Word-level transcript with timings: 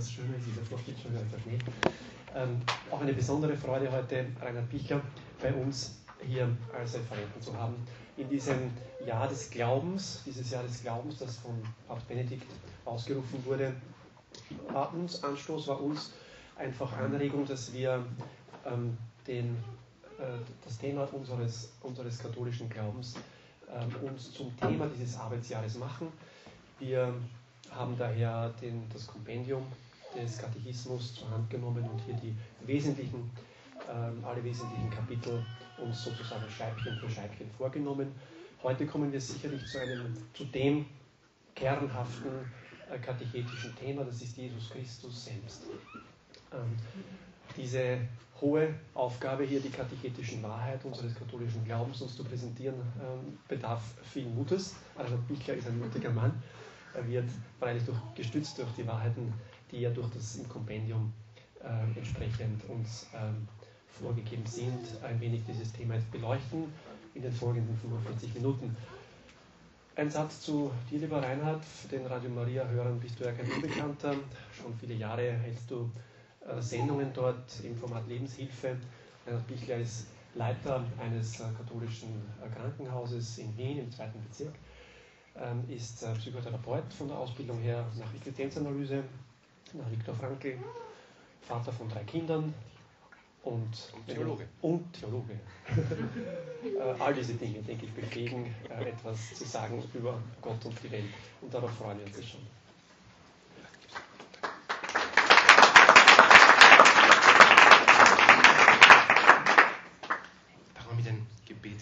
etwas 0.00 0.12
schöner 0.12 0.36
ist, 0.36 0.46
jetzt 0.46 0.86
gibt 0.86 1.00
schon 1.00 1.12
wieder 1.12 1.20
etwas 1.20 1.42
Schnee. 1.42 1.58
Ähm, 2.34 2.62
auch 2.90 3.00
eine 3.02 3.12
besondere 3.12 3.54
Freude 3.54 3.92
heute, 3.92 4.26
Reinhard 4.40 4.70
Bichler 4.70 5.02
bei 5.42 5.52
uns 5.52 5.96
hier 6.26 6.48
als 6.76 6.94
Referenten 6.94 7.42
zu 7.42 7.54
haben. 7.54 7.74
In 8.16 8.28
diesem 8.30 8.70
Jahr 9.04 9.28
des 9.28 9.50
Glaubens, 9.50 10.22
dieses 10.24 10.50
Jahr 10.50 10.62
des 10.62 10.82
Glaubens, 10.82 11.18
das 11.18 11.36
von 11.36 11.52
Papst 11.86 12.08
Benedikt 12.08 12.46
ausgerufen 12.86 13.44
wurde, 13.44 13.74
war 14.72 14.94
uns 14.94 15.22
Anstoß, 15.22 15.68
war 15.68 15.82
uns 15.82 16.12
einfach 16.56 16.96
Anregung, 16.96 17.46
dass 17.46 17.72
wir 17.74 18.02
ähm, 18.64 18.96
den, 19.26 19.56
äh, 20.18 20.22
das 20.64 20.78
Thema 20.78 21.06
unseres, 21.12 21.72
unseres 21.82 22.18
katholischen 22.18 22.70
Glaubens 22.70 23.16
ähm, 23.70 24.08
uns 24.08 24.32
zum 24.32 24.56
Thema 24.56 24.86
dieses 24.86 25.18
Arbeitsjahres 25.18 25.76
machen. 25.76 26.08
Wir 26.78 27.12
haben 27.70 27.96
daher 27.98 28.50
den, 28.62 28.88
das 28.92 29.06
Kompendium 29.06 29.66
des 30.14 30.38
Katechismus 30.38 31.14
zur 31.14 31.30
Hand 31.30 31.48
genommen 31.50 31.88
und 31.88 32.00
hier 32.00 32.14
die 32.14 32.34
wesentlichen, 32.66 33.30
ähm, 33.88 34.24
alle 34.24 34.42
wesentlichen 34.44 34.90
Kapitel 34.90 35.44
uns 35.78 36.04
sozusagen 36.04 36.48
Scheibchen 36.50 36.96
für 36.98 37.10
Scheibchen 37.10 37.50
vorgenommen. 37.56 38.12
Heute 38.62 38.86
kommen 38.86 39.10
wir 39.12 39.20
sicherlich 39.20 39.64
zu, 39.66 39.80
einem, 39.80 40.14
zu 40.34 40.44
dem 40.44 40.86
kernhaften 41.54 42.30
äh, 42.90 42.98
katechetischen 42.98 43.74
Thema, 43.76 44.04
das 44.04 44.20
ist 44.22 44.36
Jesus 44.36 44.70
Christus 44.70 45.24
selbst. 45.24 45.62
Ähm, 46.52 46.76
diese 47.56 47.98
hohe 48.40 48.74
Aufgabe 48.94 49.44
hier, 49.44 49.60
die 49.60 49.70
katechetischen 49.70 50.42
Wahrheit 50.42 50.84
unseres 50.84 51.14
katholischen 51.14 51.64
Glaubens 51.64 52.00
uns 52.00 52.16
zu 52.16 52.24
präsentieren, 52.24 52.76
ähm, 53.00 53.38
bedarf 53.48 53.82
viel 54.02 54.26
Mutes. 54.26 54.74
Also 54.96 55.16
Bichler 55.28 55.54
ist 55.54 55.66
ein 55.66 55.78
mutiger 55.78 56.10
Mann. 56.10 56.32
Er 56.94 57.06
wird 57.06 57.28
freilich 57.58 57.84
durch, 57.84 57.98
gestützt 58.14 58.58
durch 58.58 58.70
die 58.76 58.86
Wahrheiten, 58.86 59.32
die 59.70 59.80
ja 59.80 59.90
durch 59.90 60.08
das 60.10 60.36
im 60.36 60.48
Kompendium 60.48 61.12
äh, 61.62 61.98
entsprechend 61.98 62.62
uns 62.68 63.06
ähm, 63.14 63.46
vorgegeben 63.88 64.46
sind, 64.46 64.80
ein 65.02 65.20
wenig 65.20 65.42
dieses 65.46 65.72
Thema 65.72 65.94
jetzt 65.94 66.10
beleuchten 66.10 66.64
in 67.14 67.22
den 67.22 67.32
folgenden 67.32 67.76
45 67.76 68.34
Minuten. 68.34 68.76
Ein 69.96 70.08
Satz 70.08 70.40
zu 70.40 70.70
dir, 70.88 71.00
lieber 71.00 71.22
Reinhard. 71.22 71.62
Den 71.90 72.06
Radio 72.06 72.30
Maria-Hörern 72.30 72.98
bist 73.00 73.20
du 73.20 73.24
ja 73.24 73.32
kein 73.32 73.50
Unbekannter. 73.50 74.14
Schon 74.52 74.74
viele 74.78 74.94
Jahre 74.94 75.32
hältst 75.32 75.70
du 75.70 75.90
äh, 76.46 76.60
Sendungen 76.60 77.10
dort 77.12 77.60
im 77.64 77.76
Format 77.76 78.08
Lebenshilfe. 78.08 78.76
Reinhard 79.26 79.46
Bichler 79.46 79.76
ist 79.76 80.06
Leiter 80.34 80.84
eines 80.98 81.40
äh, 81.40 81.44
katholischen 81.56 82.08
äh, 82.42 82.48
Krankenhauses 82.48 83.38
in 83.38 83.56
Wien 83.58 83.78
im 83.78 83.90
zweiten 83.90 84.22
Bezirk, 84.22 84.54
ähm, 85.36 85.64
ist 85.68 86.06
Psychotherapeut 86.18 86.92
von 86.96 87.08
der 87.08 87.18
Ausbildung 87.18 87.58
her 87.58 87.84
nach 87.98 88.14
Intelligenzanalyse, 88.14 89.02
nach 89.74 89.90
Viktor 89.90 90.14
Frankl, 90.14 90.58
Vater 91.42 91.72
von 91.72 91.88
drei 91.88 92.04
Kindern 92.04 92.54
und, 93.42 93.92
und 93.94 94.06
Theologe. 94.06 94.48
Und 94.60 94.92
Theologe. 94.92 95.38
All 96.98 97.14
diese 97.14 97.34
Dinge, 97.34 97.60
denke 97.62 97.86
ich, 97.86 97.92
befähigen, 97.92 98.54
etwas 98.68 99.34
zu 99.34 99.44
sagen 99.44 99.82
über 99.94 100.20
Gott 100.42 100.64
und 100.64 100.82
die 100.82 100.90
Welt. 100.90 101.04
Und 101.40 101.52
darauf 101.52 101.70
freuen 101.72 101.98
wir 101.98 102.06
uns 102.06 102.28
schon. 102.28 102.40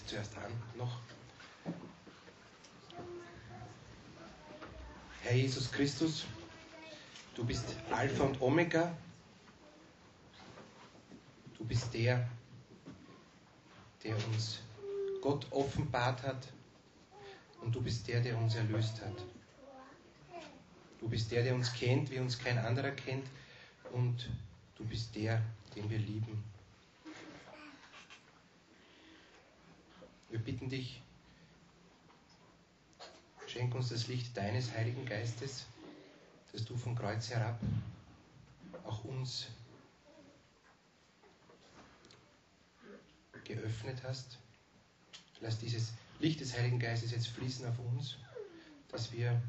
zuerst 0.08 0.36
an 0.38 0.52
noch. 0.78 0.98
Herr 5.22 5.34
Jesus 5.34 5.70
Christus, 5.70 6.24
du 7.38 7.44
bist 7.44 7.64
Alpha 7.92 8.24
und 8.24 8.42
Omega. 8.42 8.92
Du 11.56 11.64
bist 11.64 11.94
der, 11.94 12.28
der 14.02 14.16
uns 14.26 14.58
Gott 15.22 15.46
offenbart 15.50 16.22
hat 16.24 16.48
und 17.62 17.74
du 17.74 17.80
bist 17.80 18.08
der, 18.08 18.20
der 18.20 18.36
uns 18.36 18.56
erlöst 18.56 19.00
hat. 19.00 19.24
Du 20.98 21.08
bist 21.08 21.30
der, 21.30 21.44
der 21.44 21.54
uns 21.54 21.72
kennt, 21.72 22.10
wie 22.10 22.18
uns 22.18 22.38
kein 22.38 22.58
anderer 22.58 22.90
kennt 22.90 23.26
und 23.92 24.28
du 24.74 24.84
bist 24.84 25.14
der, 25.14 25.40
den 25.76 25.88
wir 25.88 25.98
lieben. 25.98 26.42
Wir 30.28 30.40
bitten 30.40 30.68
dich, 30.68 31.00
schenk 33.46 33.74
uns 33.76 33.90
das 33.90 34.08
Licht 34.08 34.36
deines 34.36 34.72
Heiligen 34.72 35.06
Geistes, 35.06 35.66
das 36.52 36.64
du 36.64 36.76
vom 36.76 36.94
Kreuz 36.94 37.30
herab 37.30 37.58
auch 38.84 39.04
uns 39.04 39.48
geöffnet 43.44 44.02
hast. 44.04 44.38
Lass 45.40 45.58
dieses 45.58 45.92
Licht 46.20 46.40
des 46.40 46.56
Heiligen 46.56 46.78
Geistes 46.78 47.12
jetzt 47.12 47.28
fließen 47.28 47.66
auf 47.66 47.78
uns, 47.78 48.16
dass 48.88 49.12
wir 49.12 49.40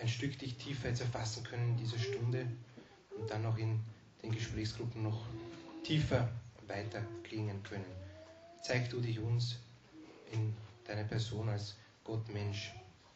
ein 0.00 0.08
Stück 0.08 0.38
dich 0.38 0.56
tiefer 0.56 0.88
jetzt 0.88 1.00
erfassen 1.00 1.44
können 1.44 1.70
in 1.70 1.76
dieser 1.76 1.98
Stunde 1.98 2.46
und 3.18 3.30
dann 3.30 3.42
noch 3.42 3.58
in 3.58 3.80
den 4.22 4.32
Gesprächsgruppen 4.32 5.02
noch 5.02 5.26
tiefer 5.84 6.28
weiter 6.66 7.02
klingen 7.24 7.62
können 7.62 8.00
zeig 8.62 8.90
du 8.90 9.00
dich 9.00 9.18
uns 9.18 9.56
in 10.32 10.54
deiner 10.86 11.04
Person 11.04 11.48
als 11.48 11.76
Gott 12.04 12.28
Mensch. 12.32 12.72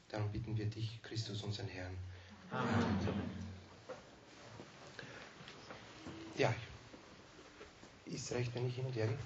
Darum 0.08 0.30
bitten 0.30 0.56
wir 0.56 0.66
dich, 0.66 1.00
Christus, 1.02 1.42
unseren 1.42 1.68
Herrn. 1.68 1.96
Ja, 6.36 6.52
ist 8.06 8.32
recht, 8.32 8.54
wenn 8.54 8.66
ich 8.66 8.74
hin 8.76 8.86
und 8.86 8.96
her 8.96 9.06
gehe. 9.06 9.18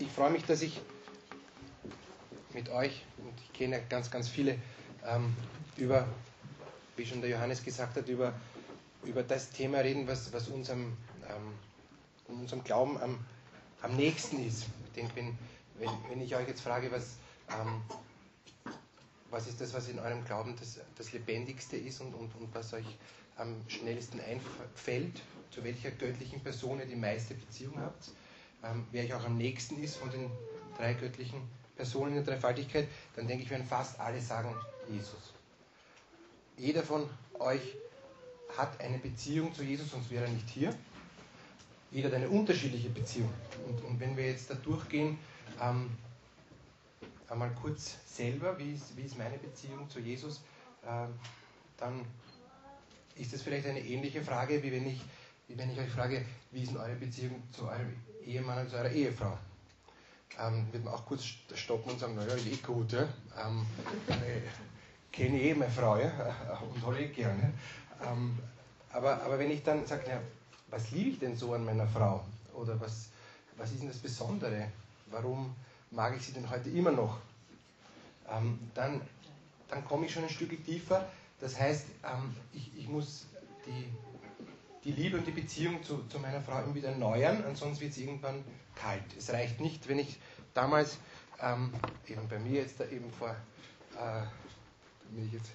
Ich 0.00 0.10
freue 0.10 0.30
mich, 0.30 0.44
dass 0.44 0.62
ich 0.62 0.80
mit 2.52 2.68
euch, 2.70 3.04
und 3.18 3.40
ich 3.40 3.52
kenne 3.52 3.80
ganz, 3.88 4.10
ganz 4.10 4.28
viele, 4.28 4.58
ähm, 5.04 5.36
über, 5.76 6.08
wie 6.96 7.06
schon 7.06 7.20
der 7.20 7.30
Johannes 7.30 7.62
gesagt 7.64 7.96
hat, 7.96 8.08
über, 8.08 8.32
über 9.04 9.22
das 9.22 9.50
Thema 9.50 9.78
reden, 9.78 10.08
was, 10.08 10.32
was 10.32 10.48
unserem 10.48 10.96
ähm, 11.28 11.54
unserem 12.28 12.62
Glauben 12.64 12.98
am, 13.00 13.18
am 13.82 13.96
nächsten 13.96 14.44
ist. 14.46 14.66
Ich 14.86 14.92
denke, 14.92 15.16
wenn, 15.16 15.38
wenn, 15.78 15.90
wenn 16.10 16.20
ich 16.20 16.34
euch 16.36 16.46
jetzt 16.46 16.60
frage, 16.60 16.90
was, 16.90 17.16
ähm, 17.50 17.82
was 19.30 19.46
ist 19.46 19.60
das, 19.60 19.74
was 19.74 19.88
in 19.88 19.98
eurem 19.98 20.24
Glauben 20.24 20.54
das, 20.58 20.80
das 20.96 21.12
Lebendigste 21.12 21.76
ist 21.76 22.00
und, 22.00 22.14
und, 22.14 22.34
und 22.36 22.54
was 22.54 22.72
euch 22.72 22.98
am 23.36 23.56
schnellsten 23.68 24.20
einfällt, 24.20 25.22
zu 25.50 25.62
welcher 25.64 25.90
göttlichen 25.90 26.40
Person 26.40 26.80
ihr 26.80 26.86
die 26.86 26.96
meiste 26.96 27.34
Beziehung 27.34 27.80
habt, 27.80 28.10
ähm, 28.64 28.86
wer 28.90 29.04
euch 29.04 29.14
auch 29.14 29.24
am 29.24 29.36
nächsten 29.36 29.82
ist 29.82 29.96
von 29.96 30.10
den 30.10 30.30
drei 30.76 30.94
göttlichen 30.94 31.40
Personen 31.76 32.16
in 32.16 32.24
der 32.24 32.34
Dreifaltigkeit, 32.34 32.88
dann 33.14 33.28
denke 33.28 33.44
ich, 33.44 33.50
werden 33.50 33.66
fast 33.66 34.00
alle 34.00 34.20
sagen 34.20 34.54
Jesus. 34.90 35.34
Jeder 36.56 36.82
von 36.82 37.08
euch 37.38 37.76
hat 38.56 38.80
eine 38.80 38.98
Beziehung 38.98 39.54
zu 39.54 39.62
Jesus, 39.62 39.90
sonst 39.90 40.10
wäre 40.10 40.24
er 40.24 40.30
nicht 40.30 40.48
hier 40.48 40.74
jeder 41.90 42.08
hat 42.08 42.16
eine 42.16 42.28
unterschiedliche 42.28 42.90
Beziehung. 42.90 43.32
Und, 43.66 43.84
und 43.84 44.00
wenn 44.00 44.16
wir 44.16 44.26
jetzt 44.26 44.50
da 44.50 44.54
durchgehen, 44.54 45.18
ähm, 45.60 45.90
einmal 47.28 47.50
kurz 47.60 47.96
selber, 48.06 48.58
wie 48.58 48.74
ist, 48.74 48.96
wie 48.96 49.02
ist 49.02 49.18
meine 49.18 49.38
Beziehung 49.38 49.88
zu 49.88 50.00
Jesus, 50.00 50.40
ähm, 50.86 51.14
dann 51.76 52.04
ist 53.16 53.32
das 53.32 53.42
vielleicht 53.42 53.66
eine 53.66 53.80
ähnliche 53.80 54.22
Frage, 54.22 54.62
wie 54.62 54.72
wenn 54.72 54.86
ich, 54.86 55.00
wie 55.48 55.58
wenn 55.58 55.70
ich 55.70 55.78
euch 55.78 55.90
frage, 55.90 56.24
wie 56.50 56.62
ist 56.62 56.70
denn 56.70 56.78
eure 56.78 56.94
Beziehung 56.94 57.42
zu 57.52 57.64
eurem 57.68 57.94
Ehemann 58.24 58.58
und 58.60 58.70
zu 58.70 58.76
eurer 58.76 58.90
Ehefrau? 58.90 59.38
Ähm, 60.38 60.66
wird 60.72 60.84
man 60.84 60.94
auch 60.94 61.04
kurz 61.04 61.24
stoppen 61.54 61.92
und 61.92 61.98
sagen, 61.98 62.14
naja, 62.14 62.36
eh 62.36 62.56
gut, 62.56 62.92
ja? 62.92 63.08
ähm, 63.44 63.66
ich 64.08 65.12
kenne 65.12 65.40
eh 65.40 65.54
meine 65.54 65.70
Frau 65.70 65.96
ja? 65.96 66.12
und 66.74 66.84
hole 66.84 67.00
eh 67.00 67.08
gerne. 67.08 67.52
Ähm, 68.06 68.38
aber, 68.92 69.20
aber 69.22 69.38
wenn 69.38 69.50
ich 69.50 69.62
dann 69.64 69.84
sage, 69.86 70.20
was 70.68 70.90
liebe 70.90 71.10
ich 71.10 71.18
denn 71.18 71.36
so 71.36 71.54
an 71.54 71.64
meiner 71.64 71.86
Frau? 71.86 72.24
Oder 72.54 72.80
was, 72.80 73.08
was 73.56 73.70
ist 73.72 73.80
denn 73.80 73.88
das 73.88 73.98
Besondere? 73.98 74.68
Warum 75.10 75.54
mag 75.90 76.16
ich 76.16 76.26
sie 76.26 76.32
denn 76.32 76.48
heute 76.48 76.70
immer 76.70 76.90
noch? 76.90 77.18
Ähm, 78.30 78.58
dann, 78.74 79.00
dann 79.68 79.84
komme 79.84 80.06
ich 80.06 80.12
schon 80.12 80.24
ein 80.24 80.28
Stück 80.28 80.64
tiefer. 80.64 81.08
Das 81.40 81.58
heißt, 81.58 81.86
ähm, 82.04 82.34
ich, 82.52 82.76
ich 82.76 82.88
muss 82.88 83.26
die, 83.66 83.88
die 84.84 84.92
Liebe 84.92 85.18
und 85.18 85.26
die 85.26 85.32
Beziehung 85.32 85.82
zu, 85.82 86.04
zu 86.08 86.18
meiner 86.18 86.40
Frau 86.40 86.62
immer 86.62 86.74
wieder 86.74 86.90
erneuern, 86.90 87.44
ansonsten 87.46 87.82
wird 87.82 87.92
es 87.92 87.98
irgendwann 87.98 88.44
kalt. 88.74 89.04
Es 89.16 89.30
reicht 89.30 89.60
nicht, 89.60 89.88
wenn 89.88 89.98
ich 89.98 90.18
damals, 90.54 90.98
ähm, 91.40 91.72
eben 92.06 92.28
bei 92.28 92.38
mir 92.38 92.62
jetzt 92.62 92.80
da 92.80 92.84
eben 92.86 93.10
vor, 93.12 93.30
äh, 93.30 94.22
bin 95.14 95.26
ich 95.26 95.32
jetzt 95.32 95.50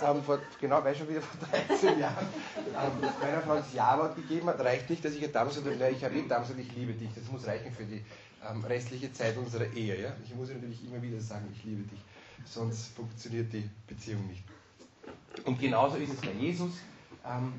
haben 0.00 0.22
vor, 0.22 0.38
genau, 0.60 0.82
weil 0.82 0.94
schon 0.94 1.08
wieder 1.08 1.20
vor 1.20 1.48
13 1.48 1.98
Jahren 1.98 2.26
ähm, 2.66 3.10
meiner 3.20 3.42
Frau 3.42 3.56
das 3.56 3.72
Ja-Wort 3.74 4.16
gegeben 4.16 4.48
hat, 4.48 4.60
reicht 4.60 4.88
nicht, 4.88 5.04
dass 5.04 5.12
ich 5.14 5.22
ihr 5.22 5.32
damals 5.32 5.56
habe, 5.56 5.70
ich 5.70 6.04
habe 6.04 6.14
eh 6.14 6.26
damals 6.26 6.50
ich 6.50 6.74
liebe 6.74 6.92
dich. 6.94 7.10
Das 7.14 7.30
muss 7.30 7.46
reichen 7.46 7.72
für 7.72 7.84
die, 7.84 8.02
ähm, 8.48 8.64
restliche 8.64 9.12
Zeit 9.12 9.36
unserer 9.36 9.66
Ehe. 9.74 10.00
Ja? 10.00 10.12
Ich 10.24 10.34
muss 10.34 10.48
natürlich 10.48 10.84
immer 10.86 11.02
wieder 11.02 11.20
sagen, 11.20 11.46
ich 11.54 11.64
liebe 11.64 11.82
dich, 11.82 12.00
sonst 12.44 12.94
funktioniert 12.94 13.52
die 13.52 13.68
Beziehung 13.86 14.26
nicht. 14.26 14.44
Und 15.44 15.60
genauso 15.60 15.96
ist 15.96 16.12
es 16.14 16.20
bei 16.20 16.32
Jesus. 16.32 16.72
Ähm, 17.24 17.52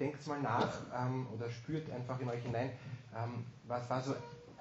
denkt 0.00 0.26
mal 0.26 0.40
nach 0.40 0.72
ähm, 0.94 1.26
oder 1.34 1.50
spürt 1.50 1.90
einfach 1.90 2.20
in 2.20 2.28
euch 2.28 2.42
hinein, 2.42 2.70
ähm, 3.14 3.44
was 3.66 3.88
war 3.88 4.02
so 4.02 4.14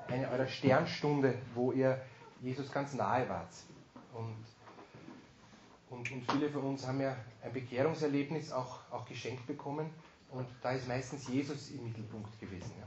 eine 0.08 0.30
eurer 0.30 0.48
Sternstunde, 0.48 1.36
wo 1.54 1.72
ihr 1.72 2.02
Jesus 2.42 2.72
ganz 2.72 2.94
nahe 2.94 3.28
wart. 3.30 3.52
Und, 4.14 4.36
und, 5.90 6.12
und 6.12 6.32
viele 6.32 6.50
von 6.50 6.64
uns 6.64 6.88
haben 6.88 7.02
ja 7.02 7.16
ein 7.44 7.54
Bekehrungserlebnis 7.54 8.52
auch, 8.52 8.80
auch 8.92 9.06
geschenkt 9.06 9.46
bekommen 9.48 9.90
und 10.32 10.48
da 10.62 10.72
ist 10.72 10.88
meistens 10.88 11.28
Jesus 11.28 11.72
im 11.72 11.84
Mittelpunkt 11.86 12.40
gewesen. 12.40 12.72
Ja. 12.80 12.86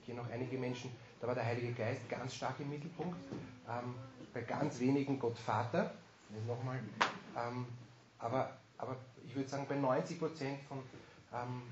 Ich 0.00 0.06
kenne 0.06 0.22
auch 0.22 0.30
einige 0.30 0.56
Menschen, 0.56 0.90
da 1.20 1.26
war 1.26 1.34
der 1.34 1.44
Heilige 1.44 1.72
Geist 1.72 2.08
ganz 2.08 2.34
stark 2.34 2.58
im 2.60 2.70
Mittelpunkt, 2.70 3.18
ähm, 3.68 3.94
bei 4.32 4.42
ganz 4.42 4.80
wenigen 4.80 5.18
Gott 5.18 5.38
Vater, 5.38 5.92
nochmal, 6.46 6.80
ähm, 7.36 7.66
aber, 8.18 8.56
aber 8.76 8.96
ich 9.26 9.34
würde 9.34 9.48
sagen, 9.48 9.66
bei 9.68 9.76
90 9.76 10.18
Prozent 10.18 10.60
von, 10.62 10.78
ähm, 11.32 11.62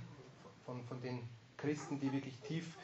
von, 0.64 0.82
von 0.84 1.00
den 1.00 1.20
Christen, 1.56 1.98
die 2.00 2.12
wirklich 2.12 2.38
tief 2.40 2.76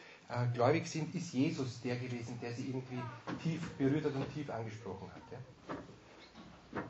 gläubig 0.54 0.86
sind, 0.86 1.14
ist 1.14 1.32
Jesus 1.32 1.80
der 1.82 1.96
gewesen, 1.96 2.38
der 2.40 2.52
sie 2.54 2.68
irgendwie 2.68 3.02
tief 3.42 3.68
berührt 3.78 4.04
hat 4.04 4.14
und 4.14 4.32
tief 4.32 4.48
angesprochen 4.50 5.10
hat. 5.14 5.22
Ja. 5.30 6.82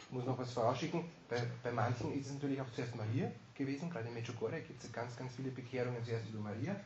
Ich 0.00 0.12
muss 0.12 0.24
noch 0.24 0.38
was 0.38 0.52
vorausschicken. 0.52 1.04
Bei, 1.28 1.42
bei 1.62 1.70
manchen 1.70 2.18
ist 2.18 2.28
es 2.28 2.32
natürlich 2.34 2.60
auch 2.60 2.70
zuerst 2.72 2.96
Maria 2.96 3.30
gewesen, 3.54 3.90
gerade 3.90 4.08
in 4.08 4.14
Medjugorje 4.14 4.62
gibt 4.62 4.82
es 4.82 4.90
ganz, 4.92 5.14
ganz 5.16 5.34
viele 5.34 5.50
Bekehrungen 5.50 6.02
zuerst 6.04 6.28
über 6.30 6.40
Maria 6.40 6.76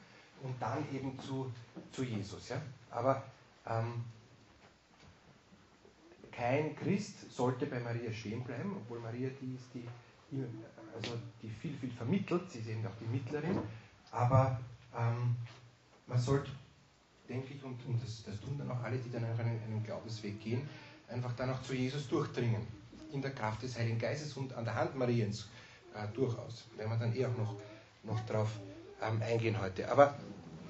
und 0.43 0.61
dann 0.61 0.85
eben 0.93 1.19
zu, 1.21 1.53
zu 1.93 2.03
Jesus. 2.03 2.49
Ja. 2.49 2.61
Aber 2.91 3.23
ähm, 3.67 4.05
kein 6.33 6.75
Christ 6.75 7.31
sollte 7.31 7.67
bei 7.67 7.79
Maria 7.79 8.13
stehen 8.13 8.43
bleiben, 8.43 8.75
obwohl 8.77 8.99
Maria 8.99 9.31
die 9.41 9.55
ist, 9.55 9.67
die, 9.75 9.87
also 10.95 11.13
die 11.41 11.51
viel, 11.51 11.77
viel 11.77 11.93
vermittelt, 11.93 12.51
sie 12.51 12.59
ist 12.59 12.69
eben 12.69 12.85
auch 12.87 12.97
die 13.01 13.07
Mittlerin, 13.07 13.59
aber 14.11 14.61
ähm, 14.97 15.37
man 16.07 16.19
sollte, 16.19 16.51
denke 17.29 17.55
ich, 17.55 17.63
und, 17.65 17.79
und 17.87 18.03
das, 18.03 18.25
das, 18.25 18.41
tun 18.41 18.57
dann 18.59 18.71
auch 18.71 18.83
alle, 18.83 18.99
die 18.99 19.11
dann 19.11 19.25
einfach 19.25 19.45
einen, 19.45 19.63
einen 19.63 19.83
Glaubensweg 19.83 20.41
gehen, 20.41 20.69
einfach 21.09 21.33
dann 21.35 21.51
auch 21.51 21.63
zu 21.63 21.75
Jesus 21.75 22.09
durchdringen, 22.09 22.67
in 23.13 23.23
der 23.23 23.33
Kraft 23.33 23.63
des 23.63 23.79
Heiligen 23.79 23.99
Geistes 23.99 24.37
und 24.37 24.53
an 24.55 24.65
der 24.65 24.75
Hand 24.75 24.97
Mariens 24.97 25.49
äh, 25.95 26.07
durchaus. 26.15 26.65
Werden 26.77 26.91
wir 26.91 26.99
dann 26.99 27.15
eh 27.15 27.27
auch 27.27 27.37
noch, 27.37 27.55
noch 28.03 28.21
drauf 28.27 28.49
ähm, 29.03 29.21
eingehen 29.23 29.61
heute. 29.61 29.91
Aber 29.91 30.17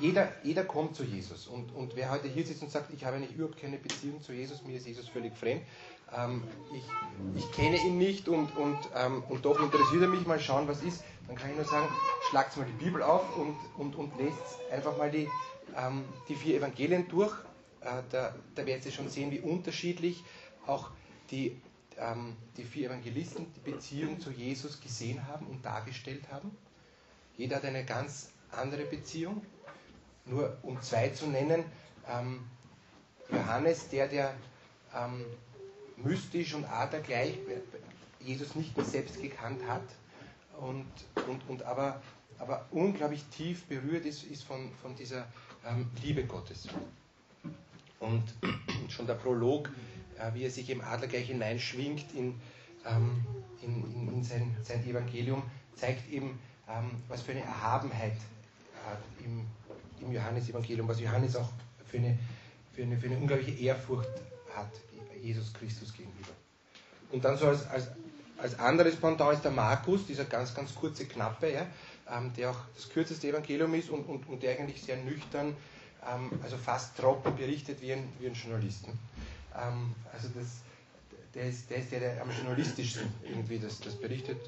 jeder, 0.00 0.32
jeder 0.42 0.64
kommt 0.64 0.96
zu 0.96 1.04
Jesus. 1.04 1.46
Und, 1.46 1.72
und 1.74 1.94
wer 1.94 2.10
heute 2.10 2.28
hier 2.28 2.44
sitzt 2.44 2.62
und 2.62 2.70
sagt, 2.70 2.92
ich 2.92 3.04
habe 3.04 3.16
eigentlich 3.16 3.34
überhaupt 3.34 3.60
keine 3.60 3.78
Beziehung 3.78 4.20
zu 4.20 4.32
Jesus, 4.32 4.64
mir 4.64 4.76
ist 4.76 4.86
Jesus 4.86 5.08
völlig 5.08 5.36
fremd, 5.36 5.62
ähm, 6.16 6.42
ich, 6.74 6.82
ich 7.36 7.52
kenne 7.52 7.76
ihn 7.76 7.98
nicht 7.98 8.28
und, 8.28 8.54
und, 8.56 8.78
ähm, 8.96 9.22
und 9.28 9.44
doch 9.44 9.60
interessiert 9.60 10.02
er 10.02 10.08
mich, 10.08 10.26
mal 10.26 10.40
schauen, 10.40 10.68
was 10.68 10.82
ist, 10.82 11.04
dann 11.26 11.36
kann 11.36 11.50
ich 11.50 11.56
nur 11.56 11.64
sagen, 11.64 11.88
schlagt 12.28 12.56
mal 12.56 12.66
die 12.66 12.84
Bibel 12.84 13.02
auf 13.02 13.36
und, 13.36 13.56
und, 13.76 13.96
und 13.96 14.16
lest 14.18 14.38
einfach 14.70 14.96
mal 14.96 15.10
die, 15.10 15.28
ähm, 15.76 16.04
die 16.28 16.34
vier 16.34 16.56
Evangelien 16.56 17.08
durch. 17.08 17.34
Äh, 17.80 18.02
da, 18.10 18.34
da 18.54 18.66
werdet 18.66 18.86
ihr 18.86 18.92
schon 18.92 19.08
sehen, 19.08 19.30
wie 19.30 19.40
unterschiedlich 19.40 20.22
auch 20.66 20.90
die, 21.30 21.60
ähm, 21.98 22.36
die 22.56 22.64
vier 22.64 22.88
Evangelisten 22.88 23.46
die 23.54 23.70
Beziehung 23.70 24.20
zu 24.20 24.30
Jesus 24.30 24.80
gesehen 24.80 25.26
haben 25.26 25.46
und 25.46 25.64
dargestellt 25.64 26.24
haben. 26.30 26.56
Jeder 27.36 27.56
hat 27.56 27.64
eine 27.64 27.84
ganz 27.84 28.30
andere 28.50 28.84
Beziehung. 28.84 29.44
Nur 30.24 30.56
um 30.62 30.80
zwei 30.82 31.08
zu 31.08 31.26
nennen, 31.26 31.64
ähm, 32.08 32.44
Johannes, 33.30 33.88
der, 33.88 34.06
der 34.08 34.34
ähm, 34.94 35.24
mystisch 35.96 36.54
und 36.54 36.64
adergleich 36.64 37.38
Jesus 38.20 38.54
nicht 38.54 38.76
mehr 38.76 38.86
selbst 38.86 39.20
gekannt 39.20 39.60
hat 39.66 39.82
und, 40.62 40.86
und, 41.28 41.48
und 41.48 41.62
aber, 41.64 42.00
aber 42.38 42.66
unglaublich 42.70 43.24
tief 43.36 43.64
berührt 43.64 44.06
ist, 44.06 44.24
ist 44.24 44.44
von, 44.44 44.70
von 44.80 44.94
dieser 44.94 45.26
ähm, 45.66 45.90
Liebe 46.02 46.24
Gottes. 46.24 46.68
Und 47.98 48.22
schon 48.88 49.06
der 49.06 49.14
Prolog, 49.14 49.70
äh, 50.18 50.32
wie 50.34 50.44
er 50.44 50.50
sich 50.50 50.70
im 50.70 50.80
Adler 50.80 51.08
gleich 51.08 51.26
hineinschwingt 51.26 52.14
in, 52.14 52.40
ähm, 52.86 53.24
in, 53.62 53.84
in, 53.92 54.14
in 54.14 54.24
sein, 54.24 54.56
sein, 54.62 54.86
Evangelium, 54.86 55.42
zeigt 55.74 56.10
eben, 56.10 56.38
ähm, 56.68 56.90
was 57.08 57.22
für 57.22 57.32
eine 57.32 57.42
Erhabenheit 57.42 58.16
äh, 58.16 59.24
im, 59.24 59.46
im 60.00 60.12
Johannesevangelium, 60.12 60.86
was 60.88 61.00
Johannes 61.00 61.36
auch 61.36 61.48
für 61.86 61.98
eine, 61.98 62.18
für 62.72 62.82
eine, 62.82 62.96
für 62.96 63.06
eine 63.06 63.18
unglaubliche 63.18 63.52
Ehrfurcht 63.58 64.10
hat 64.54 64.70
Jesus 65.20 65.52
Christus 65.54 65.92
gegenüber. 65.92 66.32
Und 67.12 67.24
dann 67.24 67.36
so 67.36 67.46
als, 67.46 67.66
als 67.66 67.88
als 68.42 68.58
anderes 68.58 68.96
Pendant 68.96 69.34
ist 69.34 69.44
der 69.44 69.52
Markus, 69.52 70.06
dieser 70.06 70.24
ganz, 70.24 70.54
ganz 70.54 70.74
kurze 70.74 71.06
Knappe, 71.06 71.52
ja, 71.52 71.66
ähm, 72.10 72.32
der 72.36 72.50
auch 72.50 72.58
das 72.74 72.88
kürzeste 72.88 73.28
Evangelium 73.28 73.72
ist 73.74 73.88
und, 73.88 74.04
und, 74.04 74.28
und 74.28 74.42
der 74.42 74.58
eigentlich 74.58 74.82
sehr 74.82 74.96
nüchtern, 74.96 75.56
ähm, 76.10 76.30
also 76.42 76.56
fast 76.56 76.96
trocken 76.96 77.36
berichtet 77.36 77.80
wie 77.80 77.92
ein, 77.92 78.08
wie 78.18 78.26
ein 78.26 78.34
Journalist. 78.34 78.86
Ähm, 79.56 79.94
also 80.12 80.28
das, 80.34 80.46
der, 81.34 81.48
ist, 81.48 81.70
der 81.70 81.78
ist 81.78 81.92
der, 81.92 82.00
der 82.00 82.22
am 82.22 82.30
journalistischsten 82.30 83.06
irgendwie 83.22 83.58
das, 83.58 83.80
das 83.80 83.94
berichtet 83.94 84.40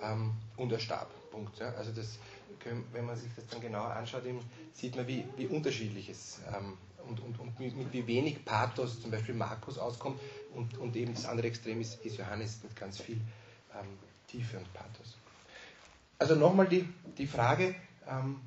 ähm, 0.00 0.32
und 0.56 0.72
er 0.72 0.78
starb. 0.78 1.10
Punkt. 1.30 1.58
Ja. 1.58 1.72
Also 1.74 1.92
das, 1.92 2.18
wenn 2.92 3.06
man 3.06 3.16
sich 3.16 3.30
das 3.34 3.46
dann 3.48 3.60
genauer 3.60 3.90
anschaut, 3.90 4.22
sieht 4.72 4.96
man, 4.96 5.06
wie, 5.08 5.24
wie 5.36 5.46
unterschiedlich 5.46 6.08
es 6.08 6.40
ähm, 6.56 6.76
und, 7.08 7.20
und, 7.20 7.40
und 7.40 7.58
mit, 7.58 7.76
mit, 7.76 7.92
wie 7.92 8.06
wenig 8.06 8.44
Pathos 8.44 9.00
zum 9.00 9.10
Beispiel 9.10 9.34
Markus 9.34 9.78
auskommt 9.78 10.20
und, 10.54 10.78
und 10.78 10.94
eben 10.94 11.14
das 11.14 11.26
andere 11.26 11.48
Extrem 11.48 11.80
ist, 11.80 12.04
ist 12.04 12.18
Johannes 12.18 12.60
mit 12.62 12.76
ganz 12.76 13.00
viel 13.00 13.20
ähm, 13.78 13.98
Tiefe 14.26 14.58
und 14.58 14.72
Pathos. 14.72 15.16
Also 16.18 16.36
nochmal 16.36 16.68
die, 16.68 16.88
die 17.18 17.26
Frage, 17.26 17.74
ähm, 18.08 18.40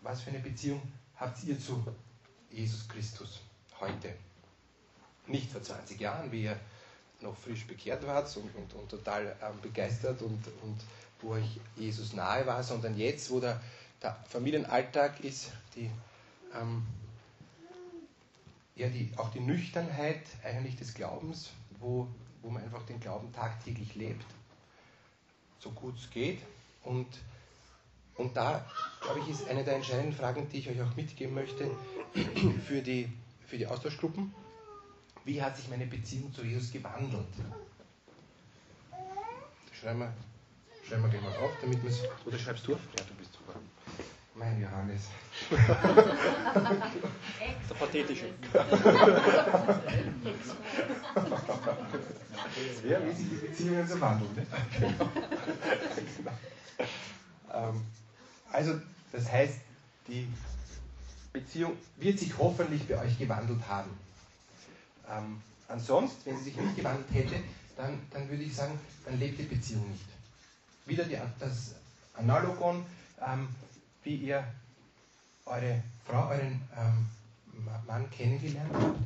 was 0.00 0.22
für 0.22 0.30
eine 0.30 0.38
Beziehung 0.38 0.80
habt 1.16 1.42
ihr 1.44 1.58
zu 1.58 1.84
Jesus 2.50 2.88
Christus 2.88 3.40
heute? 3.80 4.14
Nicht 5.26 5.50
vor 5.50 5.62
20 5.62 6.00
Jahren, 6.00 6.30
wie 6.30 6.44
ihr 6.44 6.56
noch 7.20 7.36
frisch 7.36 7.66
bekehrt 7.66 8.06
wart 8.06 8.34
und, 8.36 8.54
und, 8.54 8.72
und 8.74 8.88
total 8.88 9.36
ähm, 9.42 9.60
begeistert 9.60 10.22
und, 10.22 10.46
und 10.62 10.80
wo 11.20 11.30
euch 11.30 11.58
Jesus 11.74 12.12
nahe 12.12 12.46
war, 12.46 12.62
sondern 12.62 12.96
jetzt, 12.96 13.30
wo 13.30 13.40
der, 13.40 13.60
der 14.02 14.16
Familienalltag 14.28 15.20
ist, 15.20 15.50
die, 15.74 15.90
ähm, 16.54 16.86
ja, 18.76 18.88
die, 18.88 19.10
auch 19.16 19.30
die 19.30 19.40
Nüchternheit 19.40 20.22
eigentlich 20.44 20.76
des 20.76 20.94
Glaubens, 20.94 21.50
wo, 21.80 22.06
wo 22.42 22.50
man 22.50 22.62
einfach 22.62 22.84
den 22.84 23.00
Glauben 23.00 23.32
tagtäglich 23.32 23.94
lebt 23.94 24.24
so 25.58 25.70
gut 25.70 25.96
es 25.98 26.10
geht. 26.10 26.40
Und, 26.84 27.06
und 28.16 28.36
da, 28.36 28.64
glaube 29.00 29.20
ich, 29.20 29.28
ist 29.28 29.48
eine 29.48 29.64
der 29.64 29.76
entscheidenden 29.76 30.12
Fragen, 30.12 30.48
die 30.48 30.58
ich 30.58 30.68
euch 30.68 30.80
auch 30.80 30.94
mitgeben 30.96 31.34
möchte 31.34 31.70
für 32.66 32.82
die, 32.82 33.08
für 33.46 33.58
die 33.58 33.66
Austauschgruppen. 33.66 34.34
Wie 35.24 35.42
hat 35.42 35.56
sich 35.56 35.68
meine 35.68 35.86
Beziehung 35.86 36.32
zu 36.32 36.44
Jesus 36.44 36.70
gewandelt? 36.70 37.26
Schreiben 39.72 39.98
wir, 39.98 40.12
schreiben 40.88 41.02
wir 41.02 41.10
gleich 41.10 41.22
mal 41.22 41.36
auf, 41.36 41.50
damit 41.60 41.82
wir 41.82 41.90
es. 41.90 42.00
Oder 42.24 42.38
schreibst 42.38 42.66
du? 42.66 42.72
Ja, 42.72 43.04
du 43.08 43.14
bist 43.14 43.32
super. 43.32 43.58
Mein 44.34 44.60
Johannes. 44.60 45.08
Der 47.68 47.74
pathetische. 47.74 48.26
Ja, 52.88 53.04
wie 53.04 53.12
sich 53.12 53.28
die 53.28 53.46
Beziehungen 53.46 53.86
so 53.86 54.00
wandeln. 54.00 54.34
Ne? 54.34 54.46
ähm, 57.54 57.82
also, 58.50 58.80
das 59.12 59.30
heißt, 59.30 59.54
die 60.08 60.28
Beziehung 61.32 61.76
wird 61.96 62.18
sich 62.18 62.36
hoffentlich 62.38 62.86
bei 62.88 62.98
euch 62.98 63.18
gewandelt 63.18 63.60
haben. 63.68 63.90
Ähm, 65.10 65.42
ansonsten, 65.68 66.30
wenn 66.30 66.38
sie 66.38 66.44
sich 66.44 66.56
nicht 66.56 66.76
gewandelt 66.76 67.12
hätte, 67.12 67.42
dann, 67.76 68.00
dann 68.10 68.28
würde 68.28 68.42
ich 68.42 68.54
sagen, 68.54 68.78
dann 69.04 69.18
lebt 69.18 69.38
die 69.38 69.44
Beziehung 69.44 69.88
nicht. 69.90 70.04
Wieder 70.86 71.04
die, 71.04 71.18
das 71.38 71.74
Analogon, 72.14 72.86
ähm, 73.26 73.48
wie 74.02 74.16
ihr 74.16 74.44
eure 75.46 75.82
Frau, 76.06 76.28
euren 76.28 76.60
ähm, 76.76 77.06
Mann 77.86 78.10
kennengelernt 78.10 78.70
habt. 78.72 78.98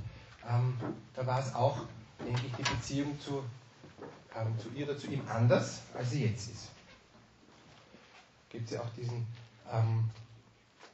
Ähm, 0.49 0.75
da 1.15 1.27
war 1.27 1.41
es 1.41 1.55
auch 1.55 1.87
denke 2.25 2.41
ich, 2.47 2.55
die 2.55 2.63
Beziehung 2.75 3.21
zu, 3.21 3.45
ähm, 4.37 4.59
zu 4.59 4.71
ihr 4.71 4.89
oder 4.89 4.99
zu 4.99 5.09
ihm 5.09 5.23
anders, 5.29 5.83
als 5.95 6.11
sie 6.11 6.25
jetzt 6.25 6.51
ist. 6.51 6.71
Gibt 8.49 8.65
es 8.67 8.73
ja 8.73 8.81
auch 8.81 8.91
diesen, 8.97 9.27
ähm, 9.73 10.11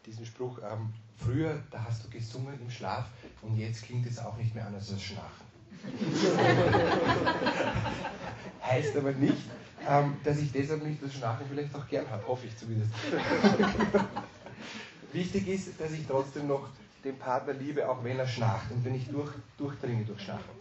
diesen 0.04 0.26
Spruch, 0.26 0.58
ähm, 0.58 0.92
früher, 1.16 1.62
da 1.70 1.84
hast 1.84 2.04
du 2.04 2.10
gesungen 2.10 2.60
im 2.60 2.70
Schlaf 2.70 3.06
und 3.42 3.56
jetzt 3.56 3.84
klingt 3.84 4.06
es 4.06 4.18
auch 4.18 4.36
nicht 4.36 4.54
mehr 4.54 4.66
anders 4.66 4.92
als 4.92 5.02
Schnarchen. 5.02 5.46
heißt 8.62 8.96
aber 8.96 9.12
nicht, 9.12 9.36
ähm, 9.88 10.16
dass 10.24 10.38
ich 10.38 10.50
deshalb 10.52 10.82
nicht 10.82 11.02
das 11.02 11.14
Schnarchen 11.14 11.46
vielleicht 11.48 11.74
auch 11.74 11.86
gern 11.86 12.08
habe, 12.10 12.26
hoffe 12.26 12.46
ich 12.46 12.56
zumindest. 12.56 12.90
wichtig 15.12 15.48
ist, 15.48 15.80
dass 15.80 15.92
ich 15.92 16.06
trotzdem 16.06 16.48
noch 16.48 16.68
den 17.04 17.18
Partner 17.18 17.52
liebe, 17.52 17.88
auch 17.88 18.02
wenn 18.02 18.18
er 18.18 18.26
schnarcht 18.26 18.70
und 18.70 18.84
wenn 18.84 18.94
ich 18.94 19.08
durch, 19.08 19.30
durchdringe 19.58 20.04
durch 20.04 20.20
Schnarchen. 20.22 20.56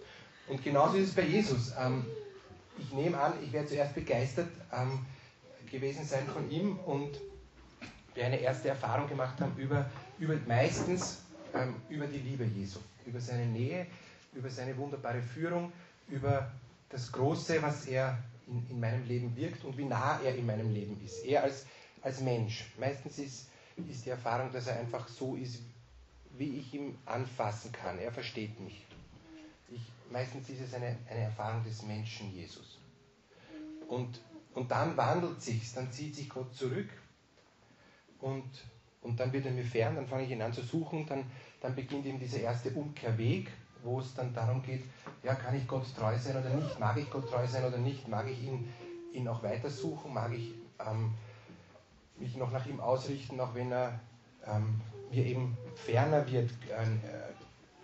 Und 0.48 0.64
genauso 0.64 0.98
ist 0.98 1.10
es 1.10 1.16
bei 1.16 1.24
Jesus. 1.24 1.74
Ähm, 1.80 2.06
ich 2.78 2.92
nehme 2.92 3.20
an, 3.20 3.34
ich 3.44 3.52
werde 3.52 3.68
zuerst 3.68 3.96
begeistert 3.96 4.50
ähm, 4.72 5.00
gewesen 5.72 6.06
sein 6.06 6.28
von 6.28 6.50
ihm 6.52 6.78
und 6.80 7.20
wir 8.14 8.26
eine 8.26 8.40
erste 8.40 8.70
Erfahrung 8.70 9.10
gemacht 9.10 9.40
haben 9.42 9.58
über, 9.58 9.90
über 10.20 10.36
meistens 10.48 11.22
ähm, 11.54 11.76
über 11.90 12.06
die 12.08 12.20
Liebe 12.20 12.44
Jesu, 12.44 12.80
über 13.06 13.20
seine 13.20 13.46
Nähe, 13.46 13.88
über 14.34 14.50
seine 14.50 14.78
wunderbare 14.78 15.22
Führung, 15.22 15.72
über 16.10 16.52
das 16.90 17.12
Große, 17.12 17.62
was 17.62 17.88
er 17.88 18.18
in, 18.48 18.66
in 18.70 18.80
meinem 18.80 19.06
Leben 19.06 19.36
wirkt 19.36 19.64
und 19.64 19.78
wie 19.78 19.86
nah 19.86 20.20
er 20.24 20.36
in 20.36 20.46
meinem 20.46 20.72
Leben 20.74 21.00
ist. 21.04 21.26
Er 21.26 21.44
als, 21.44 21.66
als 22.02 22.22
Mensch. 22.22 22.66
Meistens 22.80 23.18
ist, 23.18 23.48
ist 23.90 24.06
die 24.06 24.10
Erfahrung, 24.10 24.52
dass 24.52 24.68
er 24.68 24.80
einfach 24.80 25.08
so 25.08 25.36
ist, 25.36 25.62
wie 26.38 26.60
ich 26.60 26.74
ihn 26.74 26.98
anfassen 27.06 27.72
kann. 27.72 28.00
Er 28.00 28.12
versteht 28.12 28.60
mich. 28.60 28.86
Ich, 29.70 29.82
meistens 30.12 30.50
ist 30.50 30.62
es 30.62 30.74
eine, 30.74 30.98
eine 31.10 31.22
Erfahrung 31.22 31.64
des 31.64 31.84
Menschen 31.84 32.32
Jesus. 32.32 32.80
Und, 33.88 34.20
und 34.54 34.72
dann 34.72 34.96
wandelt 34.98 35.42
sich 35.42 35.74
dann 35.74 35.92
zieht 35.92 36.16
sich 36.16 36.30
Gott 36.30 36.54
zurück 36.56 36.90
und, 38.20 38.50
und 39.02 39.20
dann 39.20 39.32
wird 39.32 39.46
er 39.46 39.52
mir 39.52 39.64
fern, 39.64 39.96
dann 39.96 40.08
fange 40.08 40.24
ich 40.24 40.32
ihn 40.32 40.42
an 40.42 40.54
zu 40.54 40.64
suchen, 40.64 41.06
dann, 41.06 41.26
dann 41.62 41.76
beginnt 41.76 42.06
eben 42.06 42.20
dieser 42.20 42.40
erste 42.40 42.72
Umkehrweg, 42.72 43.52
wo 43.84 44.00
es 44.00 44.16
dann 44.16 44.34
darum 44.34 44.64
geht, 44.64 44.84
ja, 45.24 45.36
kann 45.36 45.56
ich 45.56 45.68
Gott 45.68 45.86
treu 45.96 46.18
sein 46.18 46.38
oder 46.38 46.50
nicht, 46.50 46.80
mag 46.80 46.98
ich 46.98 47.10
Gott 47.10 47.30
treu 47.30 47.46
sein 47.46 47.66
oder 47.66 47.78
nicht, 47.78 48.08
mag 48.08 48.28
ich 48.28 48.42
ihn, 48.44 48.68
ihn 49.14 49.28
auch 49.28 49.44
weitersuchen, 49.44 50.14
mag 50.14 50.34
ich 50.34 50.54
ähm, 50.80 51.14
mich 52.18 52.36
noch 52.38 52.52
nach 52.52 52.66
ihm 52.66 52.80
ausrichten, 52.80 53.40
auch 53.40 53.54
wenn 53.54 53.72
er 53.72 54.00
ähm, 54.46 54.82
mir 55.12 55.26
eben 55.26 55.58
ferner 55.76 56.30
wird, 56.30 56.52
äh, 56.70 56.86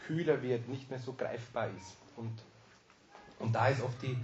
kühler 0.06 0.42
wird, 0.42 0.68
nicht 0.68 0.90
mehr 0.90 1.00
so 1.00 1.14
greifbar 1.14 1.70
ist. 1.70 1.96
Und, 2.18 2.32
und 3.40 3.54
da 3.54 3.68
ist 3.68 3.82
oft 3.82 4.02
die, 4.02 4.18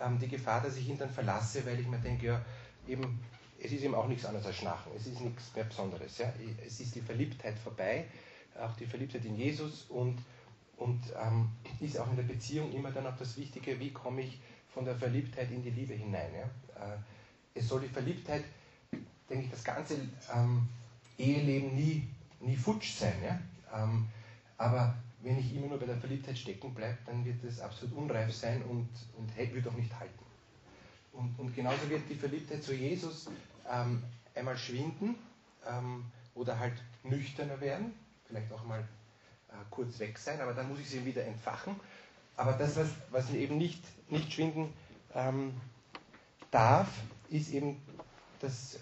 ähm, 0.00 0.18
die 0.18 0.28
Gefahr, 0.28 0.62
dass 0.62 0.76
ich 0.76 0.88
ihn 0.88 0.98
dann 0.98 1.10
verlasse, 1.10 1.64
weil 1.66 1.80
ich 1.80 1.86
mir 1.86 1.98
denke, 1.98 2.26
ja, 2.26 2.44
eben, 2.88 3.20
es 3.62 3.72
ist 3.72 3.82
eben 3.82 3.94
auch 3.94 4.08
nichts 4.08 4.24
anderes 4.24 4.46
als 4.46 4.56
Schnarchen, 4.56 4.92
es 4.96 5.06
ist 5.06 5.20
nichts 5.20 5.54
mehr 5.54 5.64
Besonderes. 5.64 6.18
Ja? 6.18 6.32
Es 6.66 6.80
ist 6.80 6.94
die 6.94 7.00
Verliebtheit 7.00 7.58
vorbei, 7.58 8.06
auch 8.60 8.74
die 8.76 8.86
Verliebtheit 8.86 9.24
in 9.24 9.36
Jesus 9.36 9.84
und, 9.88 10.18
und 10.76 11.00
ähm, 11.22 11.50
ist 11.80 11.98
auch 11.98 12.08
in 12.10 12.16
der 12.16 12.22
Beziehung 12.24 12.72
immer 12.72 12.90
dann 12.90 13.06
auch 13.06 13.16
das 13.16 13.36
Wichtige, 13.36 13.78
wie 13.78 13.92
komme 13.92 14.22
ich 14.22 14.40
von 14.68 14.84
der 14.84 14.96
Verliebtheit 14.96 15.50
in 15.50 15.62
die 15.62 15.70
Liebe 15.70 15.94
hinein. 15.94 16.30
Ja? 16.34 16.94
Äh, 16.94 16.98
es 17.54 17.68
soll 17.68 17.80
die 17.80 17.88
Verliebtheit, 17.88 18.44
denke 19.30 19.44
ich, 19.46 19.50
das 19.50 19.64
ganze 19.64 19.94
ähm, 20.34 20.68
Eheleben 21.16 21.74
nie, 21.74 22.08
nie 22.40 22.56
futsch 22.56 22.92
sein. 22.92 23.14
Ja? 23.24 23.40
Ähm, 23.72 24.08
aber 24.58 24.94
wenn 25.22 25.38
ich 25.38 25.54
immer 25.54 25.68
nur 25.68 25.78
bei 25.78 25.86
der 25.86 25.96
Verliebtheit 25.96 26.36
stecken 26.36 26.74
bleibe, 26.74 26.98
dann 27.06 27.24
wird 27.24 27.44
das 27.44 27.60
absolut 27.60 27.96
unreif 27.96 28.34
sein 28.34 28.62
und, 28.62 28.88
und 29.16 29.36
wird 29.36 29.68
auch 29.68 29.74
nicht 29.74 29.98
halten. 29.98 30.24
Und, 31.12 31.38
und 31.38 31.54
genauso 31.54 31.88
wird 31.88 32.02
die 32.08 32.14
Verliebtheit 32.14 32.62
zu 32.62 32.74
Jesus 32.74 33.28
ähm, 33.70 34.02
einmal 34.34 34.56
schwinden 34.56 35.16
ähm, 35.66 36.04
oder 36.34 36.58
halt 36.58 36.74
nüchterner 37.02 37.60
werden, 37.60 37.92
vielleicht 38.26 38.52
auch 38.52 38.64
mal 38.64 38.80
äh, 39.48 39.52
kurz 39.70 39.98
weg 39.98 40.18
sein, 40.18 40.40
aber 40.40 40.54
dann 40.54 40.68
muss 40.68 40.80
ich 40.80 40.88
sie 40.88 41.04
wieder 41.04 41.24
entfachen. 41.24 41.78
Aber 42.36 42.52
das, 42.52 42.76
was, 42.76 42.88
was 43.10 43.30
eben 43.30 43.58
nicht, 43.58 43.82
nicht 44.10 44.32
schwinden 44.32 44.72
ähm, 45.14 45.52
darf, 46.50 46.88
ist 47.28 47.50
eben 47.52 47.82
das, 48.40 48.78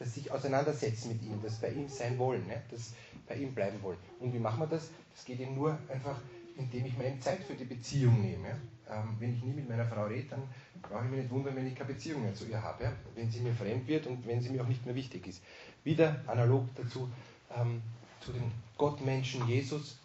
das 0.00 0.14
sich 0.14 0.32
auseinandersetzen 0.32 1.12
mit 1.12 1.22
ihm, 1.22 1.40
das 1.42 1.60
bei 1.60 1.70
ihm 1.70 1.86
sein 1.86 2.18
wollen, 2.18 2.46
ne? 2.46 2.62
das 2.70 2.94
bei 3.28 3.36
ihm 3.36 3.54
bleiben 3.54 3.80
wollen. 3.82 3.98
Und 4.18 4.32
wie 4.32 4.38
machen 4.38 4.58
wir 4.58 4.66
das? 4.66 4.90
Das 5.14 5.26
geht 5.26 5.38
eben 5.38 5.54
nur 5.54 5.78
einfach, 5.88 6.18
indem 6.56 6.86
ich 6.86 6.96
mir 6.96 7.20
Zeit 7.20 7.44
für 7.44 7.54
die 7.54 7.64
Beziehung 7.64 8.22
nehme. 8.22 8.48
Ähm, 8.88 9.16
wenn 9.18 9.34
ich 9.34 9.42
nie 9.44 9.52
mit 9.52 9.68
meiner 9.68 9.86
Frau 9.86 10.06
rede, 10.06 10.26
dann 10.30 10.42
brauche 10.80 11.04
ich 11.04 11.10
mich 11.10 11.20
nicht 11.20 11.30
wundern, 11.30 11.54
wenn 11.54 11.66
ich 11.66 11.74
keine 11.74 11.92
Beziehung 11.92 12.22
mehr 12.22 12.34
zu 12.34 12.46
ihr 12.46 12.62
habe. 12.62 12.84
Ja? 12.84 12.92
Wenn 13.14 13.30
sie 13.30 13.40
mir 13.40 13.52
fremd 13.52 13.86
wird 13.86 14.06
und 14.06 14.26
wenn 14.26 14.40
sie 14.40 14.48
mir 14.48 14.62
auch 14.62 14.68
nicht 14.68 14.86
mehr 14.86 14.94
wichtig 14.94 15.26
ist. 15.26 15.42
Wieder 15.84 16.24
analog 16.26 16.66
dazu 16.76 17.10
ähm, 17.54 17.82
zu 18.20 18.32
dem 18.32 18.50
Gottmenschen 18.78 19.46
Jesus, 19.46 19.98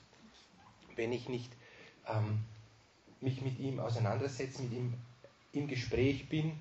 wenn 0.98 1.14
ich 1.14 1.30
nicht 1.30 1.54
ähm, 2.06 2.42
mich 3.22 3.42
mit 3.42 3.60
ihm 3.60 3.80
auseinandersetze, 3.80 4.62
mit 4.62 4.74
ihm 4.74 4.94
im 5.54 5.68
Gespräch 5.70 6.28
bin, 6.28 6.52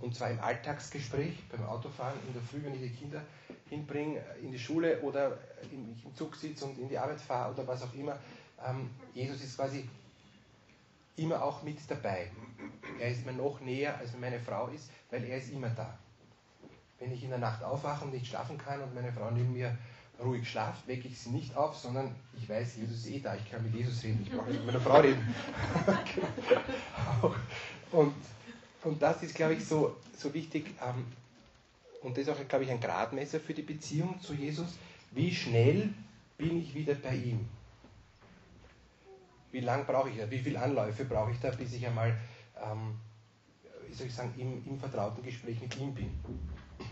und 0.00 0.14
zwar 0.14 0.30
im 0.30 0.40
Alltagsgespräch, 0.40 1.48
beim 1.50 1.66
Autofahren, 1.66 2.18
in 2.26 2.32
der 2.32 2.42
Früh, 2.42 2.62
wenn 2.62 2.74
ich 2.74 2.80
die 2.80 2.96
Kinder 2.96 3.20
hinbringe 3.68 4.18
äh, 4.18 4.40
in 4.42 4.50
die 4.52 4.58
Schule 4.58 5.00
oder 5.00 5.38
im 5.70 5.96
Zug 6.14 6.36
sitze 6.36 6.64
und 6.64 6.78
in 6.78 6.88
die 6.88 6.98
Arbeit 6.98 7.20
fahre 7.20 7.54
oder 7.54 7.66
was 7.66 7.82
auch 7.82 7.94
immer. 7.94 8.18
Ähm, 8.66 8.90
Jesus 9.14 9.42
ist 9.42 9.56
quasi 9.56 9.88
immer 11.16 11.42
auch 11.42 11.62
mit 11.62 11.78
dabei. 11.88 12.30
Er 12.98 13.10
ist 13.10 13.24
mir 13.24 13.32
noch 13.32 13.60
näher, 13.60 13.96
als 13.98 14.16
meine 14.18 14.40
Frau 14.40 14.68
ist, 14.68 14.90
weil 15.10 15.24
er 15.24 15.38
ist 15.38 15.50
immer 15.52 15.70
da. 15.70 15.98
Wenn 16.98 17.12
ich 17.12 17.22
in 17.22 17.30
der 17.30 17.38
Nacht 17.38 17.62
aufwache 17.62 18.04
und 18.04 18.12
nicht 18.12 18.26
schlafen 18.26 18.58
kann 18.58 18.82
und 18.82 18.94
meine 18.94 19.12
Frau 19.12 19.30
neben 19.30 19.52
mir 19.52 19.76
ruhig 20.22 20.50
schlaft, 20.50 20.86
wecke 20.86 21.08
ich 21.08 21.18
sie 21.18 21.30
nicht 21.30 21.56
auf, 21.56 21.74
sondern 21.76 22.14
ich 22.36 22.48
weiß, 22.48 22.76
Jesus 22.76 22.98
ist 22.98 23.08
eh 23.08 23.20
da, 23.20 23.34
ich 23.34 23.50
kann 23.50 23.62
mit 23.62 23.74
Jesus 23.74 24.02
reden, 24.02 24.20
ich 24.22 24.30
brauche 24.30 24.50
nicht 24.50 24.58
mit 24.58 24.66
meiner 24.66 24.80
Frau 24.80 25.00
reden. 25.00 25.34
und, 27.92 28.14
und 28.84 29.00
das 29.00 29.22
ist, 29.22 29.34
glaube 29.34 29.54
ich, 29.54 29.64
so, 29.64 29.96
so 30.16 30.32
wichtig, 30.32 30.66
ähm, 30.82 31.04
und 32.02 32.16
das 32.16 32.26
ist 32.26 32.30
auch, 32.30 32.48
glaube 32.48 32.64
ich, 32.64 32.70
ein 32.70 32.80
Gradmesser 32.80 33.40
für 33.40 33.52
die 33.52 33.62
Beziehung 33.62 34.20
zu 34.20 34.32
Jesus. 34.32 34.78
Wie 35.10 35.34
schnell 35.34 35.92
bin 36.38 36.58
ich 36.60 36.74
wieder 36.74 36.94
bei 36.94 37.14
ihm? 37.14 37.46
Wie 39.52 39.60
lange 39.60 39.84
brauche 39.84 40.08
ich 40.08 40.16
da? 40.16 40.30
Wie 40.30 40.38
viele 40.38 40.60
Anläufe 40.60 41.04
brauche 41.04 41.32
ich 41.32 41.40
da, 41.40 41.50
bis 41.50 41.74
ich 41.74 41.86
einmal, 41.86 42.16
ähm, 42.62 42.94
wie 43.86 43.94
soll 43.94 44.06
ich 44.06 44.14
sagen, 44.14 44.32
im, 44.38 44.64
im 44.66 44.78
vertrauten 44.78 45.22
Gespräch 45.22 45.60
mit 45.60 45.76
ihm 45.76 45.94
bin? 45.94 46.10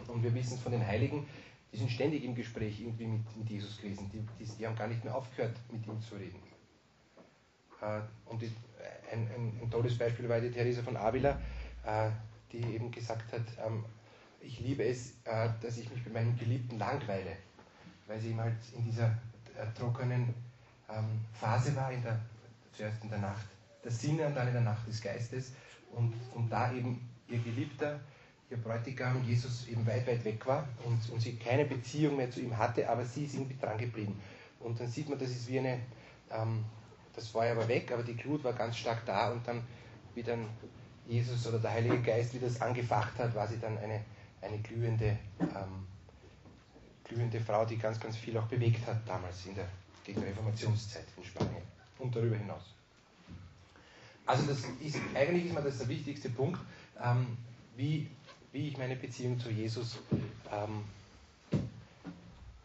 Und 0.08 0.22
wir 0.22 0.34
wissen 0.34 0.58
von 0.58 0.72
den 0.72 0.86
Heiligen, 0.86 1.26
die 1.72 1.78
sind 1.78 1.90
ständig 1.90 2.24
im 2.24 2.34
Gespräch 2.34 2.80
irgendwie 2.80 3.06
mit, 3.06 3.36
mit 3.36 3.48
Jesus 3.48 3.80
gewesen. 3.80 4.10
Die, 4.12 4.20
die, 4.38 4.50
die, 4.50 4.66
haben 4.66 4.76
gar 4.76 4.88
nicht 4.88 5.04
mehr 5.04 5.14
aufgehört, 5.14 5.56
mit 5.70 5.86
ihm 5.86 6.00
zu 6.00 6.16
reden. 6.16 6.42
Äh, 7.80 8.00
und 8.26 8.42
die, 8.42 8.50
ein, 9.12 9.28
ein, 9.34 9.60
ein, 9.62 9.70
tolles 9.70 9.96
Beispiel 9.96 10.28
war 10.28 10.40
die 10.40 10.50
Theresa 10.50 10.82
von 10.82 10.96
Avila, 10.96 11.40
die 12.52 12.62
eben 12.74 12.90
gesagt 12.90 13.32
hat, 13.32 13.42
ähm, 13.64 13.84
ich 14.40 14.60
liebe 14.60 14.84
es, 14.84 15.12
äh, 15.24 15.48
dass 15.60 15.78
ich 15.78 15.90
mich 15.90 16.04
bei 16.04 16.10
meinem 16.10 16.36
Geliebten 16.38 16.78
langweile, 16.78 17.36
weil 18.06 18.20
sie 18.20 18.30
eben 18.30 18.40
halt 18.40 18.56
in 18.76 18.84
dieser 18.84 19.06
äh, 19.56 19.66
trockenen 19.76 20.34
ähm, 20.88 21.20
Phase 21.32 21.74
war, 21.76 21.92
in 21.92 22.02
der, 22.02 22.20
zuerst 22.72 23.02
in 23.02 23.10
der 23.10 23.18
Nacht 23.18 23.46
der 23.84 23.92
Sinne 23.92 24.26
und 24.26 24.34
dann 24.34 24.48
in 24.48 24.54
der 24.54 24.62
Nacht 24.62 24.86
des 24.86 25.00
Geistes 25.00 25.52
und, 25.92 26.12
und 26.34 26.50
da 26.50 26.72
eben 26.72 27.08
ihr 27.28 27.38
Geliebter, 27.38 28.00
ihr 28.50 28.56
Bräutigam 28.56 29.22
Jesus 29.24 29.68
eben 29.68 29.86
weit, 29.86 30.06
weit 30.06 30.24
weg 30.24 30.46
war 30.46 30.68
und, 30.84 31.10
und 31.10 31.20
sie 31.20 31.36
keine 31.36 31.64
Beziehung 31.64 32.16
mehr 32.16 32.30
zu 32.30 32.40
ihm 32.40 32.56
hatte, 32.56 32.88
aber 32.88 33.04
sie 33.04 33.24
ist 33.24 33.34
irgendwie 33.34 33.58
dran 33.58 33.78
geblieben. 33.78 34.20
Und 34.60 34.80
dann 34.80 34.88
sieht 34.88 35.08
man, 35.08 35.18
das 35.18 35.30
ist 35.30 35.48
wie 35.48 35.58
eine, 35.58 35.80
ähm, 36.30 36.64
das 37.14 37.28
Feuer 37.28 37.56
war 37.56 37.68
weg, 37.68 37.92
aber 37.92 38.02
die 38.02 38.16
Glut 38.16 38.42
war 38.44 38.52
ganz 38.52 38.76
stark 38.76 39.04
da 39.04 39.30
und 39.32 39.46
dann, 39.46 39.62
wie 40.14 40.22
dann 40.22 40.46
Jesus 41.08 41.46
oder 41.46 41.58
der 41.58 41.72
Heilige 41.72 42.00
Geist 42.02 42.34
wie 42.34 42.38
das 42.38 42.60
angefacht 42.60 43.18
hat, 43.18 43.34
war 43.34 43.48
sie 43.48 43.58
dann 43.58 43.78
eine, 43.78 44.04
eine 44.42 44.58
glühende, 44.58 45.18
ähm, 45.40 45.86
glühende 47.04 47.40
Frau, 47.40 47.64
die 47.64 47.78
ganz, 47.78 47.98
ganz 47.98 48.16
viel 48.16 48.36
auch 48.36 48.46
bewegt 48.46 48.86
hat 48.86 48.98
damals 49.08 49.46
in 49.46 49.54
der 49.54 49.66
gegen 50.08 50.22
Reformationszeit 50.22 51.04
in 51.16 51.24
Spanien 51.24 51.62
und 51.98 52.14
darüber 52.16 52.36
hinaus. 52.36 52.62
Also 54.24 54.46
das 54.46 54.60
ist, 54.80 54.98
eigentlich 55.14 55.46
ist 55.46 55.54
mir 55.54 55.62
das 55.62 55.78
der 55.78 55.88
wichtigste 55.88 56.30
Punkt, 56.30 56.60
ähm, 57.02 57.36
wie, 57.76 58.08
wie 58.52 58.68
ich 58.68 58.78
meine 58.78 58.96
Beziehung 58.96 59.38
zu 59.38 59.50
Jesus 59.50 59.98
ähm, 60.50 60.84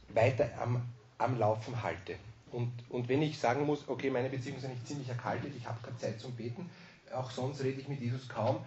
weiter 0.09 0.49
am, 0.61 0.81
am 1.17 1.37
Laufen 1.37 1.81
halte. 1.83 2.15
Und, 2.51 2.71
und 2.89 3.09
wenn 3.09 3.21
ich 3.21 3.37
sagen 3.37 3.65
muss, 3.65 3.87
okay, 3.87 4.09
meine 4.09 4.29
Beziehung 4.29 4.57
ist 4.57 4.65
eigentlich 4.65 4.85
ziemlich 4.85 5.09
erkaltet, 5.09 5.53
ich 5.55 5.65
habe 5.65 5.79
keine 5.81 5.97
Zeit 5.97 6.19
zum 6.19 6.33
Beten, 6.33 6.69
auch 7.13 7.31
sonst 7.31 7.63
rede 7.63 7.79
ich 7.81 7.87
mit 7.87 7.99
Jesus 7.99 8.27
kaum, 8.27 8.63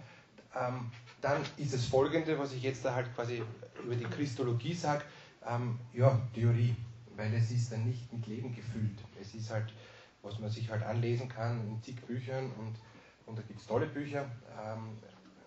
ähm, 0.55 0.91
dann 1.21 1.41
ist 1.57 1.73
es 1.73 1.85
folgende, 1.85 2.37
was 2.39 2.53
ich 2.53 2.63
jetzt 2.63 2.85
da 2.85 2.93
halt 2.93 3.13
quasi 3.15 3.43
über 3.83 3.95
die 3.95 4.05
Christologie 4.05 4.73
sage, 4.73 5.03
ähm, 5.47 5.79
ja, 5.93 6.19
Theorie, 6.33 6.75
weil 7.15 7.33
es 7.33 7.51
ist 7.51 7.71
dann 7.71 7.85
nicht 7.85 8.11
mit 8.11 8.27
Leben 8.27 8.55
gefüllt. 8.55 8.99
Es 9.19 9.33
ist 9.33 9.51
halt, 9.51 9.71
was 10.21 10.39
man 10.39 10.49
sich 10.49 10.69
halt 10.69 10.83
anlesen 10.83 11.29
kann 11.29 11.67
in 11.67 11.81
zig 11.81 11.95
Büchern 12.05 12.51
und, 12.57 12.75
und 13.25 13.37
da 13.37 13.41
gibt 13.43 13.59
es 13.59 13.67
tolle 13.67 13.87
Bücher. 13.87 14.29
Ähm, 14.63 14.97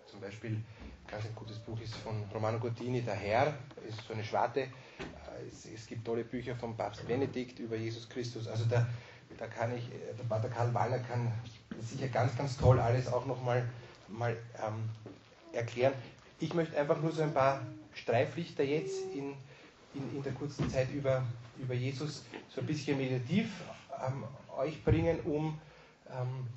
zum 0.07 0.19
Beispiel, 0.19 0.61
ganz 1.07 1.25
ein 1.25 1.35
gutes 1.35 1.59
Buch 1.59 1.79
ist 1.79 1.95
von 1.95 2.23
Romano 2.33 2.59
Gordini, 2.59 3.01
Der 3.01 3.15
Herr, 3.15 3.53
ist 3.87 4.05
so 4.07 4.13
eine 4.13 4.23
Schwarte. 4.23 4.61
Äh, 4.61 4.69
es, 5.47 5.65
es, 5.65 5.87
gibt 5.87 6.05
tolle 6.05 6.25
Bücher 6.25 6.55
von 6.55 6.75
Papst 6.75 7.07
Benedikt 7.07 7.59
über 7.59 7.77
Jesus 7.77 8.09
Christus. 8.09 8.47
Also 8.47 8.65
da, 8.65 8.87
da 9.37 9.47
kann 9.47 9.75
ich, 9.75 9.87
äh, 9.89 10.13
der 10.17 10.23
Pater 10.25 10.49
Karl 10.49 10.73
Wallner 10.73 10.99
kann 10.99 11.31
sicher 11.79 12.07
ganz, 12.07 12.35
ganz 12.37 12.57
toll 12.57 12.79
alles 12.79 13.07
auch 13.07 13.25
nochmal 13.25 13.67
mal, 14.07 14.37
ähm, 14.65 14.89
erklären. 15.53 15.93
Ich 16.39 16.53
möchte 16.53 16.77
einfach 16.77 17.01
nur 17.01 17.11
so 17.11 17.21
ein 17.21 17.33
paar 17.33 17.61
Streiflichter 17.93 18.63
jetzt 18.63 19.01
in, 19.13 19.33
in, 19.93 20.15
in 20.15 20.23
der 20.23 20.33
kurzen 20.33 20.69
Zeit 20.69 20.91
über, 20.91 21.23
über 21.57 21.73
Jesus 21.73 22.23
so 22.49 22.61
ein 22.61 22.67
bisschen 22.67 22.97
meditativ 22.97 23.49
ähm, 24.05 24.23
euch 24.57 24.83
bringen, 24.83 25.19
um, 25.21 25.59
ähm, 26.09 26.47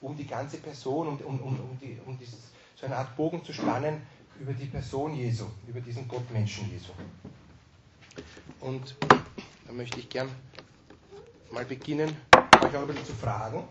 um 0.00 0.16
die 0.16 0.26
ganze 0.26 0.58
Person 0.58 1.08
und 1.08 1.24
um, 1.24 1.40
um, 1.40 1.60
um, 1.60 1.78
die, 1.80 1.98
um 2.04 2.18
dieses, 2.18 2.52
so 2.74 2.86
eine 2.86 2.96
Art 2.96 3.16
Bogen 3.16 3.44
zu 3.44 3.52
spannen 3.52 4.02
über 4.40 4.52
die 4.52 4.66
Person 4.66 5.14
Jesu, 5.14 5.46
über 5.66 5.80
diesen 5.80 6.06
Gottmenschen 6.06 6.70
Jesu. 6.70 6.92
Und 8.60 8.96
da 9.66 9.72
möchte 9.72 10.00
ich 10.00 10.08
gern 10.08 10.28
mal 11.50 11.64
beginnen, 11.64 12.16
euch 12.62 12.76
auch 12.76 12.82
ein 12.82 12.86
bisschen 12.86 13.06
zu 13.06 13.14
fragen. 13.14 13.64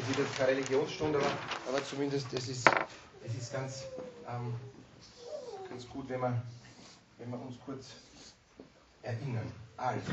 Es 0.00 0.08
ist 0.08 0.18
jetzt 0.18 0.36
keine 0.38 0.52
Religionsstunde, 0.52 1.18
aber, 1.18 1.30
aber 1.68 1.84
zumindest 1.84 2.32
es 2.32 2.48
ist, 2.48 2.70
es 3.26 3.34
ist 3.34 3.52
ganz, 3.52 3.84
ähm, 4.26 4.54
ganz 5.68 5.86
gut, 5.88 6.08
wenn 6.08 6.20
wir, 6.20 6.42
wenn 7.18 7.30
wir 7.30 7.40
uns 7.40 7.56
kurz 7.64 7.88
erinnern. 9.02 9.50
Also, 9.76 10.12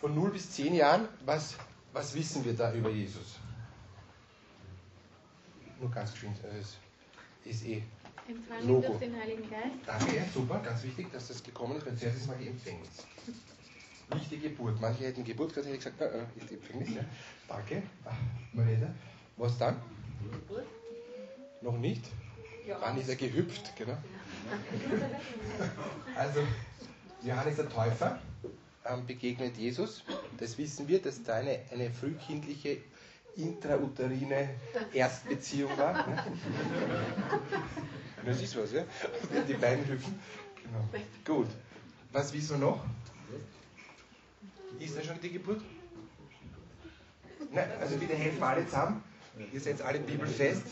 von 0.00 0.14
0 0.14 0.30
bis 0.32 0.50
10 0.50 0.74
Jahren, 0.74 1.08
was, 1.24 1.54
was 1.94 2.14
wissen 2.14 2.44
wir 2.44 2.54
da 2.54 2.74
über 2.74 2.90
Jesus? 2.90 3.38
Nur 5.80 5.90
ganz 5.90 6.12
geschwind, 6.12 6.36
es 6.44 6.76
ist 7.44 7.64
eh 7.64 7.82
Empfangen 8.28 8.68
Logo. 8.68 8.88
durch 8.88 8.98
den 9.00 9.16
Heiligen 9.16 9.50
Geist. 9.50 9.76
Danke, 9.86 10.24
super, 10.32 10.58
ganz 10.60 10.82
wichtig, 10.82 11.12
dass 11.12 11.28
das 11.28 11.42
gekommen 11.42 11.76
ist, 11.76 11.86
weil 11.86 11.96
zuerst 11.96 12.18
ist 12.18 12.26
mal 12.26 12.36
die 12.38 12.48
Empfängnis. 12.48 12.88
Nicht 14.12 14.30
die 14.30 14.38
Geburt. 14.38 14.80
Manche 14.80 15.04
hätten 15.04 15.24
Geburt 15.24 15.54
gerade 15.54 15.68
hätte 15.68 15.78
ich 15.78 15.84
gesagt, 15.84 16.00
äh, 16.00 16.18
äh, 16.18 16.22
ist 16.36 16.50
die 16.50 16.54
Empfängnis, 16.54 16.94
ja. 16.94 17.04
Danke. 17.48 17.82
Marietta. 18.52 18.88
Was 19.36 19.58
dann? 19.58 19.80
Noch 21.60 21.78
nicht? 21.78 22.04
Wann 22.80 22.98
ist 22.98 23.08
er 23.08 23.16
gehüpft, 23.16 23.74
genau. 23.76 23.96
Also, 26.16 26.40
Johannes 27.22 27.56
der 27.56 27.68
Täufer 27.68 28.20
ähm, 28.84 29.06
begegnet 29.06 29.56
Jesus. 29.56 30.04
Das 30.38 30.58
wissen 30.58 30.86
wir, 30.88 31.00
dass 31.00 31.22
da 31.22 31.36
eine, 31.36 31.60
eine 31.72 31.90
frühkindliche 31.90 32.78
intrauterine 33.36 34.50
Erstbeziehung 34.92 35.76
war. 35.78 36.06
Ne? 36.06 36.24
Das 38.24 38.40
ist 38.40 38.56
was, 38.56 38.72
ja? 38.72 38.84
Wenn 39.30 39.46
die 39.46 39.52
beiden 39.52 39.86
hüpfen. 39.86 40.18
Genau. 40.62 40.88
Gut. 41.26 41.48
Was 42.10 42.32
wissen 42.32 42.58
wir 42.58 42.68
noch? 42.68 42.82
Ist 44.84 44.98
da 44.98 45.02
schon 45.02 45.18
die 45.22 45.30
Geburt? 45.32 45.62
Nein, 47.50 47.70
also 47.80 47.96
bitte 47.96 48.14
helfen 48.14 48.38
wir 48.38 48.46
alle 48.46 48.66
zusammen. 48.66 49.02
Ihr 49.52 49.60
seid 49.60 49.80
alle 49.80 49.98
bibelfest. 50.00 50.62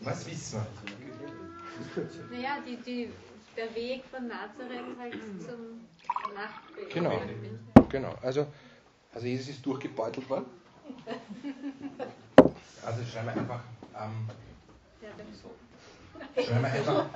Was 0.00 0.26
wissen 0.26 0.60
wir? 1.96 2.36
Naja, 2.36 2.58
die, 2.66 2.76
die, 2.76 3.10
der 3.56 3.74
Weg 3.74 4.04
von 4.10 4.28
Nazareth 4.28 4.96
halt 4.98 5.14
zum 5.40 5.80
Nachtbild. 6.34 6.90
Genau. 6.94 7.20
Genau. 7.88 8.14
Also, 8.22 8.46
also 9.12 9.26
Jesus 9.26 9.48
ist 9.48 9.66
durchgebeutelt 9.66 10.28
worden. 10.30 10.46
Also 12.84 13.04
schreiben 13.04 13.26
wir 13.26 13.32
einfach. 13.42 13.60
Ähm, 13.96 14.28
dann- 15.00 16.44
Schreiben 16.44 16.62
wir 16.62 16.70
einfach. 16.72 17.06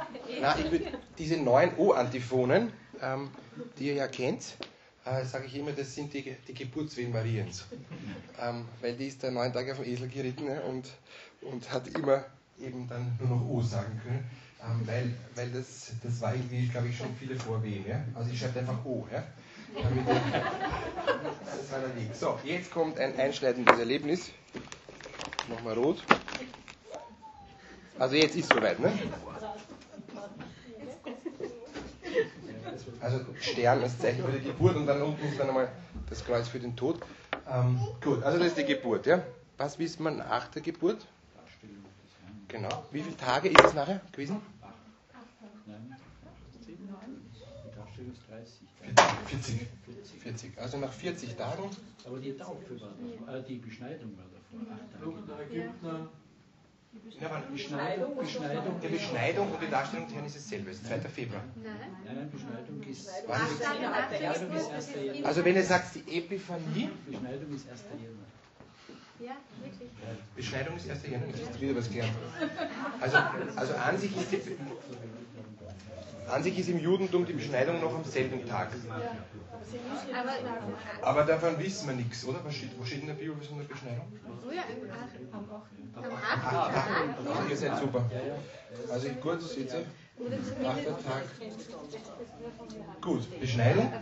Na, 0.40 0.58
ich 0.58 0.70
will, 0.70 0.86
diese 1.16 1.36
neun 1.38 1.70
O-Antiphonen, 1.76 2.72
ähm, 3.00 3.30
die 3.78 3.88
ihr 3.88 3.94
ja 3.94 4.08
kennt, 4.08 4.56
äh, 5.04 5.24
sage 5.24 5.46
ich 5.46 5.56
immer, 5.56 5.72
das 5.72 5.94
sind 5.94 6.12
die, 6.12 6.36
die 6.46 6.54
Geburtswehen 6.54 7.12
Mariens. 7.12 7.64
Ähm, 8.40 8.66
weil 8.80 8.96
die 8.96 9.06
ist 9.06 9.22
da 9.22 9.30
neun 9.30 9.52
Tage 9.52 9.72
auf 9.72 9.78
dem 9.78 9.86
Esel 9.86 10.08
geritten 10.08 10.44
ne, 10.44 10.62
und, 10.62 10.90
und 11.42 11.72
hat 11.72 11.88
immer 11.88 12.24
eben 12.60 12.88
dann 12.88 13.16
nur 13.20 13.38
noch 13.38 13.48
O 13.48 13.62
sagen 13.62 14.00
können. 14.02 14.28
Ähm, 14.62 14.86
weil 14.86 15.14
weil 15.34 15.50
das, 15.50 15.92
das 16.02 16.20
war 16.20 16.34
irgendwie, 16.34 16.66
glaube 16.68 16.88
ich, 16.88 16.96
schon 16.96 17.14
viele 17.18 17.36
Vorwehen. 17.36 17.84
Ja? 17.86 18.02
Also 18.14 18.30
ich 18.30 18.38
schreibe 18.38 18.60
einfach 18.60 18.84
O. 18.84 19.06
Ja? 19.12 19.24
Damit, 19.74 20.06
das 20.08 21.70
war 21.70 21.80
der. 21.80 22.14
So, 22.14 22.38
jetzt 22.44 22.70
kommt 22.70 22.98
ein 22.98 23.16
einschneidendes 23.18 23.78
Erlebnis. 23.78 24.30
Nochmal 25.48 25.74
rot. 25.74 26.02
Also 27.98 28.16
jetzt 28.16 28.36
ist 28.36 28.48
soweit, 28.48 28.80
ne? 28.80 28.92
Also 33.00 33.20
Stern 33.40 33.82
als 33.82 33.98
Zeichen 33.98 34.24
für 34.24 34.32
die 34.32 34.44
Geburt 34.44 34.76
und 34.76 34.86
dann 34.86 35.02
unten 35.02 35.26
ist 35.26 35.38
dann 35.38 35.46
nochmal 35.48 35.68
das 36.08 36.24
Kreuz 36.24 36.48
für 36.48 36.58
den 36.58 36.76
Tod. 36.76 37.00
Ähm, 37.48 37.80
gut, 38.02 38.22
also 38.22 38.38
das 38.38 38.48
ist 38.48 38.58
die 38.58 38.64
Geburt, 38.64 39.06
ja? 39.06 39.22
Was 39.58 39.78
wissen 39.78 40.02
wir 40.04 40.10
nach 40.10 40.48
der 40.48 40.62
Geburt? 40.62 41.06
Genau. 42.48 42.84
Wie 42.92 43.02
viele 43.02 43.16
Tage 43.16 43.48
ist 43.48 43.64
es 43.64 43.74
nachher 43.74 44.00
gewesen? 44.12 44.40
Nein. 45.66 45.96
Die 46.66 47.76
Darstellung 47.76 48.12
ist 48.12 48.22
30. 48.30 48.66
40. 49.26 49.66
40. 50.22 50.58
Also 50.58 50.78
nach 50.78 50.92
40 50.92 51.36
Tagen. 51.36 51.70
Aber 52.06 52.18
die 52.18 52.36
Taufe 52.36 52.80
war 52.80 52.88
davor, 52.88 53.34
äh, 53.34 53.42
die 53.42 53.56
Beschneidung 53.56 54.16
war 54.16 54.24
davor. 54.32 54.60
Acht 54.72 54.92
Tage. 55.28 55.70
Ja, 57.20 57.28
aber 57.30 57.40
Beschneidung, 57.50 58.16
Beschneidung. 58.16 58.80
die 58.82 58.88
Beschneidung 58.88 59.52
und 59.52 59.62
die 59.62 59.70
Darstellung 59.70 60.06
des 60.06 60.14
Herrn 60.14 60.26
ist 60.26 60.36
dasselbe, 60.36 60.70
es 60.70 60.76
ist 60.78 60.86
2. 60.86 60.98
Februar. 61.08 61.42
Nein. 61.62 61.74
Nein, 62.04 62.30
Beschneidung 62.30 62.82
ist. 62.90 63.08
Was 63.26 63.50
ist- 63.50 63.60
der 63.62 64.28
Beschneidung 64.30 64.56
ist 64.56 64.94
Januar. 64.94 65.26
Also 65.28 65.44
wenn 65.44 65.56
ihr 65.56 65.64
sagt, 65.64 65.94
die 65.94 66.18
Epiphanie, 66.18 66.90
Beschneidung 67.06 67.54
ist 67.54 67.68
1. 67.70 67.80
Januar. 68.02 68.26
Ja, 69.18 69.36
wirklich. 69.62 69.88
Beschneidung 70.36 70.76
ist 70.76 70.90
1. 70.90 71.02
Januar, 71.10 71.28
du 71.32 71.60
wieder 71.60 71.76
was 71.76 71.88
gelernt. 71.88 72.12
Also, 73.00 73.16
also 73.56 73.74
an, 73.74 73.98
sich 73.98 74.14
ist 74.16 74.32
die, 74.32 74.42
an 76.28 76.42
sich 76.42 76.58
ist 76.58 76.68
im 76.68 76.78
Judentum 76.78 77.24
die 77.26 77.32
Beschneidung 77.32 77.80
noch 77.80 77.94
am 77.94 78.04
selben 78.04 78.46
Tag. 78.46 78.68
Aber 81.02 81.24
davon 81.24 81.58
wissen 81.58 81.88
wir 81.88 81.96
nichts, 81.96 82.24
oder? 82.24 82.40
Was 82.44 82.54
steht, 82.54 82.70
wo 82.78 82.84
steht 82.84 83.00
in 83.00 83.06
der 83.08 83.14
Bibel 83.14 83.36
was 83.38 83.46
von 83.46 83.58
der 83.58 83.64
Beschneidung? 83.64 84.06
früher 84.42 84.62
am 85.32 85.44
achten 85.48 85.74
am 85.96 86.04
Ah, 86.12 86.66
achten 86.68 87.24
Tag. 87.24 87.36
ah, 87.36 87.50
ihr 87.50 87.56
seid 87.56 87.78
super. 87.78 88.04
Also 88.90 89.08
gut, 89.08 89.42
seht 89.42 89.72
ihr? 89.72 89.84
Achter. 90.66 90.98
Tag. 91.02 91.24
Gut, 93.00 93.40
Beschneidung. 93.40 93.92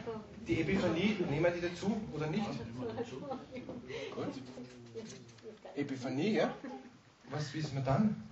Die 0.47 0.61
Epiphanie, 0.61 1.17
nehmen 1.31 1.45
wir 1.45 1.51
die 1.51 1.61
dazu 1.63 2.01
oder 2.13 2.27
nicht? 2.27 2.45
Gut. 4.15 4.35
Epiphanie, 5.75 6.35
ja? 6.35 6.55
Was 7.31 7.53
wissen 7.55 7.77
wir 7.77 7.83
dann? 7.83 8.23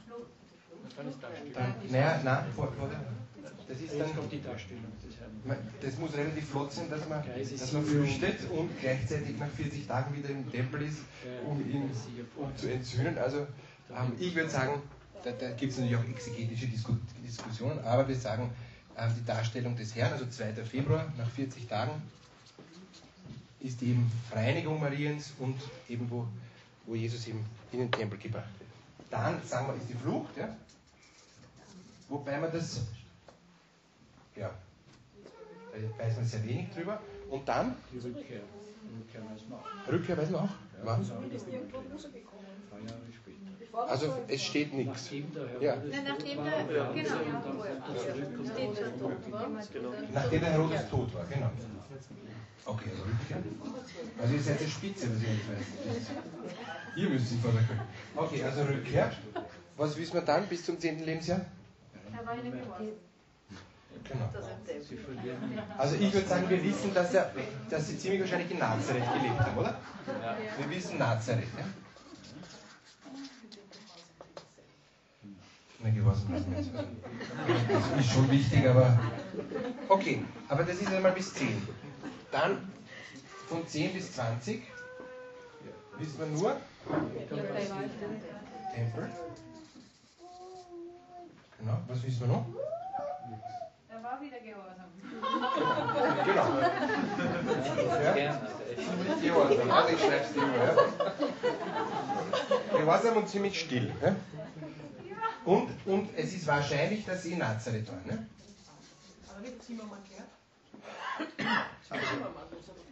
Dann 0.96 1.74
naja, 1.88 2.20
nein, 2.22 2.44
vor, 2.54 2.70
vor 2.78 2.88
der, 2.88 3.00
das 3.68 3.80
ist 3.80 3.98
dann, 3.98 4.14
kommt 4.14 4.32
die 4.32 4.42
Darstellung 4.42 4.84
das 5.80 5.98
muss 5.98 6.14
relativ 6.14 6.48
flott 6.48 6.72
sein, 6.72 6.88
dass 6.88 7.08
man, 7.08 7.22
dass 7.24 7.72
man 7.72 7.84
flüchtet 7.84 8.48
und 8.50 8.70
gleichzeitig 8.80 9.38
nach 9.38 9.48
40 9.48 9.86
Tagen 9.86 10.16
wieder 10.16 10.30
im 10.30 10.50
Tempel 10.50 10.82
ist, 10.82 10.98
um 11.46 11.60
ihn 11.68 11.90
um 12.36 12.56
zu 12.56 12.70
entzünden. 12.70 13.18
Also 13.18 13.46
ähm, 13.90 14.12
ich 14.18 14.34
würde 14.34 14.50
sagen, 14.50 14.80
da, 15.24 15.32
da 15.32 15.50
gibt 15.50 15.72
es 15.72 15.78
natürlich 15.78 15.96
auch 15.96 16.08
exegetische 16.08 16.66
Disku 16.66 16.92
Diskussionen, 17.24 17.78
aber 17.80 18.06
wir 18.06 18.16
sagen, 18.16 18.50
ähm, 18.96 19.12
die 19.18 19.24
Darstellung 19.24 19.76
des 19.76 19.94
Herrn, 19.96 20.12
also 20.12 20.26
2. 20.26 20.52
Februar, 20.64 21.12
nach 21.16 21.28
40 21.30 21.66
Tagen, 21.66 22.02
ist 23.60 23.82
eben 23.82 24.10
Vereinigung 24.28 24.80
Mariens 24.80 25.32
und 25.38 25.56
eben 25.88 26.10
wo, 26.10 26.26
wo 26.86 26.94
Jesus 26.94 27.26
eben 27.28 27.44
in 27.72 27.80
den 27.80 27.90
Tempel 27.90 28.18
gebracht 28.18 28.50
wird. 28.58 28.70
Dann, 29.10 29.40
sagen 29.44 29.68
wir, 29.68 29.74
ist 29.74 29.88
die 29.88 29.94
Flucht, 29.94 30.36
ja? 30.36 30.56
wobei 32.08 32.38
man 32.38 32.50
das, 32.52 32.82
ja, 34.36 34.50
da 35.72 36.04
weiß 36.04 36.16
man 36.16 36.24
sehr 36.26 36.44
wenig 36.44 36.70
drüber. 36.74 37.00
Und 37.30 37.48
dann, 37.48 37.76
Die 37.92 37.98
Rückkehr. 37.98 38.40
Rückkehr 38.98 39.22
weiß 39.30 39.48
man 39.48 39.58
auch. 39.60 39.92
Rückkehr 39.92 40.16
weiß 40.18 40.30
man 40.30 40.40
auch, 40.42 40.50
Jahre 42.86 43.00
später. 43.12 43.88
Also 43.88 44.16
es 44.28 44.42
steht 44.42 44.74
nichts. 44.74 45.04
Nachdem 45.04 45.32
der 45.34 45.62
Ja. 45.62 45.76
Nein, 45.76 46.04
nachdem 46.08 46.36
tot 46.36 46.46
der- 46.46 46.92
genau. 46.92 47.16
tot 48.98 49.32
war. 49.32 49.48
Nachdem 50.12 50.40
der 50.40 50.50
Herodes 50.50 50.88
tot 50.90 51.14
war, 51.14 51.24
genau. 51.26 51.50
Okay, 52.64 52.90
also 52.90 53.02
Rückkehr. 53.02 53.42
Also 54.20 54.34
ihr 54.34 54.42
seid 54.42 54.60
die 54.60 54.70
Spitze, 54.70 55.10
was 55.10 55.16
ich 55.22 55.28
jetzt 55.28 55.48
weiß. 55.48 56.16
Ihr 56.96 57.08
müsst 57.08 57.28
sie 57.30 57.38
vorne 57.38 57.58
können. 57.66 57.80
Okay, 58.14 58.42
also 58.44 58.62
Rückkehr. 58.62 59.12
Was 59.76 59.96
wissen 59.96 60.14
wir 60.14 60.20
dann 60.22 60.46
bis 60.48 60.64
zum 60.64 60.78
10. 60.78 61.04
Lebensjahr? 61.04 61.40
Er 62.16 62.26
war 62.26 62.34
in 62.36 62.42
der 62.42 62.60
Geburt. 62.60 62.80
Genau. 64.04 64.28
Also 65.78 65.96
ich 65.96 66.12
würde 66.12 66.26
sagen, 66.26 66.48
wir 66.50 66.62
wissen, 66.62 66.92
dass, 66.94 67.14
er, 67.14 67.30
dass 67.70 67.88
sie 67.88 67.98
ziemlich 67.98 68.20
wahrscheinlich 68.20 68.50
in 68.50 68.58
Nazareth 68.58 69.04
gelebt 69.14 69.40
haben, 69.40 69.58
oder? 69.58 69.76
Wir 70.58 70.70
wissen 70.76 70.98
Nazareth. 70.98 71.48
Ja? 71.56 71.64
Na, 75.80 76.06
weiß 76.06 76.28
man 76.28 76.50
nicht. 76.50 76.70
Das 77.68 78.04
ist 78.04 78.12
schon 78.12 78.30
wichtig, 78.30 78.68
aber. 78.68 78.98
Okay, 79.88 80.24
aber 80.48 80.64
das 80.64 80.76
ist 80.76 80.92
einmal 80.92 81.12
bis 81.12 81.34
10. 81.34 81.66
Dann 82.30 82.70
von 83.48 83.66
10 83.66 83.92
bis 83.94 84.12
20 84.12 84.62
wissen 85.98 86.18
wir 86.18 86.26
nur 86.26 86.56
Tempel. 88.74 89.10
Genau, 91.58 91.78
was 91.86 92.02
wissen 92.02 92.20
wir 92.20 92.28
noch? 92.28 92.46
War 94.12 94.20
wieder 94.20 94.40
gehorsam. 94.40 94.92
Genau. 96.26 96.48
Ja. 98.04 98.40
Gehorsam, 99.22 99.70
also 99.70 99.94
ich 99.94 100.00
schreibe 100.00 100.24
es 100.24 100.32
dir 100.34 100.42
ja. 102.72 102.78
Gehorsam 102.78 103.16
und 103.16 103.28
ziemlich 103.30 103.58
still. 103.58 103.90
Ja? 104.02 104.14
Und, 105.46 105.70
und 105.86 106.10
es 106.14 106.34
ist 106.34 106.46
wahrscheinlich, 106.46 107.06
dass 107.06 107.22
sie 107.22 107.32
in 107.32 107.38
Nazareth 107.38 107.88
waren. 107.88 108.04
Ne? 108.04 108.26
Aber 109.30 109.46
wie 109.46 109.58
Zimmermann 109.58 110.00
gehört? 110.04 110.28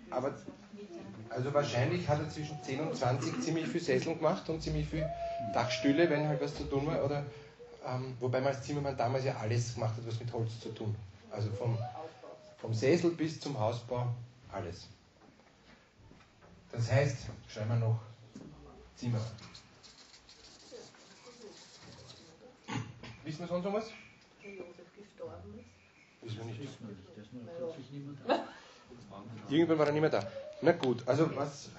Aber 0.09 0.35
also 1.29 1.53
wahrscheinlich 1.53 2.09
hat 2.09 2.21
er 2.21 2.31
zwischen 2.31 2.63
10 2.63 2.81
und 2.81 2.97
20 2.97 3.43
ziemlich 3.43 3.69
viel 3.69 3.83
Sesseln 3.83 4.17
gemacht 4.17 4.49
und 4.49 4.63
ziemlich 4.63 4.89
viel 4.89 5.07
Dachstühle, 5.53 6.09
wenn 6.09 6.27
halt 6.29 6.41
was 6.41 6.55
zu 6.55 6.65
tun 6.65 6.87
war. 6.87 7.05
Oder, 7.05 7.27
ähm, 7.87 8.17
wobei 8.21 8.41
man 8.41 8.55
als 8.55 8.63
Zimmermann 8.63 8.97
damals 8.97 9.27
ja 9.27 9.37
alles 9.37 9.75
gemacht 9.75 9.95
hat, 9.99 10.07
was 10.07 10.19
mit 10.19 10.33
Holz 10.33 10.59
zu 10.61 10.71
tun. 10.71 10.97
Also 11.31 11.51
vom, 11.53 11.79
vom 12.59 12.75
Sessel 12.75 13.11
bis 13.13 13.41
zum 13.41 13.59
Hausbau, 13.59 14.15
alles. 14.53 14.89
Das 16.73 16.91
heißt, 16.91 17.27
schreiben 17.49 17.71
wir 17.71 17.77
noch 17.77 18.01
Zimmermann. 18.97 19.27
Wissen 23.25 23.41
wir 23.41 23.47
sonst 23.47 23.65
noch 23.65 23.73
was? 23.73 23.91
Wie 24.43 24.57
Josef 24.57 24.87
gestorben 24.97 25.59
ist. 25.59 25.67
Wissen 26.23 26.39
wir 26.39 26.45
nicht. 26.47 26.79
Irgendwann 29.49 29.79
war 29.79 29.87
er 29.87 29.93
nicht 29.93 30.01
mehr 30.01 30.11
da. 30.11 30.31
Na 30.63 30.73
gut, 30.73 31.07
also 31.07 31.35
was, 31.37 31.71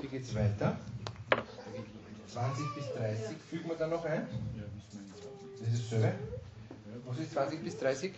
wie 0.00 0.06
geht 0.08 0.22
es 0.22 0.34
weiter? 0.34 0.78
20 2.28 2.74
bis 2.74 2.92
30 2.92 3.36
fügen 3.50 3.68
wir 3.68 3.76
da 3.76 3.86
noch 3.86 4.04
ein. 4.04 4.26
Das 5.60 5.74
ist 5.74 5.92
dasselbe. 5.92 6.31
Was 7.06 7.18
ist 7.18 7.32
20 7.32 7.62
bis 7.62 7.76
30? 7.78 8.12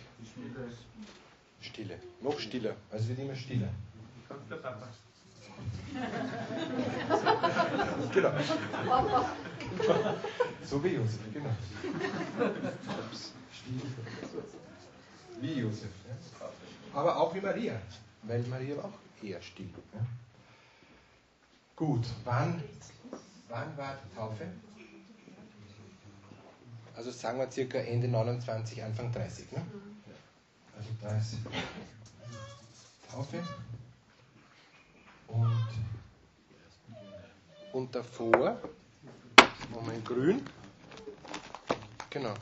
Stille. 1.61 1.99
Noch 2.21 2.39
stiller. 2.39 2.75
Also 2.91 3.09
wird 3.09 3.19
immer 3.19 3.35
stiller. 3.35 3.69
genau. 8.13 8.31
So 10.63 10.83
wie 10.83 10.89
Josef, 10.89 11.19
genau. 11.33 11.49
Wie 15.41 15.53
Josef. 15.59 15.89
Ja. 16.07 16.49
Aber 16.93 17.17
auch 17.17 17.33
wie 17.35 17.41
Maria, 17.41 17.81
weil 18.23 18.43
Maria 18.43 18.77
war 18.77 18.85
auch 18.85 19.23
eher 19.23 19.41
still. 19.41 19.69
Ja. 19.93 20.05
Gut, 21.75 22.05
wann, 22.23 22.63
wann 23.49 23.77
war 23.77 23.97
die 24.03 24.15
Taufe? 24.15 24.47
Also 26.95 27.11
sagen 27.11 27.39
wir 27.39 27.51
circa 27.51 27.77
Ende 27.79 28.07
29, 28.07 28.83
Anfang 28.83 29.11
30. 29.11 29.51
Ne? 29.51 29.61
Also 30.77 30.89
da 31.01 31.17
ist 31.17 31.37
Taufe. 33.11 33.43
Und, 35.27 35.67
und 37.73 37.95
davor, 37.95 38.59
Moment, 39.73 40.05
grün. 40.05 40.41
Genau. 42.09 42.33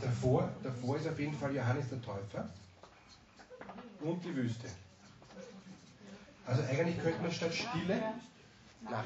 Davor, 0.00 0.50
davor 0.62 0.96
ist 0.96 1.08
auf 1.08 1.18
jeden 1.18 1.36
Fall 1.36 1.54
Johannes 1.54 1.88
der 1.88 2.00
Täufer 2.00 2.48
und 4.00 4.24
die 4.24 4.34
Wüste. 4.34 4.68
Also 6.46 6.62
eigentlich 6.62 7.00
könnte 7.00 7.22
man 7.22 7.32
statt 7.32 7.52
Stille 7.54 8.00
nach, 8.82 9.04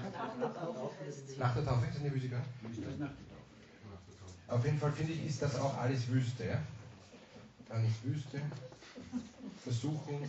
nach 1.39 1.55
der 1.55 1.65
Taufe 1.65 1.87
ist 1.87 2.01
eine 2.01 2.13
Wüste 2.13 2.29
gegangen? 2.29 2.45
Ist 2.71 2.85
das 2.85 2.99
nach 2.99 3.09
der 3.09 3.29
Taufe? 3.29 3.31
Auf 4.51 4.65
jeden 4.65 4.79
Fall 4.79 4.91
finde 4.93 5.13
ich, 5.13 5.27
ist 5.27 5.41
das 5.43 5.59
auch 5.61 5.79
alles 5.79 6.09
Wüste. 6.09 6.45
Ja? 6.45 6.61
Dann 7.69 7.87
ist 7.87 8.05
Wüste, 8.05 8.43
Versuchung. 9.63 10.29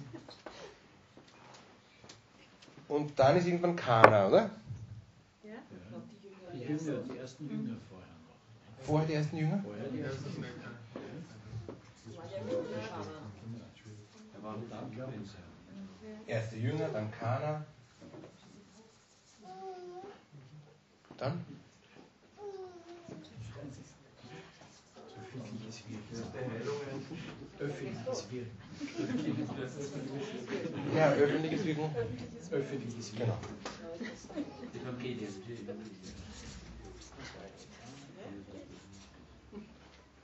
Und 2.88 3.18
dann 3.18 3.38
ist 3.38 3.48
irgendwann 3.48 3.76
Kana, 3.76 4.28
oder? 4.28 4.50
Ja? 5.44 5.56
Die 6.54 6.60
Jünger, 6.60 7.02
die 7.02 7.18
ersten 7.18 7.50
Jünger 7.50 7.78
vorher 7.90 8.08
noch. 8.08 8.86
Vorher 8.86 9.08
die 9.08 9.14
ersten 9.14 9.38
Jünger? 9.38 9.60
Vorher 9.64 9.88
die 9.90 10.02
ersten 10.02 10.30
Jünger. 10.36 10.48
Er. 16.28 16.36
Erste 16.36 16.56
Jünger, 16.58 16.90
dann 16.90 17.12
Kana. 17.12 17.66
Dann? 21.18 21.46
Öffentliches 25.72 26.20
Wirken. 28.30 28.52
Öffentliches 29.00 29.56
Wirken. 29.56 30.96
Ja, 30.96 31.12
öffentliches 31.14 31.66
Wirken. 31.66 31.96
Öffentliches 32.52 33.18
Wirken. 33.18 33.32
Genau. 33.32 33.38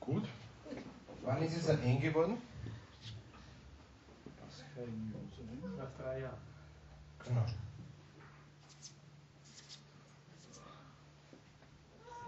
Gut. 0.01 0.23
Wann 1.21 1.41
ist 1.43 1.55
es 1.55 1.65
dann 1.67 1.81
eng 1.81 2.01
geworden? 2.01 2.41
Nach 5.77 5.91
drei 5.97 6.19
Jahren. 6.19 6.37
Genau. 7.25 7.45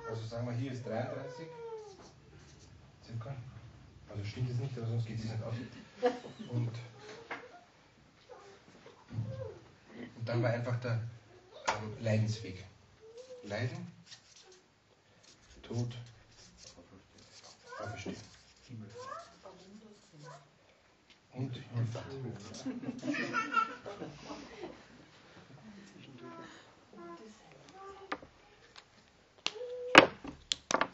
Also 0.10 0.26
sagen 0.26 0.48
wir, 0.48 0.54
hier 0.54 0.72
ist 0.72 0.86
33. 0.88 1.48
Circa. 3.10 3.36
Also 4.10 4.24
stimmt 4.24 4.52
es 4.52 4.58
nicht, 4.58 4.78
aber 4.78 4.88
sonst 4.88 5.08
geht 5.08 5.18
es 5.18 5.26
nicht 5.26 5.44
aus. 5.44 5.56
Und, 6.52 6.68
und 10.18 10.26
dann 10.26 10.44
war 10.44 10.52
einfach 10.52 10.80
der 10.80 11.02
ähm, 11.68 12.04
Leidensweg. 12.04 12.66
Leiden, 13.44 13.92
Tod, 15.64 15.96
Auferstehen. 17.80 18.16
Und 21.34 21.56
Himmelfahrt. 21.56 22.06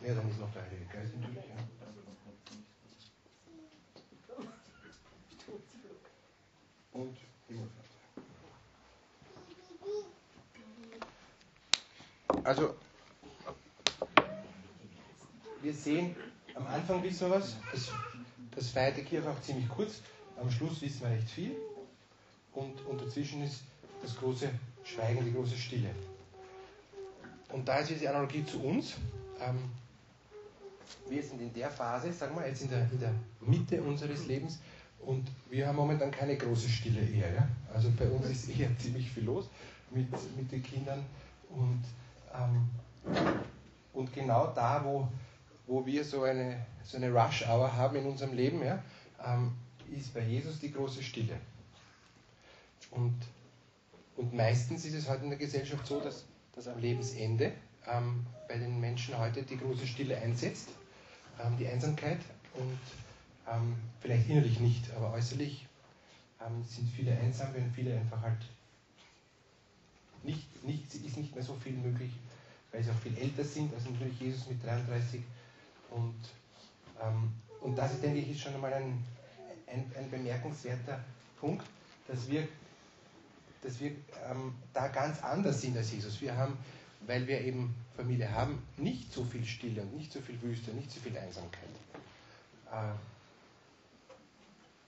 Ja, 0.05 0.13
dann 0.13 0.29
ist 0.29 0.39
noch 0.39 0.51
der 0.53 0.61
Heilige 0.61 0.85
Geist 0.85 1.15
natürlich. 1.15 1.45
Ja. 1.45 1.55
Und 6.91 7.17
Himmelfahrt. 7.47 7.85
Also, 12.43 12.75
wir 15.63 15.73
sehen, 15.73 16.15
am 16.53 16.67
Anfang 16.67 17.01
wissen 17.01 17.27
wir 17.27 17.37
was, 17.37 17.55
das, 17.71 17.91
das 18.51 18.69
feiert 18.69 19.03
Kirche 19.07 19.27
auch 19.27 19.41
ziemlich 19.41 19.67
kurz, 19.67 20.01
am 20.39 20.51
Schluss 20.51 20.83
wissen 20.83 21.01
wir 21.01 21.09
recht 21.09 21.29
viel 21.31 21.55
und, 22.53 22.79
und 22.85 23.01
dazwischen 23.01 23.41
ist 23.41 23.63
das 24.03 24.15
große 24.15 24.51
Schweigen, 24.83 25.25
die 25.25 25.33
große 25.33 25.57
Stille. 25.57 25.89
Und 27.51 27.67
da 27.67 27.79
ist 27.79 27.89
jetzt 27.89 28.01
die 28.03 28.07
Analogie 28.07 28.45
zu 28.45 28.61
uns. 28.61 28.97
Ähm, 29.39 29.71
wir 31.09 31.23
sind 31.23 31.41
in 31.41 31.53
der 31.53 31.69
Phase, 31.69 32.11
sagen 32.11 32.35
wir 32.35 32.47
jetzt 32.47 32.61
in 32.61 32.69
der, 32.69 32.89
in 32.91 32.99
der 32.99 33.13
Mitte 33.41 33.81
unseres 33.81 34.27
Lebens 34.27 34.59
und 34.99 35.27
wir 35.49 35.67
haben 35.67 35.75
momentan 35.75 36.11
keine 36.11 36.35
große 36.35 36.69
Stille 36.69 37.01
eher. 37.01 37.33
Ja? 37.33 37.47
Also 37.73 37.91
bei 37.97 38.07
uns 38.07 38.29
ist 38.29 38.49
eher 38.49 38.75
ziemlich 38.77 39.09
viel 39.11 39.23
los 39.23 39.49
mit, 39.91 40.07
mit 40.35 40.51
den 40.51 40.63
Kindern 40.63 41.05
und, 41.49 41.83
ähm, 42.33 42.69
und 43.93 44.13
genau 44.13 44.47
da, 44.47 44.83
wo, 44.83 45.07
wo 45.67 45.85
wir 45.85 46.03
so 46.03 46.23
eine, 46.23 46.65
so 46.83 46.97
eine 46.97 47.11
Rush-Hour 47.11 47.75
haben 47.75 47.95
in 47.97 48.05
unserem 48.05 48.33
Leben, 48.33 48.63
ja, 48.63 48.81
ähm, 49.25 49.51
ist 49.95 50.13
bei 50.13 50.21
Jesus 50.21 50.59
die 50.59 50.71
große 50.71 51.03
Stille. 51.03 51.37
Und, 52.91 53.15
und 54.17 54.33
meistens 54.33 54.85
ist 54.85 54.93
es 54.93 55.09
heute 55.09 55.23
in 55.23 55.29
der 55.29 55.39
Gesellschaft 55.39 55.85
so, 55.85 55.99
dass, 55.99 56.25
dass 56.53 56.67
am 56.67 56.79
Lebensende 56.79 57.51
ähm, 57.91 58.25
bei 58.47 58.57
den 58.57 58.79
Menschen 58.79 59.17
heute 59.17 59.43
die 59.43 59.57
große 59.57 59.87
Stille 59.87 60.17
einsetzt, 60.17 60.69
ähm, 61.43 61.57
die 61.57 61.67
Einsamkeit 61.67 62.19
und 62.53 62.79
ähm, 63.51 63.75
vielleicht 64.01 64.29
innerlich 64.29 64.59
nicht, 64.59 64.91
aber 64.95 65.13
äußerlich 65.13 65.67
ähm, 66.41 66.63
sind 66.63 66.89
viele 66.89 67.17
einsam, 67.17 67.53
wenn 67.53 67.71
viele 67.71 67.97
einfach 67.97 68.21
halt 68.21 68.39
nicht, 70.23 70.65
nicht, 70.65 70.93
ist 70.93 71.17
nicht 71.17 71.35
mehr 71.35 71.43
so 71.43 71.55
viel 71.55 71.73
möglich, 71.73 72.11
weil 72.71 72.83
sie 72.83 72.89
auch 72.89 72.99
viel 72.99 73.17
älter 73.17 73.43
sind 73.43 73.73
als 73.73 73.85
natürlich 73.85 74.19
Jesus 74.19 74.47
mit 74.47 74.63
33 74.63 75.21
und, 75.91 76.15
ähm, 77.01 77.31
und 77.61 77.77
das, 77.77 77.99
denke 78.01 78.19
ich, 78.19 78.31
ist 78.31 78.41
schon 78.41 78.53
einmal 78.55 78.73
ein, 78.73 79.03
ein, 79.67 79.91
ein 79.97 80.09
bemerkenswerter 80.09 80.99
Punkt, 81.39 81.65
dass 82.07 82.27
wir, 82.29 82.47
dass 83.61 83.79
wir 83.79 83.91
ähm, 84.29 84.55
da 84.73 84.87
ganz 84.87 85.23
anders 85.23 85.61
sind 85.61 85.77
als 85.77 85.91
Jesus. 85.91 86.19
Wir 86.21 86.35
haben, 86.35 86.57
weil 87.07 87.27
wir 87.27 87.41
eben 87.41 87.75
Familie 87.95 88.31
haben, 88.31 88.61
nicht 88.77 89.13
so 89.13 89.23
viel 89.23 89.45
Stille 89.45 89.81
und 89.81 89.95
nicht 89.95 90.11
so 90.11 90.19
viel 90.21 90.41
Wüste, 90.41 90.71
nicht 90.71 90.91
so 90.91 90.99
viel 90.99 91.17
Einsamkeit. 91.17 91.69
Äh, 92.71 92.91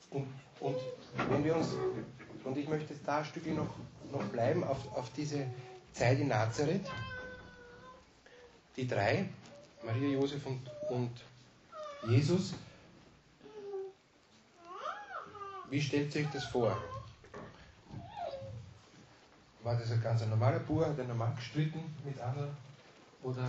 und, 0.09 0.27
und 0.59 0.77
wenn 1.29 1.43
wir 1.43 1.55
uns, 1.55 1.69
und 2.43 2.57
ich 2.57 2.67
möchte 2.67 2.95
da 3.05 3.19
ein 3.19 3.25
Stückchen 3.25 3.55
noch, 3.55 3.73
noch 4.11 4.23
bleiben 4.25 4.63
auf, 4.63 4.95
auf 4.95 5.11
diese 5.13 5.45
Zeit 5.93 6.19
in 6.19 6.29
Nazareth, 6.29 6.89
die 8.75 8.87
drei, 8.87 9.29
Maria, 9.83 10.09
Josef 10.09 10.45
und, 10.45 10.61
und 10.89 11.11
Jesus, 12.07 12.53
wie 15.69 15.81
stellt 15.81 16.11
sich 16.13 16.27
das 16.27 16.45
vor? 16.45 16.77
War 19.67 19.75
das 19.75 19.91
ein 19.91 20.01
ganz 20.01 20.25
normaler 20.25 20.59
Bauer, 20.59 20.87
hat 20.87 20.97
er 20.97 21.03
normal 21.03 21.33
gestritten 21.35 21.81
mit 22.05 22.17
anderen? 22.21 22.55
Oder 23.21 23.43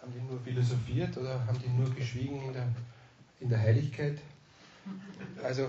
haben 0.00 0.10
die 0.14 0.20
nur 0.22 0.40
philosophiert 0.40 1.18
oder 1.18 1.46
haben 1.46 1.60
die 1.60 1.68
nur 1.68 1.94
geschwiegen 1.94 2.40
in 2.44 2.52
der, 2.54 2.66
in 3.40 3.50
der 3.50 3.60
Heiligkeit? 3.60 4.18
Also, 5.42 5.68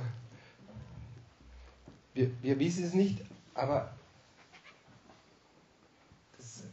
wir, 2.13 2.31
wir 2.41 2.57
wissen 2.57 2.85
es 2.85 2.93
nicht, 2.93 3.19
aber 3.53 3.91
das, 6.37 6.63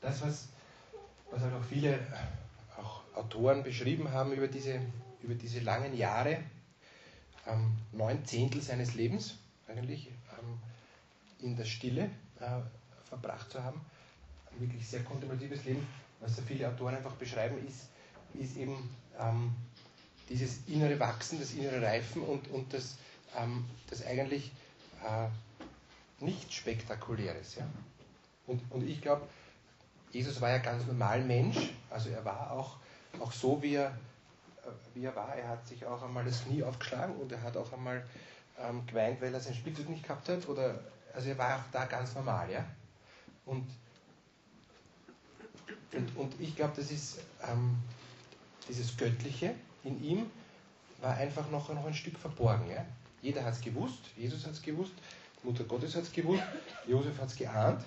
das 0.00 0.22
was, 0.22 0.48
was 1.30 1.42
halt 1.42 1.52
auch 1.52 1.64
viele 1.64 1.98
auch 2.78 3.02
Autoren 3.14 3.62
beschrieben 3.62 4.10
haben 4.10 4.32
über 4.32 4.48
diese, 4.48 4.80
über 5.20 5.34
diese 5.34 5.60
langen 5.60 5.94
Jahre, 5.94 6.38
ähm, 7.46 7.76
neun 7.92 8.24
Zehntel 8.24 8.62
seines 8.62 8.94
Lebens 8.94 9.34
eigentlich 9.68 10.10
in 11.46 11.56
der 11.56 11.64
Stille 11.64 12.10
äh, 12.40 12.60
verbracht 13.08 13.50
zu 13.50 13.62
haben. 13.62 13.80
Ein 14.52 14.60
wirklich 14.60 14.86
sehr 14.86 15.02
kontemplatives 15.04 15.64
Leben. 15.64 15.86
Was 16.20 16.36
sehr 16.36 16.44
viele 16.44 16.68
Autoren 16.68 16.96
einfach 16.96 17.12
beschreiben, 17.12 17.56
ist, 17.66 17.88
ist 18.34 18.56
eben 18.56 18.94
ähm, 19.18 19.54
dieses 20.28 20.66
innere 20.66 20.98
Wachsen, 20.98 21.38
das 21.38 21.52
innere 21.52 21.80
Reifen 21.82 22.22
und, 22.22 22.48
und 22.48 22.72
das, 22.72 22.96
ähm, 23.36 23.64
das 23.88 24.04
eigentlich 24.04 24.50
äh, 25.04 26.24
nicht 26.24 26.52
Spektakuläres. 26.52 27.56
Ja? 27.56 27.66
Und, 28.46 28.60
und 28.70 28.88
ich 28.88 29.00
glaube, 29.00 29.26
Jesus 30.10 30.40
war 30.40 30.50
ja 30.50 30.58
ganz 30.58 30.86
normal 30.86 31.22
Mensch, 31.22 31.70
also 31.90 32.08
er 32.10 32.24
war 32.24 32.50
auch, 32.52 32.76
auch 33.20 33.32
so, 33.32 33.62
wie 33.62 33.74
er, 33.74 33.96
wie 34.94 35.04
er 35.04 35.14
war. 35.14 35.34
Er 35.36 35.48
hat 35.48 35.66
sich 35.68 35.84
auch 35.84 36.02
einmal 36.02 36.24
das 36.24 36.44
Knie 36.44 36.62
aufgeschlagen 36.62 37.16
und 37.16 37.30
er 37.30 37.42
hat 37.42 37.56
auch 37.56 37.72
einmal 37.72 38.04
ähm, 38.58 38.86
geweint, 38.86 39.20
weil 39.20 39.34
er 39.34 39.40
sein 39.40 39.54
Spielzeug 39.54 39.88
nicht 39.88 40.04
gehabt 40.04 40.28
hat. 40.28 40.48
Oder, 40.48 40.80
also 41.16 41.30
er 41.30 41.38
war 41.38 41.56
auch 41.56 41.70
da 41.72 41.86
ganz 41.86 42.14
normal. 42.14 42.50
Ja? 42.50 42.64
Und, 43.46 43.66
und, 45.92 46.16
und 46.16 46.40
ich 46.40 46.54
glaube, 46.54 46.74
das 46.76 46.90
ist 46.90 47.18
ähm, 47.42 47.78
dieses 48.68 48.94
Göttliche 48.96 49.54
in 49.82 50.02
ihm 50.04 50.30
war 51.00 51.14
einfach 51.16 51.50
noch, 51.50 51.72
noch 51.72 51.86
ein 51.86 51.94
Stück 51.94 52.18
verborgen. 52.18 52.70
Ja? 52.70 52.84
Jeder 53.22 53.44
hat 53.44 53.54
es 53.54 53.62
gewusst, 53.62 54.00
Jesus 54.14 54.44
hat 54.44 54.52
es 54.52 54.62
gewusst, 54.62 54.92
Mutter 55.42 55.64
Gottes 55.64 55.94
hat 55.96 56.02
es 56.02 56.12
gewusst, 56.12 56.42
Josef 56.86 57.18
hat 57.18 57.28
es 57.28 57.36
geahnt, 57.36 57.82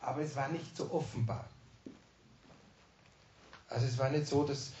aber 0.00 0.22
es 0.22 0.36
war 0.36 0.48
nicht 0.48 0.76
so 0.76 0.92
offenbar. 0.92 1.48
Also 3.68 3.86
es 3.86 3.98
war 3.98 4.08
nicht 4.10 4.26
so, 4.26 4.44
dass, 4.44 4.72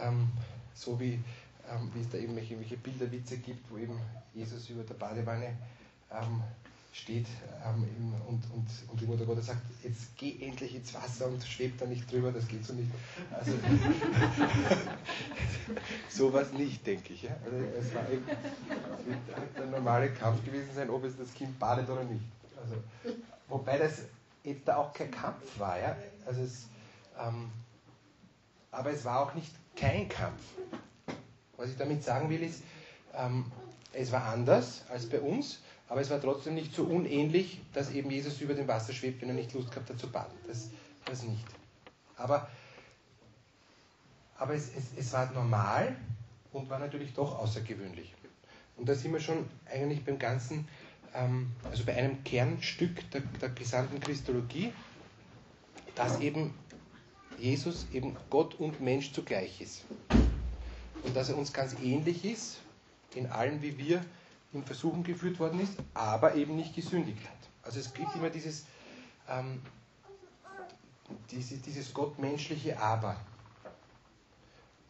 ähm, 0.00 0.28
so 0.74 0.98
wie, 0.98 1.20
ähm, 1.70 1.90
wie 1.94 2.00
es 2.00 2.10
da 2.10 2.18
eben 2.18 2.36
irgendwelche 2.36 2.76
Bilderwitze 2.76 3.38
gibt, 3.38 3.70
wo 3.70 3.78
eben 3.78 3.98
Jesus 4.34 4.68
über 4.68 4.82
der 4.82 4.94
Badewanne 4.94 5.56
ähm, 6.12 6.42
steht 6.92 7.26
ähm, 7.64 8.14
und, 8.26 8.42
und, 8.52 8.66
und 8.90 9.00
die 9.00 9.06
Mutter 9.06 9.26
Gottes 9.26 9.46
sagt, 9.46 9.60
jetzt 9.82 10.16
geh 10.16 10.38
endlich 10.40 10.74
ins 10.74 10.94
Wasser 10.94 11.26
und 11.26 11.44
schwebt 11.44 11.80
da 11.80 11.86
nicht 11.86 12.10
drüber, 12.10 12.32
das 12.32 12.48
geht 12.48 12.64
so 12.64 12.72
nicht. 12.72 12.90
Also, 13.30 13.52
sowas 16.08 16.52
nicht, 16.52 16.86
denke 16.86 17.12
ich. 17.12 17.24
Ja? 17.24 17.36
Also, 17.44 17.56
es 17.78 17.94
war 17.94 18.08
eben, 18.10 18.26
wird 18.26 19.58
der 19.58 19.66
normale 19.66 20.12
Kampf 20.12 20.44
gewesen 20.44 20.70
sein, 20.74 20.88
ob 20.88 21.04
es 21.04 21.16
das 21.16 21.34
Kind 21.34 21.58
badet 21.58 21.88
oder 21.90 22.04
nicht. 22.04 22.24
Also, 22.62 22.76
wobei 23.48 23.78
das 23.78 24.02
jetzt 24.42 24.66
da 24.66 24.76
auch 24.76 24.92
kein 24.92 25.10
Kampf 25.10 25.58
war. 25.58 25.78
Ja? 25.78 25.96
Also 26.24 26.42
es, 26.42 26.68
ähm, 27.18 27.50
aber 28.70 28.90
es 28.90 29.04
war 29.04 29.20
auch 29.20 29.34
nicht 29.34 29.52
kein 29.74 30.08
Kampf. 30.08 30.42
Was 31.56 31.70
ich 31.70 31.76
damit 31.76 32.04
sagen 32.04 32.30
will, 32.30 32.42
ist, 32.42 32.62
ähm, 33.14 33.50
es 33.92 34.12
war 34.12 34.24
anders 34.24 34.84
als 34.90 35.08
bei 35.08 35.20
uns, 35.20 35.60
aber 35.88 36.00
es 36.00 36.10
war 36.10 36.20
trotzdem 36.20 36.54
nicht 36.54 36.74
so 36.74 36.84
unähnlich, 36.84 37.60
dass 37.72 37.90
eben 37.92 38.10
Jesus 38.10 38.40
über 38.40 38.54
dem 38.54 38.66
Wasser 38.66 38.92
schwebt, 38.92 39.22
wenn 39.22 39.28
er 39.28 39.34
nicht 39.34 39.52
Lust 39.52 39.70
gehabt 39.70 39.88
hat 39.88 39.98
zu 39.98 40.10
baden. 40.10 40.36
Das, 40.46 40.70
das 41.04 41.22
nicht. 41.22 41.44
Aber, 42.16 42.48
aber 44.36 44.54
es, 44.54 44.70
es, 44.76 44.84
es 44.96 45.12
war 45.12 45.30
normal 45.32 45.96
und 46.52 46.68
war 46.68 46.78
natürlich 46.78 47.12
doch 47.14 47.38
außergewöhnlich. 47.38 48.14
Und 48.76 48.88
da 48.88 48.94
sind 48.94 49.12
wir 49.12 49.20
schon 49.20 49.48
eigentlich 49.66 50.04
beim 50.04 50.18
ganzen, 50.18 50.66
ähm, 51.14 51.52
also 51.70 51.84
bei 51.84 51.94
einem 51.94 52.24
Kernstück 52.24 53.08
der, 53.12 53.22
der 53.40 53.50
gesamten 53.50 54.00
Christologie, 54.00 54.72
dass 55.94 56.20
eben 56.20 56.52
Jesus 57.38 57.86
eben 57.92 58.16
Gott 58.28 58.54
und 58.56 58.80
Mensch 58.80 59.12
zugleich 59.12 59.60
ist. 59.60 59.84
Und 61.04 61.14
dass 61.14 61.28
er 61.28 61.38
uns 61.38 61.52
ganz 61.52 61.76
ähnlich 61.82 62.24
ist, 62.24 62.58
in 63.14 63.26
allem, 63.28 63.62
wie 63.62 63.78
wir 63.78 64.04
in 64.56 64.64
Versuchen 64.64 65.04
geführt 65.04 65.38
worden 65.38 65.60
ist, 65.60 65.74
aber 65.94 66.34
eben 66.34 66.56
nicht 66.56 66.74
gesündigt 66.74 67.22
hat. 67.22 67.48
Also 67.62 67.80
es 67.80 67.92
gibt 67.92 68.14
immer 68.14 68.30
dieses, 68.30 68.64
ähm, 69.28 69.60
diese, 71.30 71.58
dieses 71.58 71.92
gottmenschliche 71.92 72.78
Aber. 72.80 73.16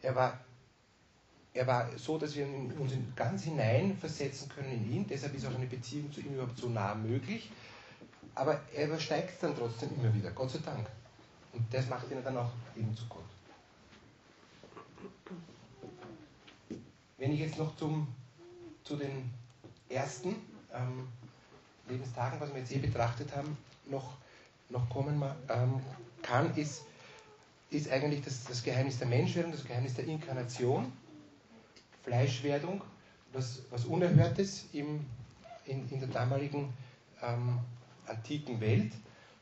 Er 0.01 0.15
war, 0.15 0.39
er 1.53 1.67
war 1.67 1.89
so, 1.97 2.17
dass 2.17 2.35
wir 2.35 2.45
uns 2.45 2.93
ganz 3.15 3.43
hineinversetzen 3.43 4.49
können 4.49 4.71
in 4.71 4.91
ihn, 4.93 5.07
deshalb 5.07 5.33
ist 5.35 5.45
auch 5.45 5.55
eine 5.55 5.65
Beziehung 5.65 6.11
zu 6.11 6.21
ihm 6.21 6.35
überhaupt 6.35 6.57
so 6.57 6.69
nah 6.69 6.93
möglich, 6.93 7.51
aber 8.35 8.61
er 8.73 8.87
übersteigt 8.87 9.31
es 9.31 9.39
dann 9.39 9.55
trotzdem 9.55 9.89
immer 9.99 10.13
wieder, 10.13 10.31
Gott 10.31 10.51
sei 10.51 10.59
Dank. 10.59 10.87
Und 11.53 11.65
das 11.73 11.89
macht 11.89 12.11
ihn 12.11 12.23
dann 12.23 12.37
auch 12.37 12.51
eben 12.75 12.95
zu 12.95 13.05
Gott. 13.07 13.23
Wenn 17.17 17.33
ich 17.33 17.39
jetzt 17.39 17.57
noch 17.57 17.75
zum, 17.77 18.07
zu 18.83 18.95
den 18.95 19.31
ersten 19.89 20.35
ähm, 20.73 21.07
Lebenstagen, 21.89 22.39
was 22.39 22.51
wir 22.53 22.59
jetzt 22.59 22.71
eh 22.71 22.79
betrachtet 22.79 23.35
haben, 23.35 23.57
noch, 23.85 24.17
noch 24.69 24.89
kommen 24.89 25.23
ähm, 25.49 25.81
kann, 26.21 26.55
ist, 26.55 26.83
ist 27.69 27.89
eigentlich 27.89 28.21
das, 28.23 28.43
das 28.45 28.63
Geheimnis 28.63 28.99
der 28.99 29.07
Menschwerdung, 29.07 29.51
das 29.51 29.65
Geheimnis 29.65 29.93
der 29.95 30.05
Inkarnation, 30.05 30.91
Fleischwerdung, 32.03 32.81
was, 33.33 33.61
was 33.69 33.85
Unerhörtes 33.85 34.65
im, 34.73 35.05
in, 35.65 35.89
in 35.89 35.99
der 35.99 36.09
damaligen 36.09 36.73
ähm, 37.21 37.59
antiken 38.05 38.59
Welt 38.61 38.93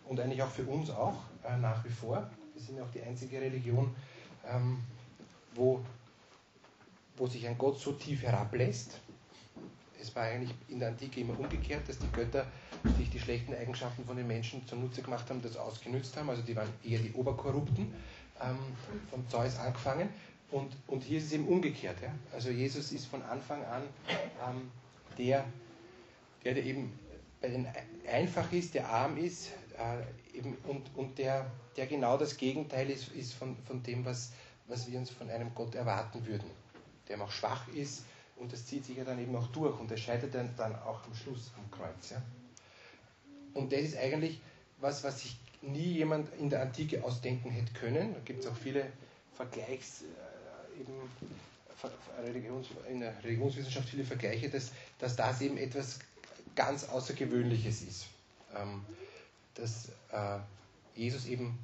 und 0.06 0.20
eigentlich 0.20 0.42
auch 0.42 0.50
für 0.50 0.66
uns 0.66 0.90
auch 0.90 1.18
äh, 1.44 1.58
nach 1.58 1.84
wie 1.86 1.90
vor. 1.90 2.30
Wir 2.54 2.62
sind 2.62 2.78
ja 2.78 2.84
auch 2.84 2.92
die 2.92 3.02
einzige 3.02 3.40
Religion, 3.42 3.94
ähm, 4.48 4.84
wo, 5.54 5.84
wo 7.18 7.28
sich 7.28 7.48
ein 7.48 7.58
Gott 7.58 7.80
so 7.80 7.92
tief 7.94 8.24
herablässt. 8.24 9.00
Es 10.08 10.16
war 10.16 10.24
eigentlich 10.24 10.54
in 10.68 10.80
der 10.80 10.90
Antike 10.90 11.22
immer 11.22 11.40
umgekehrt, 11.40 11.90
dass 11.90 11.98
die 11.98 12.12
Götter 12.12 12.46
sich 12.98 13.10
die 13.10 13.20
schlechten 13.20 13.56
Eigenschaften 13.56 14.06
von 14.06 14.16
den 14.16 14.28
Menschen 14.28 14.66
zunutze 14.68 15.02
gemacht 15.02 15.28
haben, 15.30 15.42
das 15.42 15.58
ausgenützt 15.58 16.16
haben. 16.16 16.30
Also 16.30 16.44
die 16.44 16.56
waren 16.56 16.70
eher 16.84 17.00
die 17.00 17.12
Oberkorrupten, 17.14 17.92
ähm, 18.42 18.58
von 19.10 19.28
Zeus 19.30 19.58
angefangen. 19.58 20.10
Und, 20.52 20.72
und 20.86 21.04
hier 21.04 21.18
ist 21.18 21.26
es 21.26 21.32
eben 21.34 21.48
umgekehrt. 21.48 21.98
Ja? 22.04 22.10
Also 22.32 22.50
Jesus 22.50 22.92
ist 22.92 23.08
von 23.08 23.24
Anfang 23.24 23.64
an 23.66 23.82
ähm, 24.48 24.72
der, 25.18 25.44
der, 26.44 26.54
der 26.54 26.64
eben 26.64 26.98
bei 27.42 27.50
den 27.50 27.68
einfach 28.08 28.52
ist, 28.52 28.76
der 28.76 28.88
arm 28.88 29.18
ist, 29.18 29.50
äh, 29.78 30.38
eben, 30.38 30.56
und, 30.68 30.84
und 30.96 31.18
der, 31.18 31.50
der 31.78 31.88
genau 31.88 32.16
das 32.18 32.38
Gegenteil 32.38 32.92
ist, 32.92 33.08
ist 33.10 33.34
von, 33.34 33.58
von 33.66 33.82
dem, 33.82 34.06
was, 34.06 34.34
was 34.68 34.90
wir 34.90 35.00
uns 35.00 35.10
von 35.10 35.32
einem 35.32 35.54
Gott 35.56 35.74
erwarten 35.74 36.26
würden. 36.28 36.50
Der 37.08 37.20
auch 37.22 37.32
schwach 37.32 37.68
ist 37.70 38.04
und 38.38 38.52
das 38.52 38.66
zieht 38.66 38.86
sich 38.86 38.98
ja 38.98 39.04
dann 39.04 39.20
eben 39.20 39.36
auch 39.36 39.48
durch 39.48 39.80
und 39.80 39.90
er 39.92 39.98
scheitert 39.98 40.36
dann, 40.36 40.54
dann 40.58 40.76
auch 40.76 41.06
am 41.06 41.16
Schluss 41.16 41.52
am 41.58 41.70
Kreuz. 41.72 42.12
Ja? 42.12 42.22
Und 43.54 43.72
das 43.72 43.82
ist 43.82 43.98
eigentlich 43.98 44.42
was, 44.80 45.04
was 45.04 45.22
sich 45.22 45.38
nie 45.62 45.94
jemand 45.94 46.30
in 46.40 46.50
der 46.50 46.62
Antike 46.62 47.04
ausdenken 47.04 47.50
hätte 47.50 47.74
können. 47.74 48.14
Da 48.14 48.20
gibt 48.24 48.44
es 48.44 48.50
auch 48.50 48.56
viele 48.56 48.86
Vergleichs, 49.34 50.04
äh, 50.04 50.82
eben 50.82 50.94
Religions, 52.24 52.68
in 52.90 53.02
der 53.02 53.14
Religionswissenschaft 53.24 53.90
viele 53.90 54.04
Vergleiche, 54.04 54.50
dass, 54.50 54.72
dass 55.00 55.16
das 55.16 55.42
eben 55.42 55.58
etwas 55.58 56.00
ganz 56.56 56.86
Außergewöhnliches 56.86 57.82
ist. 57.82 58.08
Ähm, 58.56 58.86
dass 59.56 59.90
äh, 60.12 60.40
Jesus 60.96 61.26
eben 61.28 61.58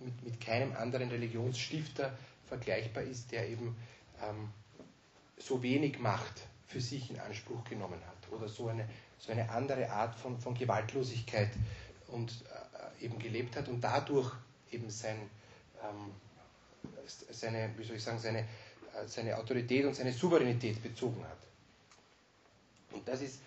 mit, 0.00 0.24
mit 0.24 0.40
keinem 0.40 0.74
anderen 0.76 1.10
Religionsstifter 1.10 2.16
vergleichbar 2.46 3.02
ist, 3.02 3.32
der 3.32 3.48
eben 3.48 3.76
ähm, 4.22 4.48
so 5.38 5.62
wenig 5.62 5.98
Macht 5.98 6.42
für 6.66 6.80
sich 6.80 7.10
in 7.10 7.20
Anspruch 7.20 7.64
genommen 7.64 8.00
hat 8.06 8.32
oder 8.32 8.48
so 8.48 8.68
eine, 8.68 8.88
so 9.18 9.32
eine 9.32 9.48
andere 9.50 9.90
Art 9.90 10.14
von, 10.14 10.38
von 10.38 10.54
Gewaltlosigkeit 10.54 11.50
und 12.08 12.32
eben 13.00 13.18
gelebt 13.18 13.56
hat 13.56 13.68
und 13.68 13.80
dadurch 13.80 14.32
eben 14.70 14.90
sein, 14.90 15.30
ähm, 15.82 16.12
seine, 17.30 17.70
wie 17.76 17.84
soll 17.84 17.96
ich 17.96 18.02
sagen, 18.02 18.18
seine, 18.18 18.40
äh, 18.40 19.06
seine 19.06 19.36
Autorität 19.36 19.84
und 19.84 19.94
seine 19.94 20.12
Souveränität 20.12 20.82
bezogen 20.82 21.22
hat. 21.24 21.38
Und 22.92 23.06
das 23.06 23.20
ist, 23.20 23.40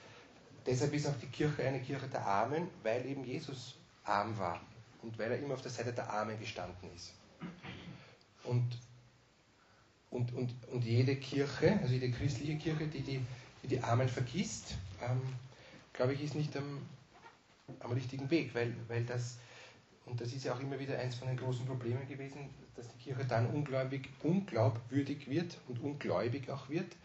deshalb 0.66 0.94
ist 0.94 1.08
auch 1.08 1.18
die 1.22 1.28
Kirche 1.28 1.64
eine 1.64 1.82
Kirche 1.82 2.08
der 2.08 2.26
Armen, 2.26 2.70
weil 2.84 3.06
eben 3.06 3.24
Jesus 3.24 3.76
arm 4.04 4.38
war 4.38 4.62
und 5.02 5.18
weil 5.18 5.32
er 5.32 5.40
immer 5.40 5.56
auf 5.56 5.62
der 5.62 5.72
Seite 5.72 5.94
der 5.94 6.10
Armen 6.10 6.40
gestanden 6.40 6.90
ist. 6.96 7.14
Und, 8.44 8.78
und, 10.12 10.34
und, 10.34 10.54
und 10.72 10.84
jede 10.84 11.16
Kirche, 11.16 11.80
also 11.82 11.94
jede 11.94 12.12
christliche 12.12 12.58
Kirche, 12.58 12.88
die 12.88 13.02
die, 13.02 13.22
die, 13.64 13.68
die 13.68 13.80
Armen 13.82 14.10
vergisst, 14.10 14.76
ähm, 15.02 15.22
glaube 15.94 16.14
ich, 16.14 16.24
ist 16.24 16.36
nicht 16.36 16.56
am, 16.58 16.80
am 17.80 17.92
richtigen 17.92 18.30
Weg, 18.32 18.56
weil, 18.56 18.74
weil 18.88 19.04
das, 19.04 19.38
und 20.06 20.20
das 20.20 20.34
ist 20.34 20.46
ja 20.46 20.54
auch 20.54 20.60
immer 20.60 20.80
wieder 20.80 20.98
eins 20.98 21.16
von 21.16 21.28
den 21.28 21.38
großen 21.38 21.66
Problemen 21.66 22.08
gewesen, 22.08 22.50
dass 22.76 22.88
die 22.90 23.04
Kirche 23.04 23.26
dann 23.26 23.48
ungläubig, 23.48 24.10
unglaubwürdig 24.24 25.30
wird 25.30 25.58
und 25.68 25.80
ungläubig 25.80 26.50
auch 26.50 26.70
wird, 26.70 26.96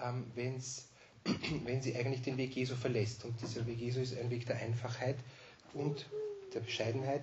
ähm, 0.00 0.24
wenn's, 0.34 0.88
wenn 1.64 1.82
sie 1.82 1.96
eigentlich 1.96 2.22
den 2.22 2.36
Weg 2.36 2.54
Jesu 2.54 2.76
verlässt. 2.76 3.24
Und 3.24 3.40
dieser 3.40 3.66
Weg 3.66 3.78
Jesu 3.78 4.00
ist 4.00 4.16
ein 4.16 4.30
Weg 4.30 4.46
der 4.46 4.56
Einfachheit 4.56 5.16
und 5.72 6.06
der 6.54 6.60
Bescheidenheit 6.60 7.22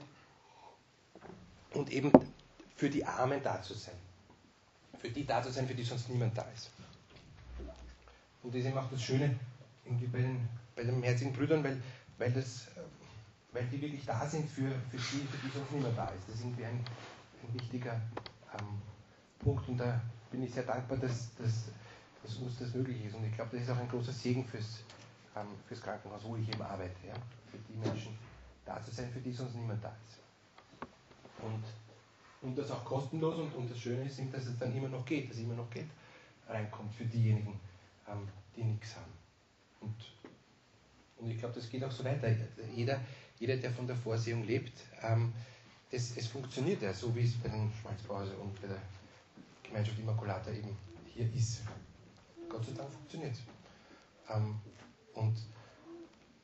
und 1.73 1.91
eben 1.91 2.11
für 2.75 2.89
die 2.89 3.05
Armen 3.05 3.41
da 3.43 3.61
zu 3.61 3.75
sein. 3.75 4.08
Für 4.99 5.09
die 5.09 5.25
da 5.25 5.41
zu 5.41 5.51
sein, 5.51 5.67
für 5.67 5.73
die 5.73 5.83
sonst 5.83 6.09
niemand 6.09 6.37
da 6.37 6.43
ist. 6.53 6.69
Und 8.43 8.53
das 8.53 8.61
ist 8.61 8.67
eben 8.67 8.77
auch 8.77 8.89
das 8.89 9.01
Schöne 9.01 9.37
bei 10.11 10.19
den, 10.19 10.47
bei 10.75 10.83
den 10.83 11.01
herzigen 11.03 11.33
Brüdern, 11.33 11.63
weil, 11.63 11.81
weil, 12.17 12.31
das, 12.31 12.67
weil 13.51 13.65
die 13.65 13.81
wirklich 13.81 14.05
da 14.05 14.25
sind 14.25 14.49
für, 14.49 14.69
für 14.91 14.97
die, 14.97 15.25
für 15.25 15.37
die 15.45 15.51
sonst 15.53 15.71
niemand 15.71 15.97
da 15.97 16.07
ist. 16.09 16.27
Das 16.27 16.35
ist 16.35 16.41
irgendwie 16.41 16.65
ein, 16.65 16.83
ein 17.43 17.53
wichtiger 17.53 17.99
ähm, 18.59 18.81
Punkt 19.39 19.67
und 19.67 19.77
da 19.77 20.01
bin 20.31 20.43
ich 20.43 20.53
sehr 20.53 20.63
dankbar, 20.63 20.97
dass, 20.97 21.35
dass, 21.35 21.65
dass 22.23 22.35
uns 22.35 22.59
das 22.59 22.73
möglich 22.73 23.05
ist. 23.05 23.15
Und 23.15 23.25
ich 23.25 23.33
glaube, 23.33 23.51
das 23.53 23.63
ist 23.63 23.69
auch 23.69 23.77
ein 23.77 23.89
großer 23.89 24.11
Segen 24.13 24.45
fürs, 24.45 24.83
ähm, 25.35 25.47
fürs 25.67 25.81
Krankenhaus, 25.81 26.23
wo 26.23 26.35
ich 26.35 26.47
eben 26.47 26.61
arbeite. 26.61 27.07
Ja? 27.07 27.15
Für 27.49 27.57
die 27.57 27.77
Menschen 27.77 28.17
da 28.65 28.81
zu 28.81 28.91
sein, 28.91 29.09
für 29.11 29.19
die 29.19 29.31
sonst 29.31 29.55
niemand 29.55 29.83
da 29.83 29.89
ist. 30.05 30.19
Und, 31.41 31.63
und 32.41 32.57
das 32.57 32.71
auch 32.71 32.83
kostenlos 32.85 33.35
und, 33.35 33.53
und 33.55 33.69
das 33.69 33.79
Schöne 33.79 34.03
ist, 34.03 34.19
dass 34.31 34.45
es 34.45 34.57
dann 34.57 34.75
immer 34.75 34.87
noch 34.87 35.05
geht, 35.05 35.29
dass 35.29 35.37
immer 35.37 35.55
noch 35.55 35.69
Geld 35.69 35.89
reinkommt 36.47 36.93
für 36.93 37.05
diejenigen, 37.05 37.59
ähm, 38.07 38.27
die 38.55 38.63
nichts 38.63 38.95
haben. 38.95 39.11
Und, 39.81 39.95
und 41.17 41.31
ich 41.31 41.37
glaube, 41.37 41.55
das 41.55 41.69
geht 41.69 41.83
auch 41.83 41.91
so 41.91 42.03
weiter. 42.03 42.29
Jeder, 42.75 42.99
jeder 43.39 43.57
der 43.57 43.71
von 43.71 43.87
der 43.87 43.95
Vorsehung 43.95 44.45
lebt, 44.45 44.73
ähm, 45.01 45.33
das, 45.91 46.15
es 46.17 46.27
funktioniert 46.27 46.81
ja, 46.81 46.93
so 46.93 47.13
wie 47.15 47.23
es 47.23 47.35
bei 47.35 47.49
den 47.49 47.71
Schmalzpause 47.81 48.35
und 48.37 48.59
bei 48.61 48.67
der 48.67 48.81
Gemeinschaft 49.63 49.99
Immaculata 49.99 50.51
eben 50.51 50.75
hier 51.13 51.31
ist. 51.33 51.61
Gott 52.47 52.65
sei 52.65 52.73
Dank 52.73 52.91
funktioniert 52.91 53.33
es. 53.33 53.41
Ähm, 54.33 54.55
und, 55.13 55.35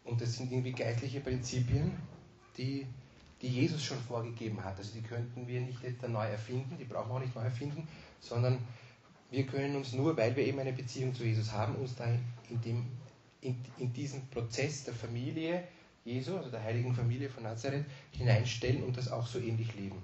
und 0.04 0.22
das 0.22 0.34
sind 0.34 0.52
irgendwie 0.52 0.72
geistliche 0.72 1.20
Prinzipien, 1.20 1.92
die, 2.58 2.88
die 3.46 3.62
Jesus 3.62 3.84
schon 3.84 4.00
vorgegeben 4.00 4.64
hat. 4.64 4.76
Also 4.80 4.94
die 4.96 5.04
könnten 5.04 5.48
wir 5.48 5.62
nicht 5.62 5.84
jetzt 5.84 6.02
neu 6.08 6.26
erfinden, 6.26 6.78
die 6.80 6.84
brauchen 6.84 7.10
wir 7.10 7.16
auch 7.16 7.20
nicht 7.20 7.36
neu 7.36 7.44
erfinden, 7.44 7.88
sondern 8.20 8.58
wir 9.30 9.46
können 9.46 9.76
uns 9.76 9.94
nur, 9.94 10.18
weil 10.18 10.36
wir 10.36 10.44
eben 10.44 10.58
eine 10.58 10.74
Beziehung 10.74 11.14
zu 11.14 11.24
Jesus 11.24 11.52
haben, 11.52 11.76
uns 11.76 11.96
da 11.96 12.06
in, 12.50 12.62
dem, 12.62 12.88
in, 13.42 13.56
in 13.78 13.94
diesen 13.94 14.28
Prozess 14.30 14.86
der 14.86 14.96
Familie 14.96 15.64
Jesu, 16.06 16.36
also 16.38 16.50
der 16.50 16.64
heiligen 16.64 16.96
Familie 16.96 17.30
von 17.30 17.44
Nazareth, 17.44 17.86
hineinstellen 18.14 18.84
und 18.84 18.98
das 18.98 19.12
auch 19.12 19.28
so 19.28 19.38
ähnlich 19.38 19.76
leben. 19.76 20.02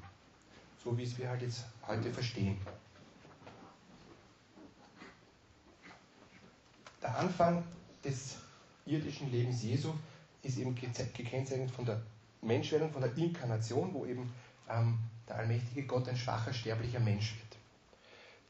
So 0.83 0.95
wie 0.95 1.03
es 1.03 1.17
wir 1.17 1.29
halt 1.29 1.41
jetzt 1.41 1.65
heute 1.87 2.11
verstehen. 2.11 2.57
Der 7.01 7.17
Anfang 7.17 7.63
des 8.03 8.37
irdischen 8.85 9.31
Lebens 9.31 9.63
Jesu 9.63 9.93
ist 10.43 10.59
eben 10.59 10.75
gekennzeichnet 10.75 11.71
von 11.71 11.85
der 11.85 12.01
Menschwerdung, 12.41 12.91
von 12.91 13.01
der 13.01 13.15
Inkarnation, 13.17 13.93
wo 13.93 14.05
eben 14.05 14.31
ähm, 14.69 14.99
der 15.27 15.37
allmächtige 15.37 15.83
Gott 15.85 16.07
ein 16.07 16.17
schwacher, 16.17 16.53
sterblicher 16.53 16.99
Mensch 16.99 17.35
wird. 17.35 17.57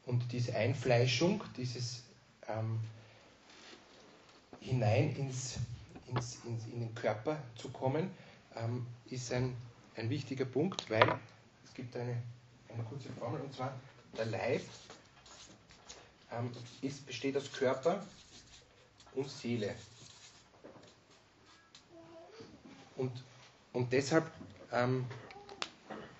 Und 0.06 0.32
diese 0.32 0.54
Einfleischung, 0.54 1.42
dieses 1.56 2.02
ähm, 2.48 2.80
hinein 4.60 5.14
ins, 5.16 5.58
ins, 6.08 6.38
ins, 6.44 6.66
in 6.66 6.80
den 6.80 6.94
Körper 6.94 7.38
zu 7.56 7.68
kommen, 7.70 8.10
ähm, 8.56 8.86
ist 9.06 9.32
ein, 9.32 9.56
ein 9.96 10.10
wichtiger 10.10 10.44
Punkt, 10.44 10.88
weil 10.90 11.18
es 11.64 11.74
gibt 11.74 11.94
eine, 11.96 12.22
eine 12.72 12.82
kurze 12.84 13.10
Formel, 13.12 13.40
und 13.40 13.54
zwar 13.54 13.78
der 14.16 14.26
Leib 14.26 14.62
ähm, 16.32 16.50
ist, 16.80 17.06
besteht 17.06 17.36
aus 17.36 17.52
Körper 17.52 18.04
und 19.14 19.28
Seele. 19.28 19.74
Und, 22.96 23.12
und 23.72 23.92
deshalb 23.92 24.30
ähm, 24.72 25.06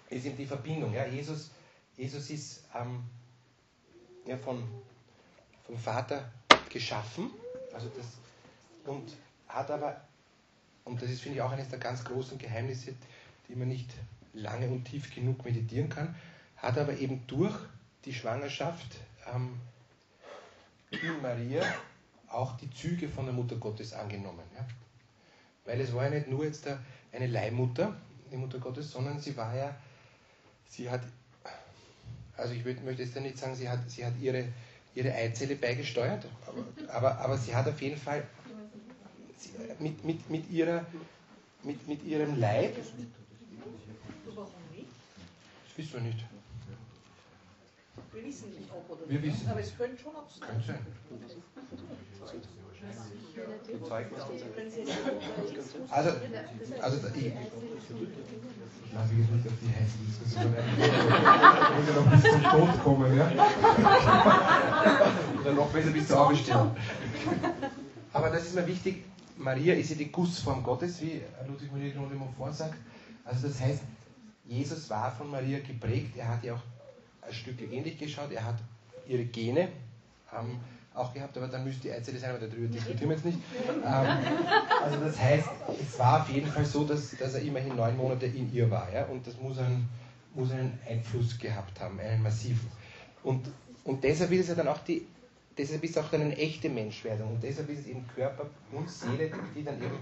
ist 0.09 0.27
eben 0.27 0.37
die 0.37 0.47
Verbindung. 0.47 0.93
Ja? 0.95 1.07
Jesus, 1.07 1.51
Jesus 1.97 2.31
ist 2.31 2.65
ähm, 2.75 3.03
ja, 4.27 4.37
von, 4.37 4.63
vom 5.67 5.77
Vater 5.77 6.31
geschaffen. 6.69 7.31
Also 7.73 7.91
das, 7.97 8.07
und 8.85 9.13
hat 9.49 9.71
aber, 9.71 10.01
und 10.85 11.01
das 11.01 11.11
ist, 11.11 11.23
finde 11.23 11.37
ich, 11.37 11.43
auch 11.43 11.51
eines 11.51 11.69
der 11.69 11.79
ganz 11.79 12.05
großen 12.05 12.39
Geheimnisse, 12.39 12.95
die 13.49 13.55
man 13.55 13.69
nicht 13.69 13.91
lange 14.33 14.69
und 14.69 14.85
tief 14.85 15.15
genug 15.15 15.45
meditieren 15.45 15.89
kann, 15.89 16.15
hat 16.57 16.79
aber 16.79 16.97
eben 16.97 17.27
durch 17.27 17.55
die 18.05 18.15
Schwangerschaft 18.15 18.97
ähm, 19.33 19.61
in 20.91 21.21
Maria 21.21 21.63
auch 22.29 22.57
die 22.57 22.71
Züge 22.71 23.09
von 23.09 23.27
der 23.27 23.35
Mutter 23.35 23.57
Gottes 23.57 23.93
angenommen. 23.93 24.45
Ja? 24.57 24.67
Weil 25.65 25.81
es 25.81 25.93
war 25.95 26.05
ja 26.05 26.11
nicht 26.11 26.29
nur 26.29 26.45
jetzt 26.45 26.67
eine 27.13 27.27
Leihmutter, 27.27 27.95
die 28.31 28.37
Mutter 28.37 28.59
Gottes, 28.59 28.91
sondern 28.91 29.21
sie 29.21 29.37
war 29.37 29.55
ja, 29.55 29.75
sie 30.67 30.91
hat, 30.91 31.03
also 32.37 32.55
ich 32.55 32.65
möchte 32.65 33.03
jetzt 33.03 33.15
ja 33.15 33.21
nicht 33.21 33.39
sagen, 33.39 33.55
sie 33.55 33.69
hat, 33.69 33.91
sie 33.91 34.05
hat 34.05 34.15
ihre, 34.21 34.49
ihre 34.95 35.13
Eizelle 35.13 35.57
beigesteuert, 35.57 36.27
aber, 36.47 36.65
aber, 36.95 37.19
aber 37.19 37.39
sie 37.39 37.55
hat 37.55 37.69
auf 37.69 37.81
jeden 37.81 37.99
Fall 37.99 38.27
mit, 39.79 40.05
mit, 40.05 40.31
mit, 40.31 40.51
ihrer, 40.51 40.87
mit, 41.63 41.87
mit 41.87 42.03
ihrem 42.05 42.39
Leib. 42.39 42.77
Warum 44.35 44.51
nicht? 44.75 44.89
Das 45.69 45.79
wissen 45.79 45.93
wir 45.95 46.01
nicht. 46.01 46.25
Wir 48.13 48.25
wissen 48.25 48.51
nicht, 48.51 48.71
ob 48.71 48.91
oder 48.91 49.09
Wir 49.09 49.23
wissen. 49.23 49.49
Aber 49.49 49.61
es 49.61 49.75
könnte 49.77 50.03
schon 50.03 50.15
ob 50.15 50.29
es 50.29 50.39
Könnte 50.41 50.67
sein. 50.67 50.87
Also, 55.89 56.11
also 56.81 56.99
ich, 57.15 57.27
ich 57.27 57.33
lasse 58.93 59.15
jetzt 59.15 59.31
nicht 59.31 59.47
auf 59.47 59.53
die 59.63 59.75
heiße 59.75 59.99
Diskussion 60.07 60.55
ein. 60.55 60.65
Ich 60.79 61.79
muss 61.79 61.89
ja 61.89 61.95
noch 62.01 62.09
bis 62.11 62.23
zum 62.23 62.43
Tod 62.43 62.73
kommen, 62.83 63.17
ja? 63.17 63.27
Oder 65.41 65.53
noch 65.53 65.71
besser 65.71 65.91
bis 65.91 66.09
zur 66.09 66.21
Auferstehung. 66.21 66.77
Aber 68.13 68.31
das 68.31 68.45
ist 68.45 68.55
mir 68.55 68.67
wichtig. 68.67 69.05
Maria 69.39 69.75
ist 69.75 69.91
ja 69.91 69.97
die 69.97 70.13
Gussform 70.13 70.63
Gottes, 70.63 71.01
wie 71.01 71.23
Ludwig 71.47 71.73
Maria 71.73 71.95
Grund 71.95 72.13
immer 72.13 72.29
vorsagt. 72.37 72.77
Also 73.25 73.49
das 73.49 73.61
heißt, 73.61 73.83
Jesus 74.45 74.91
war 74.91 75.11
von 75.13 75.31
Maria 75.31 75.61
geprägt. 75.61 76.15
Er 76.17 76.29
hat 76.29 76.45
ja 76.45 76.55
auch 76.55 76.63
ein 77.23 77.33
Stück 77.33 77.61
ähnlich 77.61 77.99
geschaut. 77.99 78.31
Er 78.33 78.45
hat 78.45 78.59
ihre 79.07 79.25
Gene. 79.25 79.69
Ähm, 80.33 80.61
auch 80.95 81.13
gehabt, 81.13 81.37
aber 81.37 81.49
dann 81.49 81.65
müsste 81.65 81.83
die 81.83 81.93
Eizelle 81.93 82.19
sein, 82.19 82.31
aber 82.31 82.47
darüber 82.47 82.67
diskutieren 82.69 83.09
wir 83.09 83.17
jetzt 83.17 83.25
nicht. 83.25 83.39
Ähm, 83.69 84.07
also 84.83 85.01
das 85.01 85.19
heißt, 85.19 85.49
es 85.81 85.99
war 85.99 86.23
auf 86.23 86.29
jeden 86.29 86.47
Fall 86.47 86.65
so, 86.65 86.85
dass, 86.85 87.17
dass 87.17 87.35
er 87.35 87.43
immerhin 87.43 87.77
neun 87.77 87.97
Monate 87.97 88.27
in 88.27 88.53
ihr 88.53 88.71
war. 88.71 88.93
Ja? 88.93 89.07
Und 89.07 89.27
das 89.27 89.41
muss 89.41 89.59
einen, 89.59 89.89
muss 90.35 90.51
einen 90.51 90.79
Einfluss 90.89 91.39
gehabt 91.39 91.81
haben, 91.81 91.99
einen 91.99 92.23
massiven. 92.23 92.69
Und, 93.23 93.49
und 93.85 94.05
deshalb 94.05 94.33
ist 94.33 94.41
es 94.41 94.49
ja 94.49 94.55
dann 94.55 94.69
auch 94.69 94.81
die, 94.81 95.07
deshalb 95.57 95.83
ist 95.85 95.99
auch 95.99 96.11
dann 96.11 96.23
eine 96.23 96.37
echte 96.37 96.69
Menschwerdung. 96.69 97.33
Und 97.33 97.43
deshalb 97.43 97.69
ist 97.71 97.81
es 97.81 97.87
eben 97.87 98.07
Körper 98.15 98.47
und 98.73 98.91
Seele, 98.91 99.31
die 99.57 99.65
dann 99.65 99.77
eben 99.77 99.99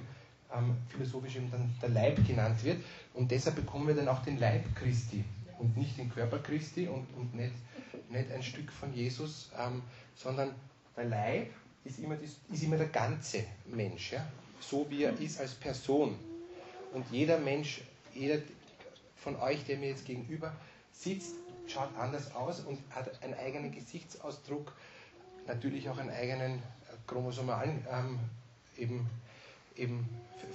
ähm, 0.52 0.76
philosophisch 0.88 1.36
eben 1.36 1.50
dann 1.50 1.72
der 1.80 1.90
Leib 1.90 2.26
genannt 2.26 2.64
wird. 2.64 2.78
Und 3.14 3.30
deshalb 3.30 3.56
bekommen 3.56 3.86
wir 3.86 3.94
dann 3.94 4.08
auch 4.08 4.22
den 4.22 4.38
Leib 4.38 4.64
Christi 4.74 5.24
und 5.60 5.76
nicht 5.76 5.98
den 5.98 6.10
Körper 6.10 6.38
Christi 6.38 6.88
und, 6.88 7.06
und 7.16 7.34
nicht, 7.34 7.52
nicht 8.08 8.32
ein 8.32 8.42
Stück 8.42 8.72
von 8.72 8.92
Jesus, 8.94 9.50
ähm, 9.58 9.82
sondern 10.16 10.54
der 10.96 11.04
Leib 11.04 11.50
ist 11.84 11.98
immer, 11.98 12.16
das, 12.16 12.36
ist 12.50 12.62
immer 12.62 12.76
der 12.76 12.88
ganze 12.88 13.44
Mensch, 13.66 14.12
ja? 14.12 14.26
so 14.60 14.86
wie 14.90 15.04
er 15.04 15.18
ist 15.18 15.40
als 15.40 15.54
Person. 15.54 16.16
Und 16.92 17.04
jeder 17.10 17.38
Mensch, 17.38 17.82
jeder 18.14 18.38
von 19.16 19.36
euch, 19.36 19.64
der 19.64 19.78
mir 19.78 19.90
jetzt 19.90 20.06
gegenüber 20.06 20.52
sitzt, 20.92 21.34
schaut 21.66 21.94
anders 21.96 22.34
aus 22.34 22.60
und 22.60 22.78
hat 22.90 23.22
einen 23.22 23.34
eigenen 23.34 23.72
Gesichtsausdruck, 23.72 24.72
natürlich 25.46 25.88
auch 25.88 25.98
einen 25.98 26.10
eigenen 26.10 26.58
äh, 26.58 26.60
chromosomalen 27.06 27.84
ähm, 27.90 28.18
eben, 28.76 29.08
eben 29.76 30.08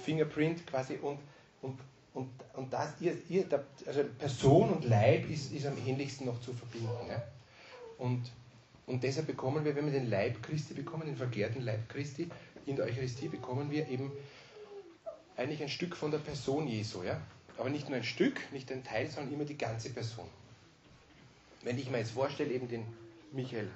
Fingerprint 0.04 0.66
quasi 0.66 0.96
und, 0.96 1.18
und, 1.62 1.78
und, 2.16 2.30
und 2.54 2.72
das, 2.72 2.94
ihr, 2.98 3.14
ihr, 3.28 3.44
also 3.86 4.02
Person 4.18 4.70
und 4.70 4.84
Leib 4.86 5.28
ist, 5.28 5.52
ist 5.52 5.66
am 5.66 5.76
ähnlichsten 5.86 6.24
noch 6.26 6.40
zu 6.40 6.54
verbinden. 6.54 7.10
Ja? 7.10 7.22
Und, 7.98 8.32
und 8.86 9.02
deshalb 9.02 9.26
bekommen 9.26 9.66
wir, 9.66 9.76
wenn 9.76 9.84
wir 9.84 9.92
den 9.92 10.08
Leib 10.08 10.42
Christi 10.42 10.72
bekommen, 10.72 11.04
den 11.04 11.16
verklärten 11.16 11.60
Leib 11.60 11.90
Christi, 11.90 12.30
in 12.64 12.76
der 12.76 12.86
Eucharistie 12.86 13.28
bekommen 13.28 13.70
wir 13.70 13.86
eben 13.88 14.10
eigentlich 15.36 15.62
ein 15.62 15.68
Stück 15.68 15.94
von 15.94 16.10
der 16.10 16.16
Person 16.18 16.66
Jesu. 16.66 17.02
Ja? 17.02 17.20
Aber 17.58 17.68
nicht 17.68 17.90
nur 17.90 17.98
ein 17.98 18.04
Stück, 18.04 18.50
nicht 18.50 18.72
ein 18.72 18.82
Teil, 18.82 19.10
sondern 19.10 19.34
immer 19.34 19.44
die 19.44 19.58
ganze 19.58 19.90
Person. 19.90 20.26
Wenn 21.64 21.78
ich 21.78 21.90
mir 21.90 21.98
jetzt 21.98 22.12
vorstelle, 22.12 22.50
eben 22.50 22.66
den 22.66 22.86
Michael, 23.30 23.68